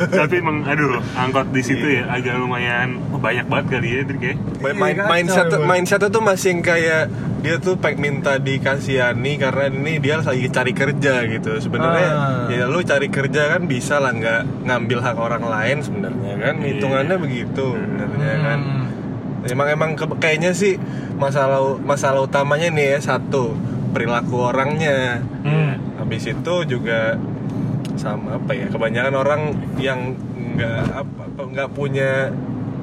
tapi 0.00 0.40
emang 0.40 0.64
aduh 0.64 0.96
angkot 1.12 1.52
di 1.52 1.60
situ 1.60 1.86
ya 1.92 2.08
agak 2.08 2.34
lumayan 2.34 2.96
oh, 3.10 3.18
banyak 3.18 3.44
banget 3.44 3.66
kali 3.70 3.88
ya 3.90 4.00
ya 4.00 4.04
Main, 4.04 4.32
Iya, 4.62 4.72
main, 4.72 4.94
kacau, 4.94 5.10
mindset 5.10 5.46
Bang. 5.50 5.62
mindsetnya 5.66 6.08
tuh 6.08 6.22
masih 6.22 6.48
yang 6.48 6.60
kayak 6.62 7.02
dia 7.40 7.56
tuh 7.56 7.74
pengen 7.74 7.98
minta 8.00 8.36
dikasihani 8.36 9.32
karena 9.36 9.64
ini 9.68 9.96
dia 9.98 10.20
lagi 10.20 10.46
cari 10.46 10.72
kerja 10.72 11.14
gitu 11.26 11.52
sebenarnya 11.58 12.08
Ah. 12.10 12.44
ya 12.48 12.64
lu 12.64 12.80
cari 12.82 13.08
kerja 13.08 13.48
kan 13.50 13.64
bisa 13.64 13.96
lah 13.96 14.10
nggak 14.10 14.64
ngambil 14.64 14.98
hak 15.00 15.16
orang 15.16 15.42
lain 15.42 15.76
sebenarnya 15.80 16.34
kan 16.38 16.54
Iya. 16.56 16.66
hitungannya 16.70 17.16
begitu 17.16 17.66
sebenarnya 17.74 18.34
kan 18.40 18.60
Hmm. 18.60 19.48
emang 19.48 19.68
emang 19.70 19.90
ke- 19.94 20.18
kayaknya 20.18 20.52
sih 20.52 20.76
masalah 21.16 21.60
masalah 21.78 22.20
utamanya 22.22 22.68
nih 22.68 22.86
ya 22.90 22.98
satu 23.06 23.56
perilaku 23.90 24.36
orangnya 24.46 25.24
Hmm. 25.40 25.80
habis 25.96 26.24
itu 26.24 26.54
juga 26.66 27.16
sama 28.00 28.40
apa 28.40 28.52
ya 28.52 28.66
kebanyakan 28.66 29.14
orang 29.14 29.40
yang 29.76 30.16
nggak 30.56 30.80
apa 30.90 31.20
apa, 31.26 31.42
nggak 31.46 31.68
punya 31.70 32.32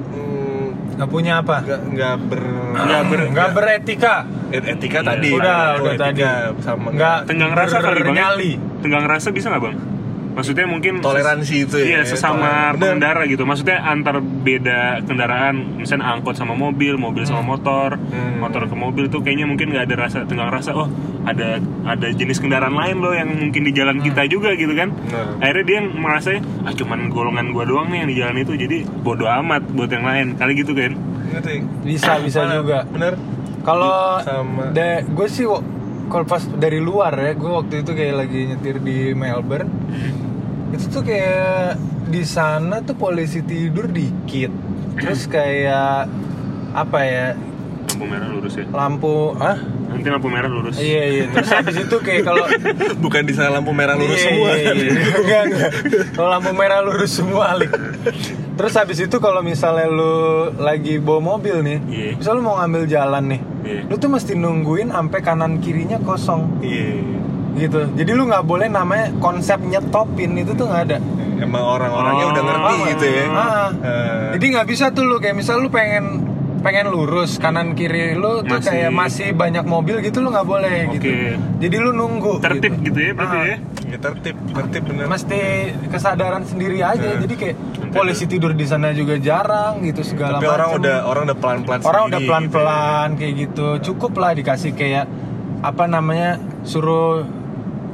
mm, 0.08 0.66
nggak 0.94 1.08
punya 1.08 1.32
apa 1.42 1.56
nggak 1.60 1.80
nggak 1.90 2.14
ber 2.24 2.42
nggak 2.78 3.02
ber 3.04 3.20
nggak 3.30 3.48
beretika 3.52 4.14
Et- 4.48 4.64
etika 4.64 5.02
Iya. 5.02 5.08
tadi 5.12 5.28
Udah, 5.30 5.60
udah 5.76 5.92
etika 5.92 6.32
tadi. 6.48 6.62
sama 6.62 6.86
nggak 6.88 7.18
tenggang 7.26 7.52
rasa 7.52 7.76
kali 7.78 8.00
bang 8.00 8.08
ya? 8.08 8.20
nyali 8.24 8.50
tenggang 8.80 9.04
rasa 9.04 9.28
bisa 9.28 9.46
nggak 9.48 9.62
bang 9.62 9.76
maksudnya 10.38 10.64
mungkin 10.64 11.02
Toleransi 11.02 11.54
itu 11.60 11.76
ya, 11.76 11.84
iya 11.84 12.00
sesama 12.02 12.38
toleran- 12.38 12.54
bener. 12.70 12.78
pengendara 12.78 13.22
gitu 13.26 13.42
maksudnya 13.42 13.82
antar 13.82 14.16
beda 14.22 14.80
kendaraan 15.02 15.54
misalnya 15.76 16.06
angkot 16.08 16.32
sama 16.32 16.54
mobil 16.54 16.94
mobil 16.94 17.26
sama 17.26 17.42
motor 17.44 17.98
Hmm. 17.98 18.38
motor 18.38 18.64
ke 18.64 18.76
mobil 18.76 19.04
tuh 19.06 19.18
kayaknya 19.18 19.44
mungkin 19.44 19.68
nggak 19.68 19.84
ada 19.84 19.96
rasa 19.98 20.18
tenggang 20.22 20.46
rasa 20.48 20.70
oh 20.72 20.86
ada 21.24 21.58
ada 21.84 22.06
jenis 22.08 22.38
kendaraan 22.38 22.72
lain 22.72 22.96
loh 22.96 23.10
yang 23.10 23.26
mungkin 23.28 23.60
di 23.60 23.72
jalan 23.72 23.98
kita 23.98 24.24
juga 24.26 24.54
gitu 24.54 24.70
kan 24.72 24.94
Nah. 24.94 25.42
akhirnya 25.42 25.64
dia 25.66 25.78
merasa 25.82 26.28
ah 26.62 26.70
cuman 26.70 27.08
golongan 27.08 27.50
gua 27.50 27.64
doang 27.64 27.88
nih 27.88 27.98
yang 27.98 28.08
di 28.08 28.16
jalan 28.16 28.36
itu 28.38 28.52
jadi 28.54 28.76
bodoh 28.96 29.26
amat 29.36 29.66
buat 29.68 29.90
yang 29.90 30.04
lain 30.04 30.26
kali 30.34 30.54
gitu 30.54 30.70
kan 30.72 30.94
bisa 31.82 32.16
bisa 32.18 32.40
Mana? 32.42 32.54
juga 32.56 32.78
bener 32.86 33.18
Kalau 33.58 34.16
Sama. 34.18 34.70
de, 34.70 35.04
gue 35.04 35.28
sih 35.28 35.44
kalau 36.06 36.24
pas 36.24 36.40
dari 36.48 36.80
luar 36.80 37.12
ya, 37.12 37.36
gue 37.36 37.50
waktu 37.52 37.74
itu 37.78 37.92
kayak 37.92 38.14
lagi 38.16 38.48
nyetir 38.48 38.80
di 38.80 39.12
Melbourne. 39.12 39.68
Itu 40.68 40.84
tuh 40.90 41.02
kayak 41.02 41.76
di 42.08 42.22
sana 42.24 42.80
tuh 42.80 42.94
polisi 42.94 43.40
tidur 43.40 43.88
dikit. 43.88 44.52
Terus 44.98 45.24
kayak 45.26 46.08
apa 46.72 47.00
ya? 47.02 47.28
lampu 47.88 48.04
merah 48.04 48.28
lurus 48.28 48.54
ya 48.54 48.64
Lampu 48.68 49.32
ah? 49.40 49.56
nanti 49.88 50.06
lampu 50.06 50.28
merah 50.28 50.46
lurus 50.46 50.76
Iya 50.76 51.02
iya. 51.08 51.24
Terus 51.32 51.50
habis 51.50 51.76
itu 51.80 51.96
kayak 51.98 52.22
kalau 52.22 52.44
bukan 53.02 53.24
di 53.24 53.32
sana 53.32 53.58
lampu 53.58 53.72
merah 53.72 53.96
lurus 53.96 54.20
Iya, 54.20 54.28
semua 54.28 54.50
iya, 54.54 54.70
iya. 54.76 54.90
Enggak, 55.18 55.42
enggak. 55.48 55.70
Kalau 56.12 56.28
lampu 56.30 56.50
merah 56.52 56.78
lurus 56.78 57.10
semua 57.10 57.56
alik. 57.56 57.72
Terus 58.54 58.72
habis 58.76 58.98
itu 59.00 59.16
kalau 59.18 59.40
misalnya 59.40 59.88
lu 59.88 60.14
lagi 60.60 61.00
bawa 61.00 61.18
mobil 61.34 61.58
nih, 61.58 61.78
Iya. 61.88 62.10
misal 62.20 62.38
lu 62.38 62.42
mau 62.44 62.60
ngambil 62.60 62.82
jalan 62.86 63.24
nih, 63.24 63.40
Iya. 63.64 63.80
lu 63.88 63.94
tuh 63.96 64.10
mesti 64.12 64.32
nungguin 64.36 64.90
sampai 64.90 65.18
kanan 65.18 65.58
kirinya 65.58 65.98
kosong 65.98 66.60
iya 66.60 67.02
gitu. 67.54 67.80
Jadi 67.90 68.10
lu 68.10 68.26
nggak 68.26 68.42
boleh 68.42 68.66
namanya 68.66 69.14
konsep 69.16 69.56
nyetopin 69.60 70.36
itu 70.36 70.52
tuh 70.52 70.66
nggak 70.66 70.84
ada. 70.84 70.98
emang 71.38 71.62
orang-orangnya 71.62 72.24
Oh. 72.24 72.32
udah 72.34 72.42
ngerti 72.42 72.66
Paham? 72.74 72.88
gitu 72.90 73.06
ya 73.06 73.24
Ah. 73.30 73.68
Eh, 73.70 74.28
Jadi 74.34 74.44
nggak 74.50 74.66
bisa 74.66 74.84
tuh 74.90 75.04
lu 75.04 75.16
kayak 75.16 75.36
misal 75.36 75.62
lu 75.62 75.70
pengen 75.70 76.26
pengen 76.58 76.90
lurus 76.90 77.38
kanan 77.38 77.72
kiri 77.72 78.12
lu 78.12 78.42
tuh 78.42 78.58
Masih- 78.58 78.66
kayak 78.66 78.90
masih 78.90 79.28
banyak 79.32 79.62
mobil 79.62 80.02
gitu 80.02 80.18
lu 80.18 80.28
nggak 80.28 80.42
boleh 80.44 80.90
gitu. 80.90 81.06
Oke. 81.06 81.38
Jadi 81.62 81.76
lu 81.78 81.90
nunggu. 81.92 82.42
tertib 82.42 82.82
gitu 82.82 82.98
ya 82.98 83.12
berarti 83.14 83.36
Ah. 83.36 83.44
ya 83.44 83.56
ya 83.86 83.98
tertib 84.00 84.34
tertib 84.50 84.82
bener 84.84 85.06
mesti 85.06 85.40
kesadaran 85.86 86.42
sendiri 86.42 86.82
aja 86.82 87.06
Nah. 87.08 87.22
jadi 87.22 87.34
kayak 87.38 87.56
polisi 87.88 88.26
tidur 88.26 88.50
di 88.52 88.66
sana 88.66 88.90
juga 88.90 89.14
jarang 89.16 89.78
gitu 89.80 90.02
segala 90.02 90.36
tapi 90.36 90.50
orang 90.50 90.68
macem. 90.68 90.80
udah 90.82 90.96
orang 91.06 91.22
udah 91.22 91.36
pelan 91.38 91.58
pelan 91.62 91.80
orang 91.84 92.02
udah 92.04 92.20
pelan 92.20 92.44
pelan 92.50 93.08
kayak 93.14 93.34
gitu 93.38 93.66
cukup 93.86 94.12
lah 94.16 94.34
dikasih 94.34 94.74
kayak 94.74 95.06
apa 95.60 95.84
namanya 95.86 96.34
suruh 96.62 97.22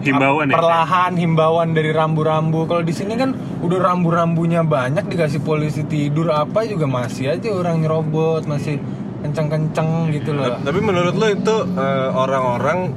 Himbauan 0.05 0.47
ya? 0.53 0.55
perlahan 0.61 1.13
himbauan 1.17 1.69
dari 1.73 1.91
rambu-rambu 1.91 2.69
kalau 2.69 2.83
di 2.85 2.93
sini 2.93 3.17
kan 3.17 3.33
udah 3.65 3.79
rambu-rambunya 3.81 4.61
banyak 4.61 5.09
dikasih 5.09 5.41
polisi 5.41 5.89
tidur 5.89 6.29
apa 6.33 6.69
juga 6.69 6.85
masih 6.85 7.33
aja 7.33 7.49
orang 7.55 7.81
nyerobot 7.81 8.45
masih 8.45 8.77
kenceng-kenceng 9.25 10.13
gitu 10.13 10.37
loh 10.37 10.61
tapi 10.61 10.79
menurut 10.85 11.15
lo 11.17 11.27
itu 11.33 11.57
eh, 11.81 12.09
orang-orang 12.13 12.93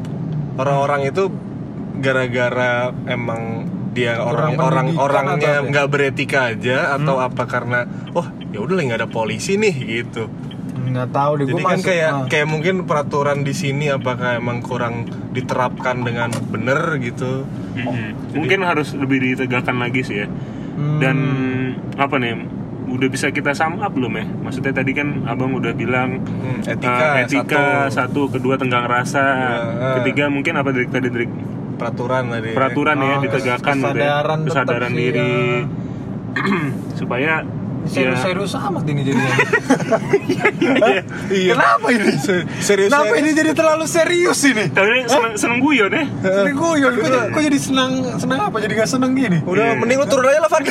orang-orang 0.60 1.02
itu 1.08 1.32
gara-gara 1.98 2.92
emang 3.08 3.66
dia 3.98 4.22
orang 4.22 4.54
orang 4.60 4.88
orangnya 4.94 5.64
ya? 5.64 5.66
nggak 5.66 5.88
beretika 5.90 6.54
aja 6.54 6.94
atau 6.94 7.18
apa 7.18 7.50
karena 7.50 7.90
oh 8.14 8.30
ya 8.54 8.62
udah 8.62 8.76
lah 8.78 8.84
nggak 8.86 9.00
ada 9.02 9.10
polisi 9.10 9.58
nih 9.58 9.74
gitu 9.74 10.30
nggak 10.90 11.10
tahu 11.10 11.32
deh 11.34 11.46
jadi 11.46 11.54
gua 11.54 11.64
kan 11.64 11.72
masuk- 11.74 11.88
kayak 11.88 12.10
ah. 12.10 12.26
kayak 12.26 12.48
mungkin 12.48 12.76
peraturan 12.84 13.38
di 13.42 13.52
sini 13.52 13.86
apakah 13.88 14.36
emang 14.36 14.60
kurang 14.60 15.04
diterapkan 15.32 16.02
dengan 16.02 16.30
bener 16.48 16.80
gitu 17.00 17.44
Mhm. 17.74 18.34
Mungkin 18.34 18.60
harus 18.62 18.92
lebih 18.92 19.22
ditegakkan 19.22 19.78
lagi 19.78 20.02
sih 20.02 20.18
ya. 20.18 20.28
Hmm. 20.28 20.98
Dan 20.98 21.18
apa 21.94 22.18
nih? 22.18 22.34
Udah 22.88 23.06
bisa 23.06 23.30
kita 23.30 23.52
sum 23.52 23.78
up 23.78 23.92
belum 23.92 24.14
ya? 24.14 24.26
Maksudnya 24.26 24.74
tadi 24.74 24.92
kan 24.92 25.22
abang 25.24 25.54
udah 25.54 25.72
bilang 25.72 26.18
Hmm, 26.20 26.64
eh, 26.64 26.74
etika, 26.74 27.22
etika 27.22 27.66
satu. 27.88 28.30
kedua 28.30 28.56
tenggang 28.56 28.88
rasa, 28.88 29.22
Ya, 29.22 30.02
ketiga 30.02 30.26
mungkin 30.28 30.56
apa 30.56 30.72
dari 30.72 30.88
tadi 30.88 31.08
dari 31.08 31.28
peraturan 31.76 32.24
tadi 32.28 32.50
peraturan 32.52 32.98
ya 32.98 33.06
Oh, 33.06 33.22
ditegakkan 33.22 33.76
gitu 33.76 33.86
ya. 33.86 33.94
kesadaran 33.94 34.38
tetap 34.40 34.50
kesadaran 34.50 34.90
sih, 34.90 34.98
diri 34.98 35.30
ya. 35.30 35.62
supaya 37.00 37.34
serius-serius 37.88 38.54
amat 38.58 38.84
ini 38.86 39.02
jadinya 39.04 39.36
Iya. 41.30 41.52
kenapa 41.54 41.88
ini 41.90 42.12
serius 42.60 42.88
kenapa 42.88 43.14
ini 43.16 43.30
jadi 43.32 43.52
terlalu 43.52 43.86
serius 43.86 44.40
ini 44.44 44.66
tapi 44.70 45.04
seneng, 45.06 45.34
seneng 45.36 45.60
guyon 45.60 45.90
ya 45.90 46.06
Sering 46.20 46.56
guyon, 46.56 46.92
kok, 46.94 47.08
jadi- 47.08 47.30
kok 47.30 47.42
jadi 47.44 47.58
senang 47.58 47.92
senang 48.18 48.40
apa? 48.44 48.58
Jadi 48.58 48.72
gak 48.74 48.90
senang 48.90 49.12
gini? 49.14 49.40
udah 49.42 49.66
Iya. 49.66 49.78
mending 49.78 49.98
lu 49.98 50.08
turun 50.08 50.26
aja 50.26 50.40
lah 50.40 50.50
Van 50.50 50.64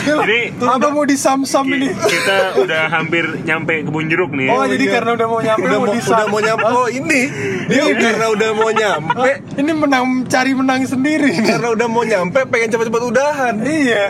Jadi- 0.00 0.46
apa 0.58 0.86
mau 0.88 1.04
disam-sam 1.04 1.64
ini? 1.68 1.88
kita 1.92 2.38
udah 2.58 2.82
hampir 2.90 3.24
nyampe 3.42 3.84
kebun 3.84 4.06
jeruk 4.06 4.32
nih 4.32 4.46
ya. 4.46 4.52
Oh, 4.52 4.64
jadi 4.64 4.80
iya. 4.82 4.92
karena 4.92 5.10
udah 5.12 5.26
mau 5.26 5.40
nyampe 5.40 5.62
udah 5.62 5.78
mau 5.78 5.88
disam. 5.90 6.14
udah 6.14 6.26
mau 6.26 6.40
nyampe 6.40 6.66
oh 6.66 6.88
ini 6.88 7.20
dia 7.66 7.82
Ini. 7.84 8.00
karena 8.00 8.26
udah 8.28 8.50
mau 8.52 8.70
nyampe 8.72 9.30
ini 9.54 9.70
menang 9.72 10.04
cari 10.26 10.52
menang 10.52 10.80
sendiri 10.82 11.30
karena 11.40 11.68
udah 11.70 11.86
mau 11.86 12.02
nyampe 12.02 12.40
pengen 12.46 12.68
cepet-cepet 12.70 13.02
udahan 13.04 13.54
Iya. 13.60 14.04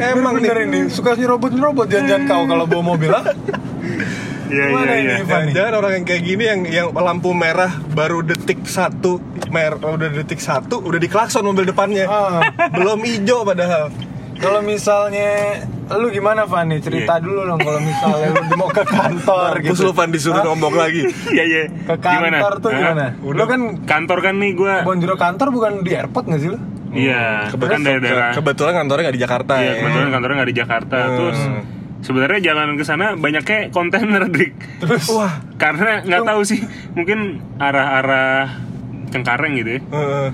Emang 0.00 0.34
bener, 0.34 0.56
nih. 0.58 0.66
ini 0.66 0.80
suka 0.88 1.14
nyerobot-nyerobot 1.14 1.86
jangan 1.86 2.26
kau 2.26 2.42
kalau 2.44 2.64
bawa 2.64 2.82
mobil 2.84 3.10
ah. 3.10 3.22
Iya 4.44 4.64
iya 4.68 5.16
Gimana 5.22 5.48
iya. 5.48 5.52
Jangan 5.54 5.72
orang 5.74 5.92
yang 5.94 6.04
kayak 6.04 6.22
gini 6.22 6.44
yang 6.44 6.60
yang 6.66 6.86
lampu 6.92 7.32
merah 7.32 7.72
baru 7.88 8.20
detik 8.20 8.64
satu 8.64 9.16
mer 9.48 9.78
udah 9.78 10.10
detik 10.12 10.38
satu 10.38 10.76
udah 10.78 10.98
diklakson 10.98 11.40
mobil 11.42 11.64
depannya 11.64 12.04
Ah. 12.04 12.40
belum 12.76 13.00
hijau 13.00 13.42
padahal 13.42 13.88
Kalau 14.34 14.58
misalnya 14.58 15.62
lu 15.88 16.10
gimana 16.10 16.42
Fanny? 16.44 16.82
Cerita 16.82 17.14
Iya. 17.14 17.22
dulu 17.22 17.40
dong 17.46 17.60
kalau 17.60 17.78
misalnya 17.78 18.28
lu 18.34 18.42
mau 18.56 18.66
ke 18.66 18.82
kantor 18.82 19.52
Mampus 19.56 19.70
gitu. 19.72 19.86
lu 19.86 19.92
Van 19.94 20.10
disuruh 20.10 20.42
ngomong 20.42 20.74
lagi 20.74 21.02
Iya 21.30 21.44
iya. 21.46 21.62
Ke 21.86 21.94
kantor 21.96 22.52
tuh 22.58 22.68
Hah? 22.68 22.76
gimana? 22.76 23.04
Udah. 23.22 23.38
Lu 23.38 23.44
kan 23.46 23.60
Kantor 23.82 24.18
kan 24.20 24.34
nih 24.36 24.52
gua 24.52 24.82
Bonjero 24.82 25.14
kantor 25.14 25.48
bukan 25.48 25.72
di 25.80 25.94
airport 25.94 26.26
gak 26.26 26.40
sih 26.40 26.50
lu? 26.50 26.58
Iya, 26.92 27.48
Kebetulan, 27.48 27.72
kan 27.74 27.80
dari 27.82 28.00
daerah 28.00 28.30
kebetulan 28.32 28.72
kantornya 28.76 29.02
nggak 29.02 29.16
di 29.16 29.22
Jakarta 29.22 29.52
Iya, 29.54 29.64
ya. 29.64 29.72
kebetulan 29.78 30.08
kantornya 30.10 30.36
nggak 30.36 30.50
di 30.50 30.58
Jakarta. 30.58 30.98
Hmm. 30.98 31.14
Terus 31.14 31.38
sebenarnya 32.02 32.40
jalan 32.42 32.68
ke 32.74 32.84
sana 32.84 33.06
banyaknya 33.14 33.58
kontainer, 33.68 34.22
Dik. 34.28 34.52
Terus 34.78 35.04
wah. 35.08 35.32
Karena 35.56 36.02
nggak 36.02 36.22
tahu 36.22 36.40
sih, 36.42 36.60
mungkin 36.92 37.18
arah-arah 37.56 38.72
Cengkareng 39.08 39.52
gitu 39.54 39.70
ya. 39.70 39.80
eh, 39.84 40.28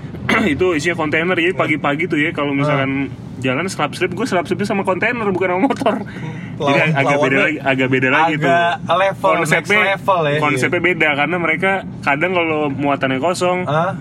itu 0.55 0.71
isinya 0.71 0.95
kontainer 0.95 1.35
jadi 1.35 1.51
pagi-pagi 1.51 2.07
tuh 2.07 2.15
ya 2.17 2.31
kalau 2.31 2.55
misalkan 2.55 3.11
jalan 3.39 3.67
selap 3.67 3.91
slip 3.91 4.11
gue 4.11 4.23
selap 4.23 4.47
slipnya 4.47 4.63
sama 4.65 4.83
kontainer 4.83 5.27
bukan 5.27 5.47
sama 5.49 5.61
motor 5.65 5.95
jadi 6.57 6.79
Lawan- 6.79 6.95
agak 6.97 7.17
beda 7.19 7.37
lagi 7.41 7.57
agak 7.61 7.87
beda 7.89 8.09
lagi 8.09 8.33
tuh 8.35 8.47
agak 8.47 8.71
level, 8.89 9.29
konsepnya 9.33 9.79
next 9.81 9.89
level 9.95 10.19
ya. 10.25 10.39
konsepnya 10.39 10.81
beda 10.81 11.09
karena 11.13 11.37
mereka 11.37 11.71
kadang 11.99 12.31
kalau 12.33 12.59
muatannya 12.69 13.19
kosong 13.19 13.59
Hah? 13.63 13.91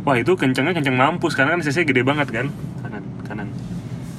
Wah 0.00 0.16
itu 0.16 0.32
kencangnya 0.32 0.72
kencang 0.72 0.94
mampus 0.94 1.32
karena 1.32 1.54
kan 1.54 1.60
cc 1.60 1.84
gede 1.84 2.02
banget 2.02 2.28
kan 2.30 2.46
kanan 2.80 3.02
kanan 3.22 3.46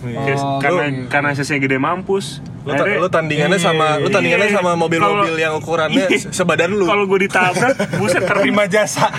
iya. 0.03 0.33
Oh, 0.35 0.57
karena 0.57 0.83
lu- 0.87 1.07
karena 1.07 1.29
cc 1.33 1.51
gede 1.57 1.77
mampus 1.77 2.39
Lu, 2.61 2.71
ta- 2.71 2.85
lu 2.85 3.09
tandingannya 3.09 3.57
sama 3.57 3.97
lu 3.97 4.05
tandingannya 4.07 4.45
Iya. 4.47 4.55
sama 4.55 4.77
mobil-mobil 4.77 5.33
yang 5.33 5.57
ukurannya 5.57 6.05
Iya. 6.05 6.19
se- 6.19 6.31
sebadan 6.31 6.69
lu. 6.71 6.85
kalau 6.85 7.05
gue 7.05 7.25
ditabrak 7.25 7.73
buset 7.97 8.21
Terima 8.21 8.65
jasa. 8.65 9.09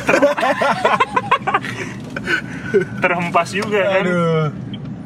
terhempas 2.99 3.49
juga 3.51 3.83
kan 3.85 4.05
Aduh. 4.05 4.47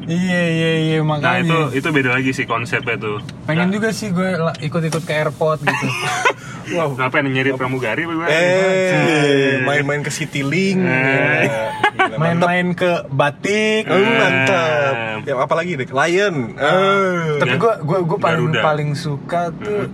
Iya 0.07 0.41
iya 0.47 0.71
iya 0.79 0.97
nah 1.03 1.19
makanya. 1.19 1.43
itu 1.43 1.83
itu 1.83 1.87
beda 1.91 2.09
lagi 2.15 2.31
sih 2.31 2.47
konsepnya 2.47 2.95
tuh 2.95 3.19
Pengen 3.43 3.75
juga 3.75 3.91
sih 3.91 4.15
gue 4.15 4.39
ikut-ikut 4.63 5.03
ke 5.03 5.13
airport 5.13 5.61
gitu. 5.67 5.87
Wow. 6.67 6.99
Ngapain 6.99 7.23
nyari 7.23 7.55
pramugari 7.55 8.03
apa 8.03 8.11
gimana? 8.11 8.27
Eh, 8.27 9.63
main-main 9.63 10.03
ke 10.03 10.11
Citylink. 10.11 10.83
Eh. 10.83 11.47
Ya, 11.47 11.71
mantap. 11.95 12.19
Main-main 12.19 12.67
ke 12.75 12.91
batik. 13.07 13.87
Oh, 13.87 13.95
mantap. 13.95 15.23
Yang 15.23 15.39
apa 15.47 15.53
lagi 15.55 15.71
deh? 15.79 15.87
Lion. 15.87 16.35
Eh. 16.59 17.39
Tapi 17.39 17.55
gue 17.55 17.73
gue 17.87 17.99
gue 18.03 18.19
paling 18.19 18.51
Garuda. 18.51 18.61
paling 18.67 18.91
suka 18.99 19.47
tuh 19.55 19.87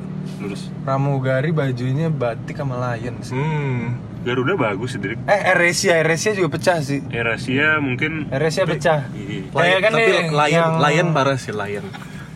Terus 0.44 0.74
pramugari 0.84 1.54
bajunya 1.54 2.10
batik 2.10 2.58
sama 2.58 2.76
lion 2.76 3.16
sih. 3.22 3.38
Hmm. 3.38 4.02
Garuda 4.24 4.56
bagus 4.56 4.96
sih, 4.96 5.00
Drik. 5.00 5.20
Eh 5.24 5.42
AirAsia, 5.46 6.00
AirAsia 6.00 6.32
juga 6.32 6.56
pecah 6.56 6.80
sih. 6.80 7.04
Erasia 7.12 7.78
mungkin 7.78 8.32
AirAsia 8.32 8.64
pecah. 8.64 9.12
Iya. 9.12 9.52
Lion, 9.52 9.80
kan 9.80 9.92
tapi 9.92 10.02
nih, 10.02 10.32
Lion, 10.32 10.48
yang- 10.50 10.80
Lion 10.80 11.08
parah 11.12 11.36
sih 11.36 11.52
Lion. 11.52 11.84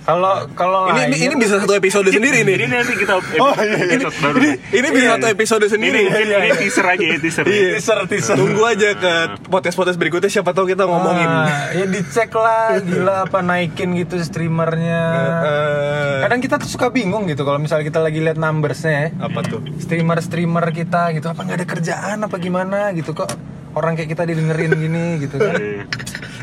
Kalau 0.07 0.47
kalau 0.55 0.87
Ini, 0.87 1.03
ini 1.05 1.17
ini 1.21 1.35
bisa 1.35 1.59
satu 1.59 1.75
episode 1.75 2.07
sendiri 2.07 2.39
Jadi 2.39 2.63
nih. 2.63 2.71
nanti 2.71 2.95
kita 2.95 3.19
Oh, 3.19 3.51
iya, 3.53 3.75
iya. 3.75 3.99
episode 3.99 4.15
baru. 4.17 4.37
Ini 4.71 4.87
bisa 4.87 5.07
satu 5.11 5.27
episode 5.27 5.61
Ini, 5.61 5.73
sendiri. 5.73 6.01
ini, 6.07 6.31
ini 6.31 6.49
teaser 6.57 6.85
aja 6.87 7.03
ya, 7.05 7.17
teaser. 7.19 7.43
Iya. 7.43 7.69
teaser 7.75 7.99
teaser. 8.07 8.35
Tunggu 8.35 8.63
aja 8.63 8.89
ke 8.93 9.13
podcast-podcast 9.45 9.99
berikutnya 9.99 10.31
siapa 10.31 10.55
tahu 10.55 10.65
kita 10.65 10.87
ngomongin. 10.87 11.27
Ah, 11.27 11.75
ya 11.75 11.83
dicek 11.85 12.31
lah 12.31 12.79
gila 12.79 13.27
apa 13.27 13.39
naikin 13.41 13.93
gitu 13.95 14.15
streamernya. 14.17 15.01
Eh, 15.43 16.15
Kadang 16.23 16.39
kita 16.39 16.55
tuh 16.57 16.69
suka 16.69 16.87
bingung 16.87 17.27
gitu 17.27 17.43
kalau 17.43 17.59
misalnya 17.59 17.83
kita 17.83 17.99
lagi 17.99 18.23
lihat 18.23 18.37
numbersnya 18.37 19.11
ya. 19.11 19.27
apa 19.27 19.43
tuh? 19.43 19.59
streamer-streamer 19.77 20.71
kita 20.71 21.11
gitu 21.11 21.27
apa 21.27 21.41
nggak 21.41 21.57
ada 21.57 21.67
kerjaan 21.67 22.17
apa 22.21 22.35
gimana 22.37 22.91
gitu 22.91 23.11
kok 23.11 23.27
orang 23.73 23.93
kayak 23.93 24.09
kita 24.09 24.23
didengerin 24.23 24.71
gini 24.73 25.05
gitu 25.19 25.35
kan 25.35 25.53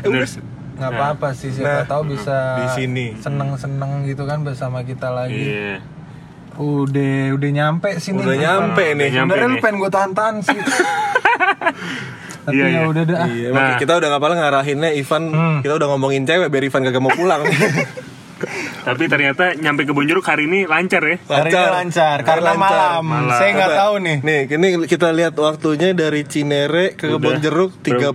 Iya. 0.05 0.37
Nggak 0.75 0.91
apa-apa 0.91 1.27
sih 1.31 1.49
Nah, 1.49 1.55
siapa 1.55 1.81
tahu 1.85 2.01
bisa 2.09 2.37
di 2.57 2.67
sini. 2.73 3.05
seneng-seneng 3.17 4.03
gitu 4.03 4.23
kan 4.23 4.41
bersama 4.41 4.81
kita 4.81 5.07
lagi 5.09 5.39
Iya. 5.49 5.79
udah 6.55 7.15
udah 7.31 7.49
nyampe 7.49 7.89
sini 7.97 8.19
Udah 8.19 8.35
nyampe 8.35 8.85
nih. 8.93 9.09
Nyampe 9.09 9.27
sebenarnya 9.29 9.45
lu 9.45 9.53
nih. 9.53 9.61
pengen 9.61 9.75
gue 9.77 9.89
tahan-tahan 9.89 10.35
sih 10.41 10.59
tapi 12.45 12.55
Iya, 12.55 12.65
ya 12.65 12.71
iya. 12.71 12.81
udah 12.85 13.03
dah 13.03 13.17
Iya, 13.25 13.47
Nah. 13.49 13.75
kita 13.75 13.91
udah 13.93 14.07
nggak 14.07 14.21
apa 14.21 14.35
ngarahinnya 14.37 14.89
Ivan, 14.93 15.23
Hmm. 15.27 15.59
kita 15.59 15.73
udah 15.73 15.87
ngomongin 15.89 16.23
cewek 16.23 16.47
biar 16.47 16.63
Ivan 16.63 16.81
kagak 16.83 17.01
mau 17.01 17.11
pulang. 17.11 17.41
Tapi 18.85 19.03
ternyata 19.05 19.43
nyampe 19.55 19.81
ke 19.81 19.91
Bonjeruk 19.91 20.21
hari 20.21 20.45
ini 20.45 20.63
lancar 20.63 21.01
ya. 21.01 21.17
hari 21.25 21.49
ini 21.49 21.57
lancar 21.73 22.17
karena 22.21 22.53
Lancar. 22.53 22.61
malam. 22.61 23.03
Malam. 23.03 23.33
saya 23.33 23.49
nggak 23.51 23.73
tahu 23.75 23.93
nih 23.99 24.17
Nih, 24.21 24.39
ini 24.47 24.67
kita 24.85 25.09
lihat 25.09 25.33
waktunya 25.35 25.89
dari 25.91 26.21
Cinere 26.23 26.93
ke 26.93 27.09
Udah. 27.09 27.17
Kebon 27.17 27.35
Jeruk 27.39 27.71
37 27.81 28.13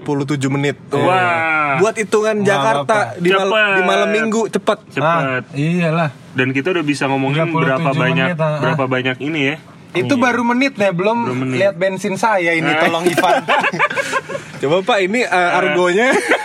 menit. 0.49 0.79
Wah. 0.89 1.77
Buat 1.77 1.95
hitungan 1.97 2.41
Jakarta 2.41 3.15
di, 3.17 3.29
mal- 3.29 3.47
Cepet. 3.47 3.75
di 3.75 3.83
malam 3.83 4.09
Minggu 4.09 4.43
cepet. 4.49 4.79
Cepat. 4.93 5.21
Ah, 5.21 5.41
iyalah 5.53 6.11
Dan 6.31 6.51
kita 6.51 6.71
udah 6.71 6.83
bisa 6.83 7.05
ngomongin 7.05 7.45
37 7.45 7.55
berapa 7.57 7.91
banyak 7.93 8.29
menit, 8.29 8.39
ah. 8.39 8.59
berapa 8.61 8.85
banyak 8.87 9.17
ini 9.19 9.41
ya. 9.45 9.57
itu 9.91 10.15
baru 10.15 10.47
menit 10.47 10.79
nih 10.79 10.95
belum 10.95 11.19
menit. 11.37 11.59
lihat 11.59 11.75
bensin 11.75 12.15
saya 12.15 12.55
ini 12.55 12.71
Ah. 12.71 12.79
tolong 12.81 13.03
Ivan 13.05 13.43
Coba 14.61 14.77
Pak, 14.85 14.99
ini 15.01 15.25
uh, 15.25 15.57
argonya 15.57 16.15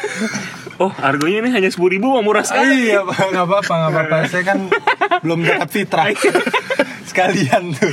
Oh, 0.76 0.91
harganya 0.91 1.39
ini 1.39 1.49
hanya 1.55 1.70
10.000 1.72 1.80
ribu 1.88 2.20
murah 2.20 2.43
sekali. 2.43 2.91
iya 2.91 2.99
nggak 2.99 3.45
apa-apa 3.47 3.74
nggak 3.74 3.91
apa-apa 3.95 4.16
saya 4.28 4.43
kan 4.43 4.59
belum 5.24 5.39
zakat 5.47 5.70
fitrah 5.72 6.05
sekalian 7.07 7.63
tuh 7.72 7.91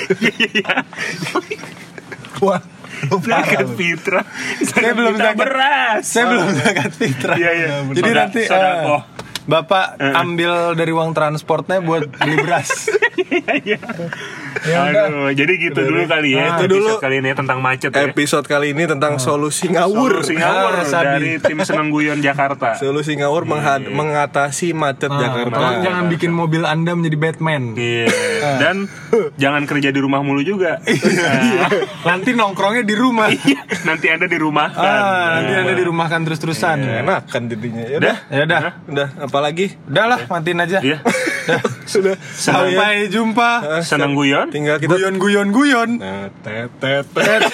wah 2.43 2.59
lu 3.03 3.19
parah 3.19 3.43
Zakat 3.43 3.69
fitrah. 3.75 4.25
saya 4.63 4.93
belum 4.95 5.15
zakat 5.15 5.39
beras. 5.43 6.03
saya 6.07 6.25
belum 6.31 6.49
zakat 6.55 6.93
fitrah 6.95 7.35
Iya, 7.35 7.51
iya. 7.51 7.69
jadi 7.91 8.11
nanti 8.15 8.41
sodakoh. 8.47 9.01
Eh, 9.43 9.49
bapak 9.49 9.87
ambil 9.99 10.53
dari 10.73 10.91
uang 10.91 11.11
transportnya 11.13 11.79
buat 11.79 12.07
beli 12.13 12.37
beras 12.39 12.71
Iya. 13.43 13.79
ya 14.63 14.77
udah 14.85 15.05
Aduh, 15.05 15.31
jadi 15.33 15.53
gitu 15.59 15.81
dulu 15.83 16.05
kali 16.07 16.33
ya. 16.33 16.45
Ah. 16.49 16.57
Itu 16.57 16.67
dulu. 16.71 16.93
kali 16.99 17.19
ini 17.19 17.33
tentang 17.33 17.59
macet 17.59 17.91
ya. 17.91 18.07
episode 18.07 18.45
kali 18.45 18.71
ini 18.71 18.85
tentang 18.85 19.17
solusi 19.17 19.69
ngawur. 19.69 20.21
Solusi 20.21 20.35
ngawur 20.35 20.73
Ah, 20.75 20.85
Sabi. 20.85 21.07
dari 21.09 21.31
tim 21.39 21.59
Seneng 21.61 21.89
Guyon 21.89 22.21
Jakarta. 22.21 22.75
Solusi 22.75 23.15
ngawur 23.15 23.45
menghad- 23.45 23.89
mengatasi 23.89 24.73
macet 24.73 25.09
Ah, 25.09 25.19
Jakarta. 25.19 25.55
tolong 25.55 25.79
jangan 25.81 26.05
bikin 26.09 26.31
mobil 26.31 26.63
anda 26.63 26.93
menjadi 26.93 27.17
Batman 27.19 27.75
Iya. 27.75 28.07
Dan 28.63 28.77
jangan 29.35 29.63
kerja 29.65 29.89
di 29.89 30.01
rumah 30.01 30.21
mulu 30.21 30.43
juga. 30.43 30.79
Iya. 30.85 31.67
nanti 32.05 32.33
nongkrongnya 32.33 32.83
di 32.83 32.95
rumah 32.95 33.29
Iya, 33.29 33.63
Nanti 33.83 34.07
Anda 34.09 34.27
di 34.27 34.39
rumah 34.39 34.69
ah 34.73 35.39
nanti 35.39 35.53
anda 35.55 35.73
di 35.73 35.85
rumah 35.85 36.07
kan 36.07 36.23
terus-terusan 36.23 36.79
Enak 37.03 37.27
kan 37.27 37.47
jadinya. 37.47 37.83
Ya 37.85 37.97
udah. 37.99 38.17
ya 38.29 38.43
udah 38.45 38.61
Udah, 38.87 39.09
apalagi? 39.33 39.73
udah 39.89 40.05
lah 40.07 40.21
matiin 40.29 40.61
aja 40.61 40.79
Iya. 40.85 41.01
Sudah. 41.89 42.15
sampai 42.21 43.09
jumpa 43.09 43.81
Seneng 43.83 44.13
Guyon. 44.15 44.53
Tinggal 44.53 44.77
kita 44.79 44.93
guyon 44.93 45.17
guyon 45.17 45.49
guyon 45.51 45.91
Nah, 45.99 46.29
tet, 46.45 46.69
tet, 46.79 47.09
tet. 47.11 47.43